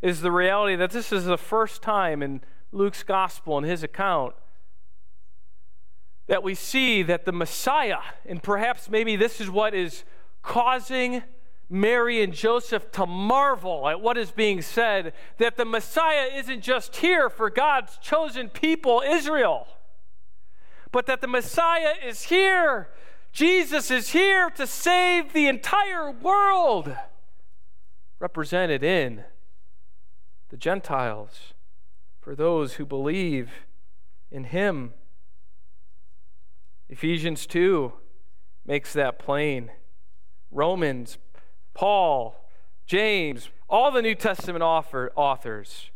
is 0.01 0.21
the 0.21 0.31
reality 0.31 0.75
that 0.75 0.91
this 0.91 1.11
is 1.11 1.25
the 1.25 1.37
first 1.37 1.81
time 1.81 2.21
in 2.21 2.41
Luke's 2.71 3.03
gospel, 3.03 3.57
in 3.57 3.63
his 3.63 3.83
account, 3.83 4.35
that 6.27 6.43
we 6.43 6.53
see 6.53 7.03
that 7.03 7.25
the 7.25 7.31
Messiah, 7.31 7.99
and 8.25 8.43
perhaps 8.43 8.89
maybe 8.89 9.15
this 9.15 9.41
is 9.41 9.49
what 9.49 9.73
is 9.73 10.03
causing 10.41 11.23
Mary 11.69 12.21
and 12.21 12.33
Joseph 12.33 12.91
to 12.93 13.05
marvel 13.05 13.87
at 13.89 13.99
what 13.99 14.17
is 14.17 14.31
being 14.31 14.61
said 14.61 15.13
that 15.37 15.57
the 15.57 15.65
Messiah 15.65 16.29
isn't 16.33 16.61
just 16.61 16.97
here 16.97 17.29
for 17.29 17.49
God's 17.49 17.97
chosen 17.97 18.49
people, 18.49 19.03
Israel, 19.05 19.67
but 20.91 21.05
that 21.07 21.21
the 21.21 21.27
Messiah 21.27 21.93
is 22.05 22.23
here. 22.23 22.89
Jesus 23.33 23.91
is 23.91 24.09
here 24.09 24.49
to 24.51 24.65
save 24.65 25.33
the 25.33 25.47
entire 25.47 26.09
world, 26.09 26.95
represented 28.19 28.83
in 28.83 29.23
the 30.49 30.57
Gentiles, 30.57 31.53
for 32.21 32.35
those 32.35 32.75
who 32.75 32.85
believe 32.85 33.51
in 34.31 34.45
Him. 34.45 34.93
Ephesians 36.89 37.45
2 37.45 37.91
makes 38.65 38.93
that 38.93 39.19
plain. 39.19 39.71
Romans, 40.51 41.17
Paul, 41.73 42.35
James, 42.85 43.49
all 43.69 43.91
the 43.91 44.01
New 44.01 44.15
Testament 44.15 44.63
author, 44.63 45.11
authors 45.15 45.91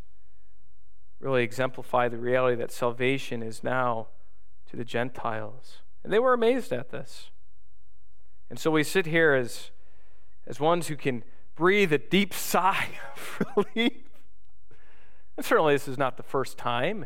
really 1.19 1.43
exemplify 1.43 2.07
the 2.07 2.17
reality 2.17 2.55
that 2.55 2.71
salvation 2.71 3.43
is 3.43 3.63
now 3.63 4.07
to 4.69 4.75
the 4.75 4.83
Gentiles. 4.83 5.77
And 6.03 6.11
they 6.11 6.19
were 6.19 6.33
amazed 6.33 6.73
at 6.73 6.89
this. 6.89 7.29
And 8.49 8.59
so 8.59 8.71
we 8.71 8.83
sit 8.83 9.05
here 9.05 9.33
as, 9.33 9.71
as 10.47 10.59
ones 10.59 10.87
who 10.87 10.95
can 10.95 11.23
breathe 11.55 11.93
a 11.93 11.97
deep 11.97 12.33
sigh 12.33 12.89
of 13.15 13.45
relief. 13.75 13.93
And 15.37 15.45
certainly, 15.45 15.75
this 15.75 15.87
is 15.87 15.97
not 15.97 16.17
the 16.17 16.23
first 16.23 16.57
time. 16.57 17.05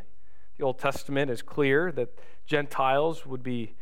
The 0.58 0.64
Old 0.64 0.80
Testament 0.80 1.30
is 1.30 1.42
clear 1.42 1.92
that 1.92 2.18
Gentiles 2.46 3.26
would 3.26 3.44
be, 3.44 3.76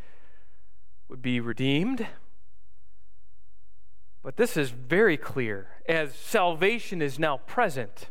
would 1.08 1.22
be 1.22 1.40
redeemed. 1.40 2.08
But 4.24 4.38
this 4.38 4.58
is 4.58 4.72
very 4.72 5.18
clear 5.18 5.68
as 5.88 6.16
salvation 6.16 7.02
is 7.02 7.20
now 7.20 7.38
present. 7.38 8.10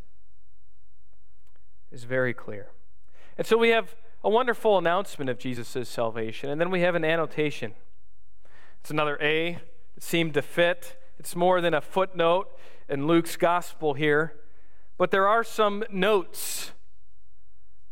Is 1.91 2.05
very 2.05 2.35
clear. 2.35 2.69
And 3.37 3.47
so 3.47 3.57
we 3.57 3.71
have 3.71 3.97
a 4.23 4.31
wonderful 4.31 4.79
announcement 4.79 5.29
of 5.29 5.39
Jesus' 5.39 5.89
salvation, 5.89 6.49
and 6.49 6.61
then 6.61 6.71
we 6.71 6.83
have 6.83 6.95
an 6.95 7.05
annotation. 7.05 7.75
It's 8.81 8.91
another 8.91 9.19
A. 9.21 9.59
It 9.97 10.03
seemed 10.03 10.35
to 10.35 10.43
fit. 10.43 10.97
It's 11.19 11.35
more 11.35 11.61
than 11.61 11.75
a 11.75 11.81
footnote 11.81 12.49
in 12.89 13.07
Luke's 13.07 13.37
gospel 13.37 13.95
here, 13.95 14.35
but 14.99 15.11
there 15.11 15.27
are 15.27 15.43
some 15.43 15.83
notes 15.91 16.73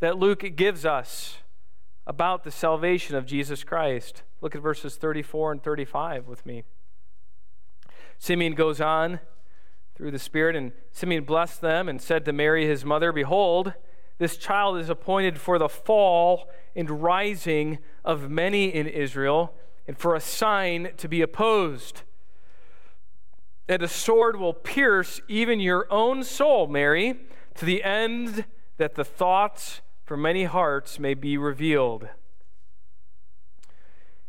that 0.00 0.18
Luke 0.18 0.44
gives 0.56 0.84
us 0.84 1.38
about 2.06 2.42
the 2.42 2.50
salvation 2.50 3.14
of 3.14 3.26
Jesus 3.26 3.62
Christ. 3.62 4.22
Look 4.40 4.54
at 4.54 4.62
verses 4.62 4.96
34 4.96 5.52
and 5.52 5.62
35 5.62 6.26
with 6.26 6.44
me. 6.44 6.64
Simeon 8.18 8.54
goes 8.54 8.80
on 8.80 9.20
through 9.94 10.10
the 10.10 10.18
Spirit, 10.18 10.56
and 10.56 10.72
Simeon 10.90 11.24
blessed 11.24 11.60
them 11.60 11.88
and 11.88 12.00
said 12.00 12.24
to 12.24 12.32
Mary, 12.32 12.66
his 12.66 12.84
mother, 12.84 13.12
Behold, 13.12 13.74
this 14.18 14.36
child 14.36 14.78
is 14.78 14.88
appointed 14.88 15.38
for 15.38 15.58
the 15.58 15.68
fall 15.68 16.48
and 16.74 17.02
rising 17.02 17.78
of 18.04 18.30
many 18.30 18.66
in 18.66 18.86
Israel, 18.86 19.54
and 19.86 19.98
for 19.98 20.14
a 20.14 20.20
sign 20.20 20.90
to 20.96 21.08
be 21.08 21.22
opposed. 21.22 22.02
And 23.68 23.82
a 23.82 23.88
sword 23.88 24.36
will 24.36 24.52
pierce 24.52 25.20
even 25.28 25.60
your 25.60 25.86
own 25.90 26.24
soul, 26.24 26.66
Mary, 26.66 27.20
to 27.54 27.64
the 27.64 27.84
end 27.84 28.46
that 28.78 28.94
the 28.94 29.04
thoughts 29.04 29.80
for 30.10 30.16
many 30.16 30.42
hearts 30.42 30.98
may 30.98 31.14
be 31.14 31.38
revealed. 31.38 32.08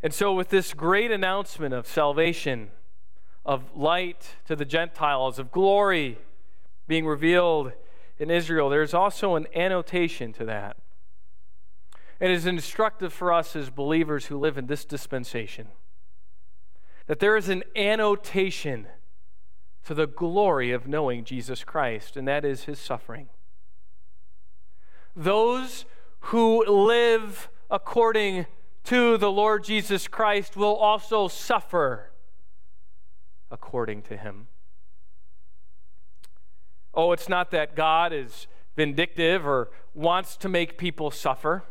And 0.04 0.14
so, 0.14 0.32
with 0.32 0.50
this 0.50 0.76
great 0.76 1.10
announcement 1.10 1.74
of 1.74 1.88
salvation, 1.88 2.70
of 3.44 3.76
light 3.76 4.36
to 4.46 4.56
the 4.56 4.64
Gentiles, 4.64 5.40
of 5.40 5.52
glory 5.52 6.20
being 6.88 7.08
revealed 7.08 7.72
in 8.20 8.30
Israel, 8.30 8.70
there's 8.70 8.94
also 8.94 9.34
an 9.34 9.48
annotation 9.56 10.32
to 10.34 10.46
that. 10.46 10.78
It 12.20 12.30
is 12.30 12.46
instructive 12.46 13.12
for 13.12 13.34
us 13.34 13.56
as 13.56 13.72
believers 13.72 14.28
who 14.28 14.38
live 14.38 14.60
in 14.60 14.68
this 14.68 14.86
dispensation 14.86 15.70
that 17.08 17.18
there 17.18 17.36
is 17.36 17.50
an 17.50 17.64
annotation 17.76 18.86
to 19.86 19.96
the 19.96 20.06
glory 20.06 20.72
of 20.72 20.88
knowing 20.88 21.24
Jesus 21.24 21.64
Christ, 21.64 22.16
and 22.16 22.28
that 22.28 22.46
is 22.46 22.66
his 22.66 22.78
suffering. 22.78 23.30
Those 25.16 25.86
who 26.26 26.66
live 26.66 27.50
according 27.70 28.46
to 28.86 29.18
the 29.18 29.32
Lord 29.32 29.64
Jesus 29.64 30.08
Christ 30.08 30.56
will 30.56 30.76
also 30.76 31.28
suffer 31.28 32.12
according 33.50 34.02
to 34.04 34.18
him. 34.18 34.48
Oh, 36.94 37.12
it's 37.12 37.30
not 37.30 37.52
that 37.52 37.76
God 37.76 38.12
is 38.14 38.48
vindictive 38.76 39.46
or 39.46 39.70
wants 39.94 40.38
to 40.38 40.50
make 40.50 40.78
people 40.78 41.12
suffer. 41.12 41.64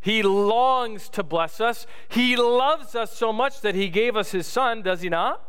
He 0.00 0.22
longs 0.22 1.08
to 1.10 1.22
bless 1.22 1.60
us. 1.60 1.86
He 2.08 2.36
loves 2.36 2.94
us 2.94 3.16
so 3.16 3.32
much 3.32 3.60
that 3.60 3.74
he 3.74 3.88
gave 3.88 4.16
us 4.16 4.30
his 4.30 4.46
son, 4.46 4.82
does 4.82 5.02
he 5.02 5.08
not? 5.08 5.44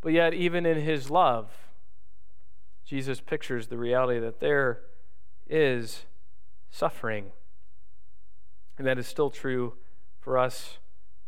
But 0.00 0.12
yet, 0.12 0.34
even 0.34 0.66
in 0.66 0.80
his 0.80 1.10
love, 1.10 1.67
Jesus 2.88 3.20
pictures 3.20 3.66
the 3.66 3.76
reality 3.76 4.18
that 4.18 4.40
there 4.40 4.80
is 5.46 6.06
suffering. 6.70 7.32
And 8.78 8.86
that 8.86 8.98
is 8.98 9.06
still 9.06 9.28
true 9.28 9.74
for 10.18 10.38
us 10.38 10.78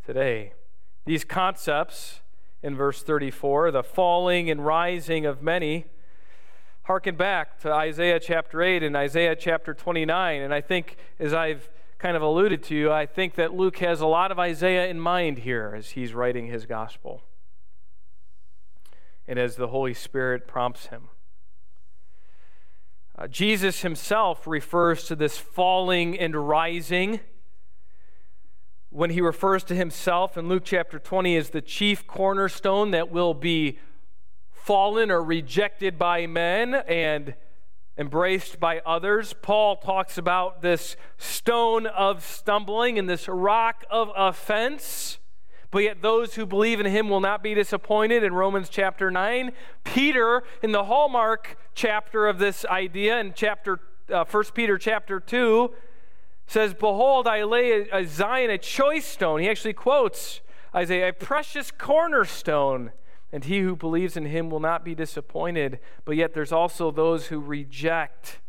today. 0.06 0.54
These 1.04 1.22
concepts 1.22 2.20
in 2.62 2.74
verse 2.74 3.02
34, 3.02 3.72
the 3.72 3.82
falling 3.82 4.48
and 4.48 4.64
rising 4.64 5.26
of 5.26 5.42
many, 5.42 5.84
harken 6.84 7.16
back 7.16 7.60
to 7.60 7.70
Isaiah 7.70 8.18
chapter 8.18 8.62
8 8.62 8.82
and 8.82 8.96
Isaiah 8.96 9.36
chapter 9.36 9.74
29. 9.74 10.40
And 10.40 10.54
I 10.54 10.62
think, 10.62 10.96
as 11.18 11.34
I've 11.34 11.68
kind 11.98 12.16
of 12.16 12.22
alluded 12.22 12.62
to, 12.64 12.90
I 12.90 13.04
think 13.04 13.34
that 13.34 13.52
Luke 13.52 13.76
has 13.80 14.00
a 14.00 14.06
lot 14.06 14.32
of 14.32 14.38
Isaiah 14.38 14.88
in 14.88 14.98
mind 14.98 15.40
here 15.40 15.74
as 15.76 15.90
he's 15.90 16.14
writing 16.14 16.46
his 16.46 16.64
gospel 16.64 17.22
and 19.28 19.38
as 19.38 19.56
the 19.56 19.68
Holy 19.68 19.92
Spirit 19.92 20.48
prompts 20.48 20.86
him. 20.86 21.10
Uh, 23.20 23.26
Jesus 23.26 23.82
himself 23.82 24.46
refers 24.46 25.04
to 25.04 25.14
this 25.14 25.36
falling 25.36 26.18
and 26.18 26.48
rising 26.48 27.20
when 28.88 29.10
he 29.10 29.20
refers 29.20 29.62
to 29.62 29.74
himself 29.74 30.38
in 30.38 30.48
Luke 30.48 30.62
chapter 30.64 30.98
20 30.98 31.36
as 31.36 31.50
the 31.50 31.60
chief 31.60 32.06
cornerstone 32.06 32.92
that 32.92 33.10
will 33.10 33.34
be 33.34 33.78
fallen 34.50 35.10
or 35.10 35.22
rejected 35.22 35.98
by 35.98 36.26
men 36.26 36.74
and 36.74 37.34
embraced 37.98 38.58
by 38.58 38.80
others. 38.86 39.34
Paul 39.42 39.76
talks 39.76 40.16
about 40.16 40.62
this 40.62 40.96
stone 41.18 41.86
of 41.86 42.24
stumbling 42.24 42.98
and 42.98 43.06
this 43.06 43.28
rock 43.28 43.84
of 43.90 44.10
offense. 44.16 45.19
But 45.70 45.84
yet, 45.84 46.02
those 46.02 46.34
who 46.34 46.46
believe 46.46 46.80
in 46.80 46.86
him 46.86 47.08
will 47.08 47.20
not 47.20 47.42
be 47.42 47.54
disappointed 47.54 48.24
in 48.24 48.34
Romans 48.34 48.68
chapter 48.68 49.10
9. 49.10 49.52
Peter, 49.84 50.42
in 50.62 50.72
the 50.72 50.84
hallmark 50.84 51.56
chapter 51.74 52.26
of 52.26 52.38
this 52.38 52.64
idea, 52.64 53.20
in 53.20 53.32
chapter 53.34 53.78
uh, 54.12 54.24
1 54.28 54.44
Peter 54.54 54.78
chapter 54.78 55.20
2, 55.20 55.72
says, 56.48 56.74
Behold, 56.74 57.28
I 57.28 57.44
lay 57.44 57.88
a, 57.88 57.98
a 58.00 58.04
Zion 58.04 58.50
a 58.50 58.58
choice 58.58 59.06
stone. 59.06 59.40
He 59.40 59.48
actually 59.48 59.74
quotes 59.74 60.40
Isaiah, 60.74 61.10
a 61.10 61.12
precious 61.12 61.70
cornerstone. 61.70 62.90
And 63.32 63.44
he 63.44 63.60
who 63.60 63.76
believes 63.76 64.16
in 64.16 64.26
him 64.26 64.50
will 64.50 64.58
not 64.58 64.84
be 64.84 64.96
disappointed. 64.96 65.78
But 66.04 66.16
yet, 66.16 66.34
there's 66.34 66.50
also 66.50 66.90
those 66.90 67.28
who 67.28 67.38
reject 67.38 68.40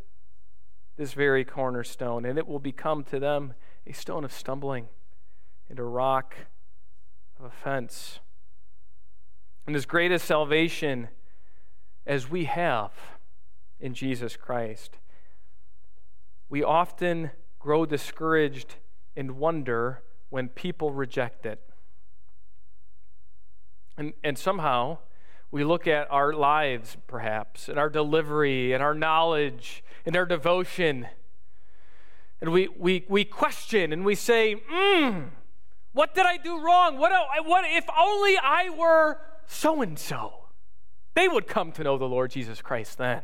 this 0.97 1.13
very 1.13 1.45
cornerstone, 1.45 2.25
and 2.25 2.39
it 2.39 2.47
will 2.47 2.59
become 2.59 3.03
to 3.05 3.19
them 3.19 3.53
a 3.85 3.91
stone 3.91 4.23
of 4.23 4.31
stumbling 4.31 4.87
and 5.69 5.79
a 5.79 5.83
rock 5.83 6.35
of 7.41 7.51
offense. 7.51 8.19
And 9.65 9.75
as 9.75 9.85
great 9.85 10.11
a 10.11 10.19
salvation 10.19 11.07
as 12.05 12.29
we 12.29 12.45
have 12.45 12.91
in 13.79 13.93
Jesus 13.93 14.35
Christ, 14.35 14.97
we 16.49 16.63
often 16.63 17.31
grow 17.59 17.85
discouraged 17.85 18.75
and 19.15 19.37
wonder 19.37 20.03
when 20.29 20.49
people 20.49 20.91
reject 20.91 21.45
it. 21.45 21.59
And, 23.97 24.13
and 24.23 24.37
somehow 24.37 24.99
we 25.49 25.63
look 25.63 25.87
at 25.87 26.11
our 26.11 26.33
lives, 26.33 26.97
perhaps, 27.07 27.67
and 27.67 27.79
our 27.79 27.89
delivery, 27.89 28.71
and 28.71 28.83
our 28.83 28.93
knowledge, 28.93 29.83
and 30.05 30.15
our 30.15 30.25
devotion, 30.25 31.07
and 32.39 32.51
we, 32.51 32.67
we, 32.77 33.05
we 33.07 33.23
question 33.23 33.93
and 33.93 34.03
we 34.03 34.15
say, 34.15 34.55
hmm. 34.67 35.21
What 35.93 36.15
did 36.15 36.25
I 36.25 36.37
do 36.37 36.59
wrong? 36.59 36.97
What, 36.97 37.11
what 37.45 37.65
if 37.67 37.85
only 37.99 38.37
I 38.37 38.69
were 38.69 39.19
so 39.45 39.81
and 39.81 39.99
so? 39.99 40.45
They 41.13 41.27
would 41.27 41.47
come 41.47 41.71
to 41.73 41.83
know 41.83 41.97
the 41.97 42.05
Lord 42.05 42.31
Jesus 42.31 42.61
Christ 42.61 42.97
then. 42.97 43.21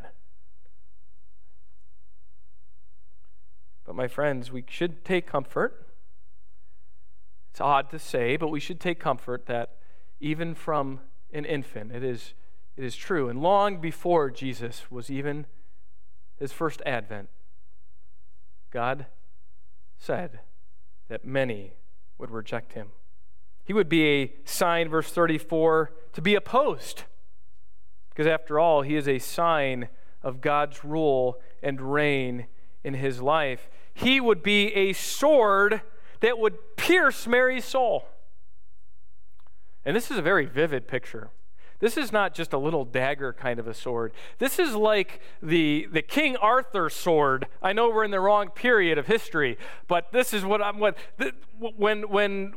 But 3.84 3.94
my 3.94 4.06
friends, 4.06 4.52
we 4.52 4.64
should 4.68 5.02
take 5.02 5.26
comfort. 5.26 5.86
It's 7.50 7.60
odd 7.60 7.88
to 7.90 7.98
say, 7.98 8.36
but 8.36 8.48
we 8.48 8.60
should 8.60 8.80
take 8.80 9.00
comfort 9.00 9.46
that 9.46 9.76
even 10.20 10.54
from 10.54 11.00
an 11.32 11.46
infant, 11.46 11.92
it 11.92 12.04
is, 12.04 12.34
it 12.76 12.84
is 12.84 12.94
true. 12.94 13.30
And 13.30 13.40
long 13.40 13.80
before 13.80 14.30
Jesus 14.30 14.90
was 14.90 15.10
even 15.10 15.46
his 16.36 16.52
first 16.52 16.82
advent, 16.84 17.30
God 18.70 19.06
said 19.96 20.40
that 21.08 21.24
many 21.24 21.72
would 22.18 22.30
reject 22.30 22.72
him. 22.72 22.88
He 23.64 23.72
would 23.72 23.88
be 23.88 24.06
a 24.06 24.32
sign, 24.44 24.88
verse 24.88 25.10
34, 25.10 25.92
to 26.14 26.22
be 26.22 26.34
opposed. 26.34 27.04
Because 28.10 28.26
after 28.26 28.58
all, 28.58 28.82
he 28.82 28.96
is 28.96 29.06
a 29.06 29.18
sign 29.18 29.88
of 30.22 30.40
God's 30.40 30.84
rule 30.84 31.38
and 31.62 31.92
reign 31.92 32.46
in 32.82 32.94
his 32.94 33.20
life. 33.20 33.68
He 33.94 34.20
would 34.20 34.42
be 34.42 34.74
a 34.74 34.92
sword 34.92 35.82
that 36.20 36.38
would 36.38 36.76
pierce 36.76 37.26
Mary's 37.26 37.64
soul. 37.64 38.08
And 39.84 39.94
this 39.94 40.10
is 40.10 40.18
a 40.18 40.22
very 40.22 40.46
vivid 40.46 40.88
picture. 40.88 41.30
This 41.80 41.96
is 41.96 42.10
not 42.10 42.34
just 42.34 42.52
a 42.52 42.58
little 42.58 42.84
dagger 42.84 43.32
kind 43.32 43.60
of 43.60 43.68
a 43.68 43.74
sword. 43.74 44.12
This 44.38 44.58
is 44.58 44.74
like 44.74 45.20
the, 45.42 45.86
the 45.92 46.02
King 46.02 46.36
Arthur 46.36 46.90
sword. 46.90 47.46
I 47.62 47.72
know 47.72 47.88
we're 47.88 48.04
in 48.04 48.10
the 48.10 48.20
wrong 48.20 48.48
period 48.50 48.98
of 48.98 49.06
history, 49.06 49.58
but 49.86 50.10
this 50.12 50.34
is 50.34 50.44
what 50.44 50.60
I'm 50.60 50.78
what 50.78 50.96
the, 51.18 51.32
when 51.58 52.08
when 52.08 52.54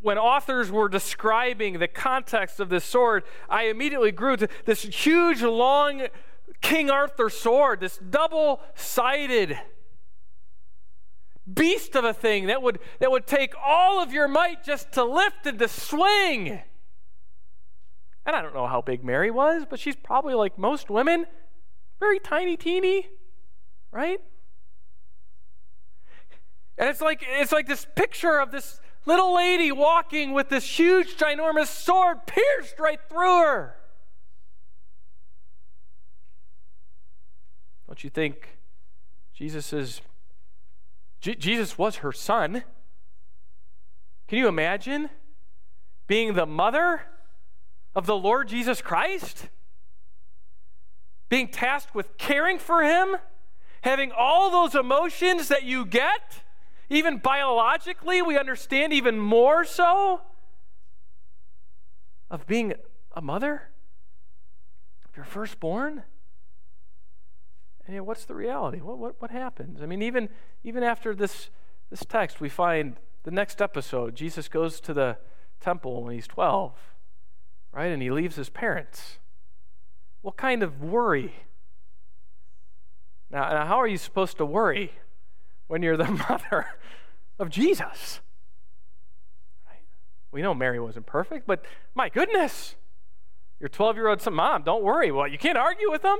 when 0.00 0.18
authors 0.18 0.70
were 0.70 0.88
describing 0.88 1.78
the 1.78 1.88
context 1.88 2.60
of 2.60 2.68
this 2.68 2.84
sword, 2.84 3.24
I 3.48 3.64
immediately 3.64 4.12
grew 4.12 4.36
to 4.36 4.48
this 4.66 4.82
huge, 4.82 5.40
long 5.40 6.08
King 6.60 6.90
Arthur 6.90 7.30
sword, 7.30 7.80
this 7.80 7.96
double 7.96 8.60
sided 8.74 9.58
beast 11.52 11.94
of 11.94 12.04
a 12.04 12.12
thing 12.12 12.46
that 12.46 12.62
would, 12.62 12.78
that 13.00 13.10
would 13.10 13.26
take 13.26 13.54
all 13.64 14.02
of 14.02 14.12
your 14.12 14.28
might 14.28 14.64
just 14.64 14.92
to 14.92 15.04
lift 15.04 15.46
and 15.46 15.58
to 15.58 15.68
swing. 15.68 16.60
And 18.26 18.34
I 18.34 18.42
don't 18.42 18.54
know 18.54 18.66
how 18.66 18.80
big 18.80 19.04
Mary 19.04 19.30
was, 19.30 19.64
but 19.68 19.78
she's 19.78 19.96
probably 19.96 20.34
like 20.34 20.58
most 20.58 20.88
women, 20.90 21.26
very 22.00 22.18
tiny, 22.18 22.56
teeny, 22.56 23.08
right? 23.90 24.20
And 26.78 26.88
it's 26.88 27.00
like 27.00 27.24
it's 27.26 27.52
like 27.52 27.68
this 27.68 27.86
picture 27.94 28.38
of 28.38 28.50
this 28.50 28.80
little 29.06 29.34
lady 29.34 29.70
walking 29.70 30.32
with 30.32 30.48
this 30.48 30.64
huge, 30.78 31.16
ginormous 31.16 31.66
sword 31.66 32.26
pierced 32.26 32.78
right 32.78 33.00
through 33.08 33.38
her. 33.38 33.76
Don't 37.86 38.02
you 38.02 38.10
think 38.10 38.58
Jesus 39.34 39.72
is 39.72 40.00
J- 41.20 41.36
Jesus 41.36 41.78
was 41.78 41.96
her 41.96 42.12
son? 42.12 42.64
Can 44.26 44.38
you 44.38 44.48
imagine 44.48 45.10
being 46.06 46.34
the 46.34 46.46
mother 46.46 47.02
of 47.94 48.06
the 48.06 48.16
Lord 48.16 48.48
Jesus 48.48 48.80
Christ? 48.80 49.48
Being 51.28 51.48
tasked 51.48 51.94
with 51.94 52.16
caring 52.18 52.58
for 52.58 52.82
him, 52.82 53.16
having 53.82 54.12
all 54.12 54.50
those 54.50 54.74
emotions 54.74 55.48
that 55.48 55.64
you 55.64 55.84
get, 55.84 56.42
even 56.90 57.18
biologically, 57.18 58.22
we 58.22 58.38
understand 58.38 58.92
even 58.92 59.18
more 59.18 59.64
so 59.64 60.20
of 62.30 62.46
being 62.46 62.74
a 63.14 63.22
mother 63.22 63.70
of 65.08 65.16
your 65.16 65.24
firstborn. 65.24 66.02
And 67.86 68.06
what's 68.06 68.24
the 68.24 68.34
reality? 68.34 68.80
What, 68.80 68.98
what, 68.98 69.20
what 69.20 69.30
happens? 69.30 69.82
I 69.82 69.86
mean, 69.86 70.02
even, 70.02 70.28
even 70.62 70.82
after 70.82 71.14
this, 71.14 71.50
this 71.90 72.04
text, 72.04 72.40
we 72.40 72.48
find 72.48 72.96
the 73.24 73.30
next 73.30 73.62
episode, 73.62 74.14
Jesus 74.14 74.48
goes 74.48 74.80
to 74.80 74.92
the 74.92 75.16
temple 75.60 76.02
when 76.02 76.14
he's 76.14 76.26
12, 76.26 76.72
right? 77.74 77.90
And 77.90 78.00
he 78.00 78.10
leaves 78.10 78.36
his 78.36 78.48
parents. 78.48 79.18
What 80.22 80.36
kind 80.36 80.62
of 80.62 80.82
worry? 80.82 81.34
Now, 83.30 83.48
now 83.50 83.66
how 83.66 83.76
are 83.80 83.86
you 83.88 83.98
supposed 83.98 84.38
to 84.38 84.46
worry 84.46 84.92
when 85.66 85.82
you're 85.82 85.96
the 85.96 86.10
mother 86.28 86.66
of 87.38 87.50
Jesus? 87.50 88.20
We 90.30 90.42
know 90.42 90.52
Mary 90.52 90.80
wasn't 90.80 91.06
perfect, 91.06 91.46
but 91.46 91.64
my 91.94 92.08
goodness, 92.08 92.74
your 93.60 93.68
12 93.68 93.96
year 93.96 94.08
old 94.08 94.20
son, 94.20 94.34
mom, 94.34 94.64
don't 94.64 94.82
worry. 94.82 95.12
Well, 95.12 95.28
you 95.28 95.38
can't 95.38 95.56
argue 95.56 95.90
with 95.92 96.02
them. 96.02 96.18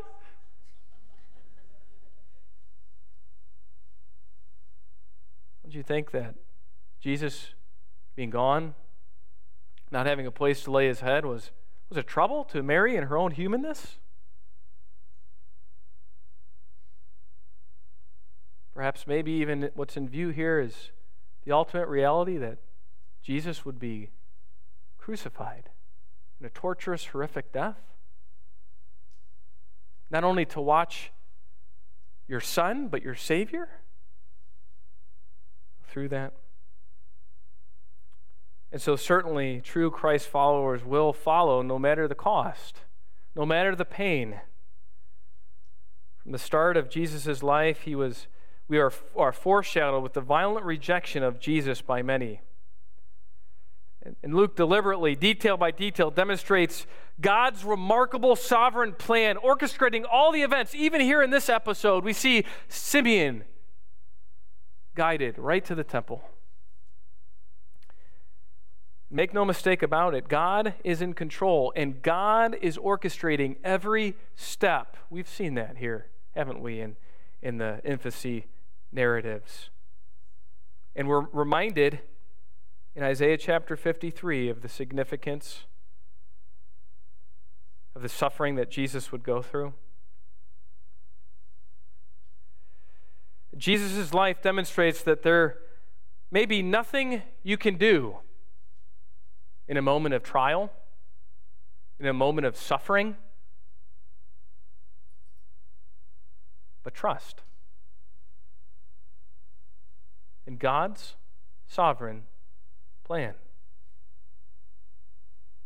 Don't 5.65 5.75
you 5.75 5.83
think 5.83 6.13
that 6.13 6.37
Jesus 7.01 7.55
being 8.15 8.31
gone, 8.31 8.75
not 9.95 10.07
having 10.07 10.27
a 10.27 10.31
place 10.33 10.65
to 10.65 10.73
lay 10.73 10.89
his 10.89 11.01
head, 11.01 11.25
was, 11.25 11.53
was 11.89 11.97
a 11.97 12.03
trouble 12.03 12.43
to 12.43 12.63
Mary 12.65 12.97
in 12.97 13.05
her 13.05 13.17
own 13.17 13.31
humanness? 13.31 13.99
Perhaps, 18.75 19.07
maybe 19.07 19.31
even 19.31 19.71
what's 19.75 19.97
in 19.97 20.09
view 20.09 20.31
here 20.31 20.59
is 20.59 20.91
the 21.45 21.53
ultimate 21.53 21.87
reality 21.87 22.37
that 22.39 22.59
Jesus 23.23 23.65
would 23.65 23.79
be 23.79 24.11
crucified 24.99 25.71
in 26.41 26.47
a 26.47 26.51
torturous, 26.51 27.07
horrific 27.07 27.53
death. 27.53 27.79
Not 30.11 30.25
only 30.25 30.45
to 30.47 30.61
watch 30.61 31.13
your 32.27 32.41
son, 32.41 32.89
but 32.89 33.03
your 33.03 33.15
Savior 33.15 33.69
through 35.87 36.09
that. 36.09 36.33
And 38.75 38.83
so, 38.83 38.97
certainly, 38.97 39.61
true 39.61 39.89
Christ 39.89 40.27
followers 40.27 40.85
will 40.85 41.13
follow 41.13 41.63
no 41.63 41.79
matter 41.79 42.09
the 42.09 42.17
cost, 42.17 42.81
no 43.37 43.47
matter 43.47 43.77
the 43.77 43.85
pain. 43.85 44.41
From 46.21 46.33
the 46.33 46.41
start 46.41 46.77
of 46.77 46.91
Jesus' 46.91 47.41
life, 47.41 47.83
he 47.83 47.95
was 47.95 48.27
we 48.67 48.79
are, 48.79 48.93
are 49.17 49.31
foreshadowed 49.31 50.03
with 50.03 50.15
the 50.15 50.21
violent 50.21 50.67
rejection 50.67 51.23
of 51.23 51.39
Jesus 51.39 51.83
by 51.83 52.03
many. 52.03 52.41
And 54.25 54.35
Luke 54.35 54.57
deliberately, 54.57 55.15
detail 55.15 55.57
by 55.57 55.71
detail, 55.71 56.11
demonstrates 56.11 56.85
God's 57.21 57.65
remarkable 57.65 58.35
sovereign 58.35 58.95
plan, 58.95 59.37
orchestrating 59.37 60.03
all 60.11 60.33
the 60.33 60.43
events. 60.43 60.75
Even 60.75 61.01
here 61.01 61.23
in 61.23 61.31
this 61.31 61.49
episode, 61.49 62.03
we 62.03 62.13
see 62.13 62.45
Simeon 62.67 63.45
guided 64.97 65.39
right 65.39 65.65
to 65.65 65.77
the 65.77 65.85
temple. 65.85 66.25
Make 69.11 69.33
no 69.33 69.45
mistake 69.45 69.83
about 69.83 70.15
it, 70.15 70.29
God 70.29 70.75
is 70.83 71.01
in 71.01 71.15
control 71.15 71.73
and 71.77 72.03
God 72.03 72.57
is 72.61 72.79
orchestrating 72.79 73.57
every 73.63 74.17
step. 74.35 74.97
We've 75.11 75.29
seen 75.29 75.55
that 75.55 75.77
here, 75.77 76.07
haven't 76.35 76.61
we, 76.61 76.81
in, 76.81 76.97
in 77.43 77.59
the 77.59 77.81
infancy 77.85 78.47
narratives. 78.91 79.71
And 80.97 81.09
we're 81.09 81.27
reminded 81.33 82.01
in 82.97 83.03
Isaiah 83.03 83.37
chapter 83.37 83.77
53 83.77 84.49
of 84.49 84.63
the 84.63 84.69
significance 84.69 85.65
of 87.95 88.03
the 88.03 88.09
suffering 88.09 88.55
that 88.57 88.71
Jesus 88.71 89.13
would 89.13 89.23
go 89.23 89.43
through. 89.43 89.75
Jesus' 93.57 94.13
life 94.13 94.43
demonstrates 94.43 95.03
that 95.03 95.23
there 95.23 95.59
may 96.31 96.45
be 96.45 96.63
nothing 96.63 97.23
you 97.43 97.57
can 97.57 97.77
do 97.77 98.17
in 99.69 99.77
a 99.77 99.83
moment 99.83 100.15
of 100.15 100.23
trial, 100.23 100.71
in 101.99 102.07
a 102.07 102.13
moment 102.13 102.47
of 102.47 102.57
suffering, 102.57 103.17
but 106.83 106.95
trust 106.95 107.43
in 110.47 110.57
God's 110.57 111.15
sovereign 111.67 112.25
plan. 113.05 113.35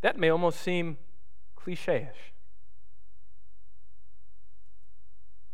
That 0.01 0.18
may 0.18 0.28
almost 0.28 0.61
seem 0.61 0.96
cliche 1.57 2.09
ish. 2.12 2.32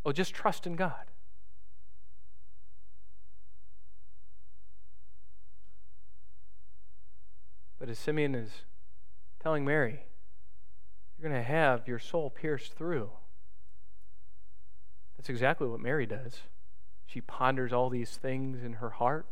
Oh, 0.04 0.12
just 0.12 0.34
trust 0.34 0.66
in 0.66 0.76
God. 0.76 1.10
But 7.84 7.90
as 7.90 7.98
Simeon 7.98 8.34
is 8.34 8.62
telling 9.42 9.62
Mary, 9.62 10.06
you're 11.18 11.28
going 11.28 11.38
to 11.38 11.46
have 11.46 11.86
your 11.86 11.98
soul 11.98 12.30
pierced 12.30 12.72
through. 12.72 13.10
That's 15.18 15.28
exactly 15.28 15.68
what 15.68 15.80
Mary 15.80 16.06
does. 16.06 16.44
She 17.04 17.20
ponders 17.20 17.74
all 17.74 17.90
these 17.90 18.16
things 18.16 18.64
in 18.64 18.72
her 18.74 18.88
heart 18.88 19.26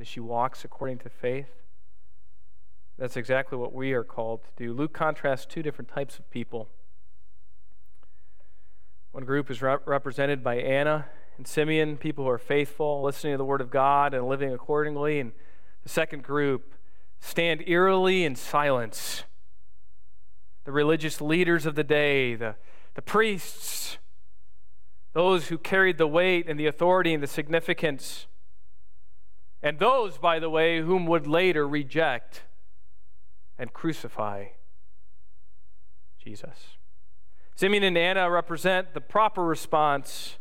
as 0.00 0.08
she 0.08 0.18
walks 0.18 0.64
according 0.64 1.00
to 1.00 1.10
faith. 1.10 1.50
That's 2.96 3.18
exactly 3.18 3.58
what 3.58 3.74
we 3.74 3.92
are 3.92 4.02
called 4.02 4.44
to 4.44 4.50
do. 4.56 4.72
Luke 4.72 4.94
contrasts 4.94 5.44
two 5.44 5.62
different 5.62 5.90
types 5.90 6.18
of 6.18 6.30
people. 6.30 6.70
One 9.10 9.26
group 9.26 9.50
is 9.50 9.60
rep- 9.60 9.86
represented 9.86 10.42
by 10.42 10.54
Anna 10.54 11.04
and 11.36 11.46
Simeon, 11.46 11.98
people 11.98 12.24
who 12.24 12.30
are 12.30 12.38
faithful, 12.38 13.02
listening 13.02 13.34
to 13.34 13.36
the 13.36 13.44
word 13.44 13.60
of 13.60 13.70
God 13.70 14.14
and 14.14 14.26
living 14.26 14.54
accordingly. 14.54 15.20
And 15.20 15.32
the 15.82 15.90
second 15.90 16.22
group, 16.22 16.76
stand 17.22 17.62
eerily 17.66 18.24
in 18.24 18.34
silence. 18.34 19.22
The 20.64 20.72
religious 20.72 21.20
leaders 21.20 21.64
of 21.64 21.76
the 21.76 21.84
day, 21.84 22.34
the, 22.34 22.56
the 22.94 23.02
priests, 23.02 23.96
those 25.12 25.48
who 25.48 25.56
carried 25.56 25.98
the 25.98 26.06
weight 26.06 26.48
and 26.48 26.58
the 26.58 26.66
authority 26.66 27.14
and 27.14 27.22
the 27.22 27.28
significance, 27.28 28.26
and 29.62 29.78
those, 29.78 30.18
by 30.18 30.40
the 30.40 30.50
way, 30.50 30.80
whom 30.80 31.06
would 31.06 31.26
later 31.26 31.66
reject 31.66 32.42
and 33.58 33.72
crucify 33.72 34.46
Jesus. 36.18 36.76
Simeon 37.54 37.84
and 37.84 37.96
Anna 37.96 38.28
represent 38.28 38.94
the 38.94 39.00
proper 39.00 39.44
response 39.44 40.38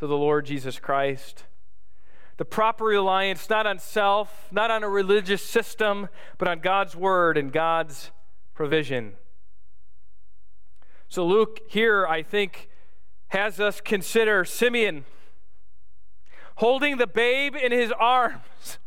to 0.00 0.08
the 0.08 0.16
Lord 0.16 0.46
Jesus 0.46 0.80
Christ. 0.80 1.44
The 2.40 2.46
proper 2.46 2.86
reliance 2.86 3.50
not 3.50 3.66
on 3.66 3.78
self, 3.78 4.48
not 4.50 4.70
on 4.70 4.82
a 4.82 4.88
religious 4.88 5.42
system, 5.42 6.08
but 6.38 6.48
on 6.48 6.60
God's 6.60 6.96
word 6.96 7.36
and 7.36 7.52
God's 7.52 8.12
provision. 8.54 9.12
So, 11.06 11.26
Luke 11.26 11.60
here, 11.68 12.06
I 12.06 12.22
think, 12.22 12.70
has 13.28 13.60
us 13.60 13.82
consider 13.82 14.46
Simeon 14.46 15.04
holding 16.54 16.96
the 16.96 17.06
babe 17.06 17.54
in 17.54 17.72
his 17.72 17.92
arms. 17.92 18.78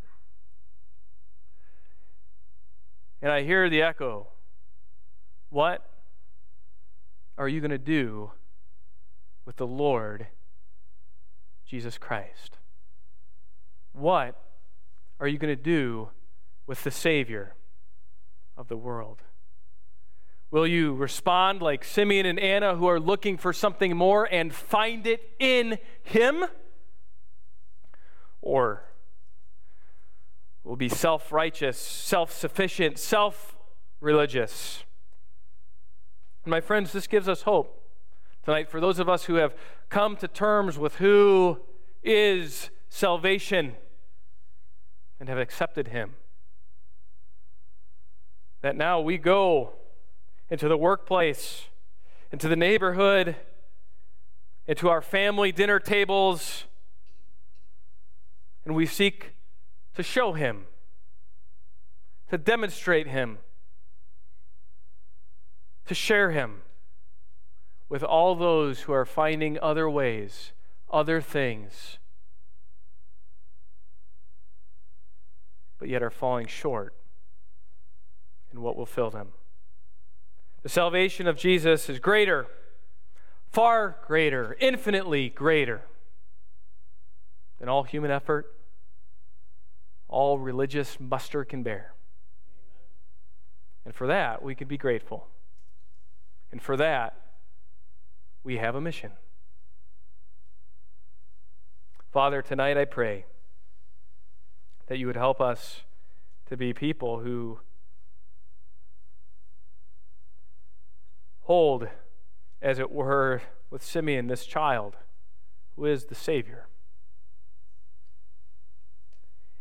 And 3.22 3.32
I 3.32 3.43
hear 3.43 3.70
the 3.70 3.84
echo 3.84 4.30
What 5.51 5.88
are 7.38 7.47
you 7.47 7.62
going 7.62 7.70
to 7.70 7.78
do 7.78 8.32
with 9.45 9.58
the 9.58 9.68
Lord 9.68 10.26
Jesus 11.68 11.99
Christ? 11.99 12.58
What 13.93 14.39
are 15.19 15.27
you 15.27 15.37
going 15.37 15.55
to 15.55 15.61
do 15.61 16.09
with 16.67 16.83
the 16.83 16.91
Savior 16.91 17.55
of 18.57 18.67
the 18.67 18.77
world? 18.77 19.21
Will 20.51 20.67
you 20.67 20.93
respond 20.93 21.61
like 21.61 21.83
Simeon 21.83 22.25
and 22.25 22.39
Anna, 22.39 22.75
who 22.75 22.87
are 22.87 22.99
looking 22.99 23.37
for 23.37 23.53
something 23.53 23.95
more 23.95 24.27
and 24.31 24.53
find 24.53 25.07
it 25.07 25.31
in 25.39 25.79
Him? 26.03 26.45
Or 28.41 28.83
will 30.63 30.75
be 30.75 30.89
self 30.89 31.31
righteous, 31.31 31.77
self 31.77 32.31
sufficient, 32.31 32.99
self 32.99 33.55
religious? 33.99 34.83
My 36.45 36.61
friends, 36.61 36.91
this 36.91 37.07
gives 37.07 37.27
us 37.27 37.43
hope 37.43 37.81
tonight 38.43 38.69
for 38.69 38.81
those 38.81 38.99
of 38.99 39.07
us 39.07 39.25
who 39.25 39.35
have 39.35 39.55
come 39.89 40.15
to 40.17 40.27
terms 40.27 40.77
with 40.77 40.95
who 40.95 41.61
is 42.03 42.69
salvation 42.93 43.73
and 45.19 45.27
have 45.27 45.39
accepted 45.39 45.87
Him. 45.87 46.13
That 48.61 48.75
now 48.75 49.01
we 49.01 49.17
go 49.17 49.73
into 50.51 50.67
the 50.67 50.77
workplace, 50.77 51.63
into 52.31 52.47
the 52.47 52.55
neighborhood, 52.55 53.35
into 54.67 54.89
our 54.89 55.01
family 55.01 55.51
dinner 55.51 55.79
tables, 55.79 56.65
and 58.63 58.75
we 58.75 58.85
seek 58.85 59.33
to 59.95 60.03
show 60.03 60.33
Him, 60.33 60.65
to 62.29 62.37
demonstrate 62.37 63.07
Him 63.07 63.39
to 65.85 65.95
share 65.95 66.29
Him 66.29 66.61
with 67.89 68.03
all 68.03 68.35
those 68.35 68.81
who 68.81 68.93
are 68.93 69.03
finding 69.03 69.59
other 69.59 69.89
ways, 69.89 70.51
other 70.91 71.19
things, 71.19 71.97
but 75.84 75.89
yet 75.89 76.01
are 76.01 76.09
falling 76.09 76.47
short 76.47 76.95
in 78.53 78.61
what 78.61 78.77
will 78.77 78.86
fill 78.86 79.09
them. 79.09 79.34
The 80.61 80.69
salvation 80.69 81.27
of 81.27 81.36
Jesus 81.36 81.89
is 81.89 81.99
greater, 81.99 82.47
far 83.51 83.97
greater, 84.07 84.55
infinitely 84.61 85.27
greater 85.27 85.81
than 87.59 87.67
all 87.67 87.84
human 87.84 88.11
effort, 88.11 88.55
all 90.07 90.39
religious 90.39 91.01
muster 91.01 91.43
can 91.43 91.63
bear. 91.63 91.91
And 93.84 93.93
for 93.93 94.07
that, 94.07 94.41
we 94.41 94.55
can 94.55 94.69
be 94.69 94.77
grateful. 94.77 95.27
And 96.49 96.61
for 96.61 96.77
that, 96.77 97.19
we 98.41 98.55
have 98.55 98.75
a 98.75 98.79
mission. 98.79 99.11
Father, 102.13 102.41
tonight 102.41 102.77
I 102.77 102.86
pray 102.86 103.25
that 104.93 104.99
you 104.99 105.07
would 105.07 105.15
help 105.15 105.41
us 105.41 105.81
to 106.45 106.55
be 106.55 106.71
people 106.71 107.21
who 107.21 107.59
hold, 111.41 111.87
as 112.61 112.77
it 112.77 112.91
were, 112.91 113.41
with 113.71 113.83
Simeon, 113.83 114.27
this 114.27 114.45
child 114.45 114.97
who 115.75 115.85
is 115.87 116.05
the 116.05 116.13
Savior. 116.13 116.67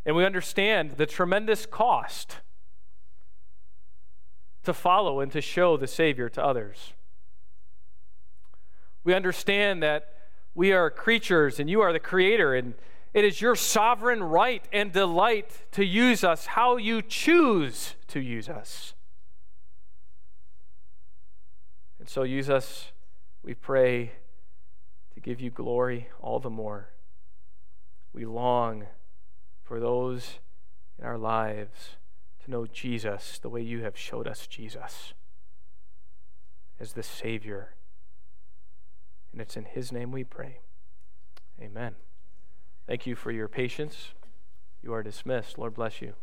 And 0.05 0.15
we 0.15 0.27
understand 0.27 0.99
the 0.99 1.07
tremendous 1.07 1.65
cost 1.65 2.37
to 4.65 4.75
follow 4.75 5.21
and 5.21 5.33
to 5.33 5.41
show 5.41 5.79
the 5.79 5.87
Savior 5.87 6.29
to 6.29 6.45
others. 6.45 6.93
We 9.03 9.15
understand 9.15 9.83
that 9.83 10.13
we 10.55 10.73
are 10.73 10.91
creatures 10.91 11.59
and 11.59 11.71
you 11.71 11.81
are 11.81 11.95
the 11.95 11.99
Creator, 11.99 12.55
and 12.55 12.75
it 13.15 13.25
is 13.25 13.41
your 13.41 13.55
sovereign 13.55 14.23
right 14.23 14.67
and 14.73 14.93
delight 14.93 15.51
to 15.73 15.85
use 15.85 16.25
us 16.25 16.47
how 16.47 16.77
you 16.77 17.03
choose 17.03 17.95
to 18.09 18.21
use 18.21 18.49
us. 18.49 18.95
And 21.99 22.09
so 22.09 22.23
use 22.23 22.49
us, 22.49 22.91
we 23.43 23.55
pray, 23.55 24.13
to 25.15 25.21
give 25.21 25.41
you 25.41 25.51
glory 25.51 26.09
all 26.21 26.41
the 26.41 26.51
more. 26.51 26.89
We 28.13 28.25
long 28.25 28.87
for 29.63 29.79
those 29.79 30.39
in 30.99 31.05
our 31.05 31.19
lives 31.19 31.97
to 32.45 32.51
know 32.51 32.67
Jesus 32.67 33.39
the 33.39 33.49
way 33.49 33.61
you 33.61 33.83
have 33.83 33.97
showed 33.97 34.27
us 34.27 34.47
Jesus 34.47 35.13
as 36.81 36.95
the 36.95 37.03
Savior. 37.03 37.75
And 39.33 39.41
it's 39.41 39.57
in 39.57 39.65
His 39.65 39.93
name 39.93 40.13
we 40.13 40.25
pray. 40.25 40.59
Amen. 41.61 41.95
Thank 42.87 43.07
you 43.07 43.15
for 43.15 43.31
your 43.31 43.49
patience. 43.49 44.09
You 44.83 44.93
are 44.93 45.03
dismissed. 45.03 45.59
Lord 45.59 45.75
bless 45.75 46.03
you. 46.03 46.15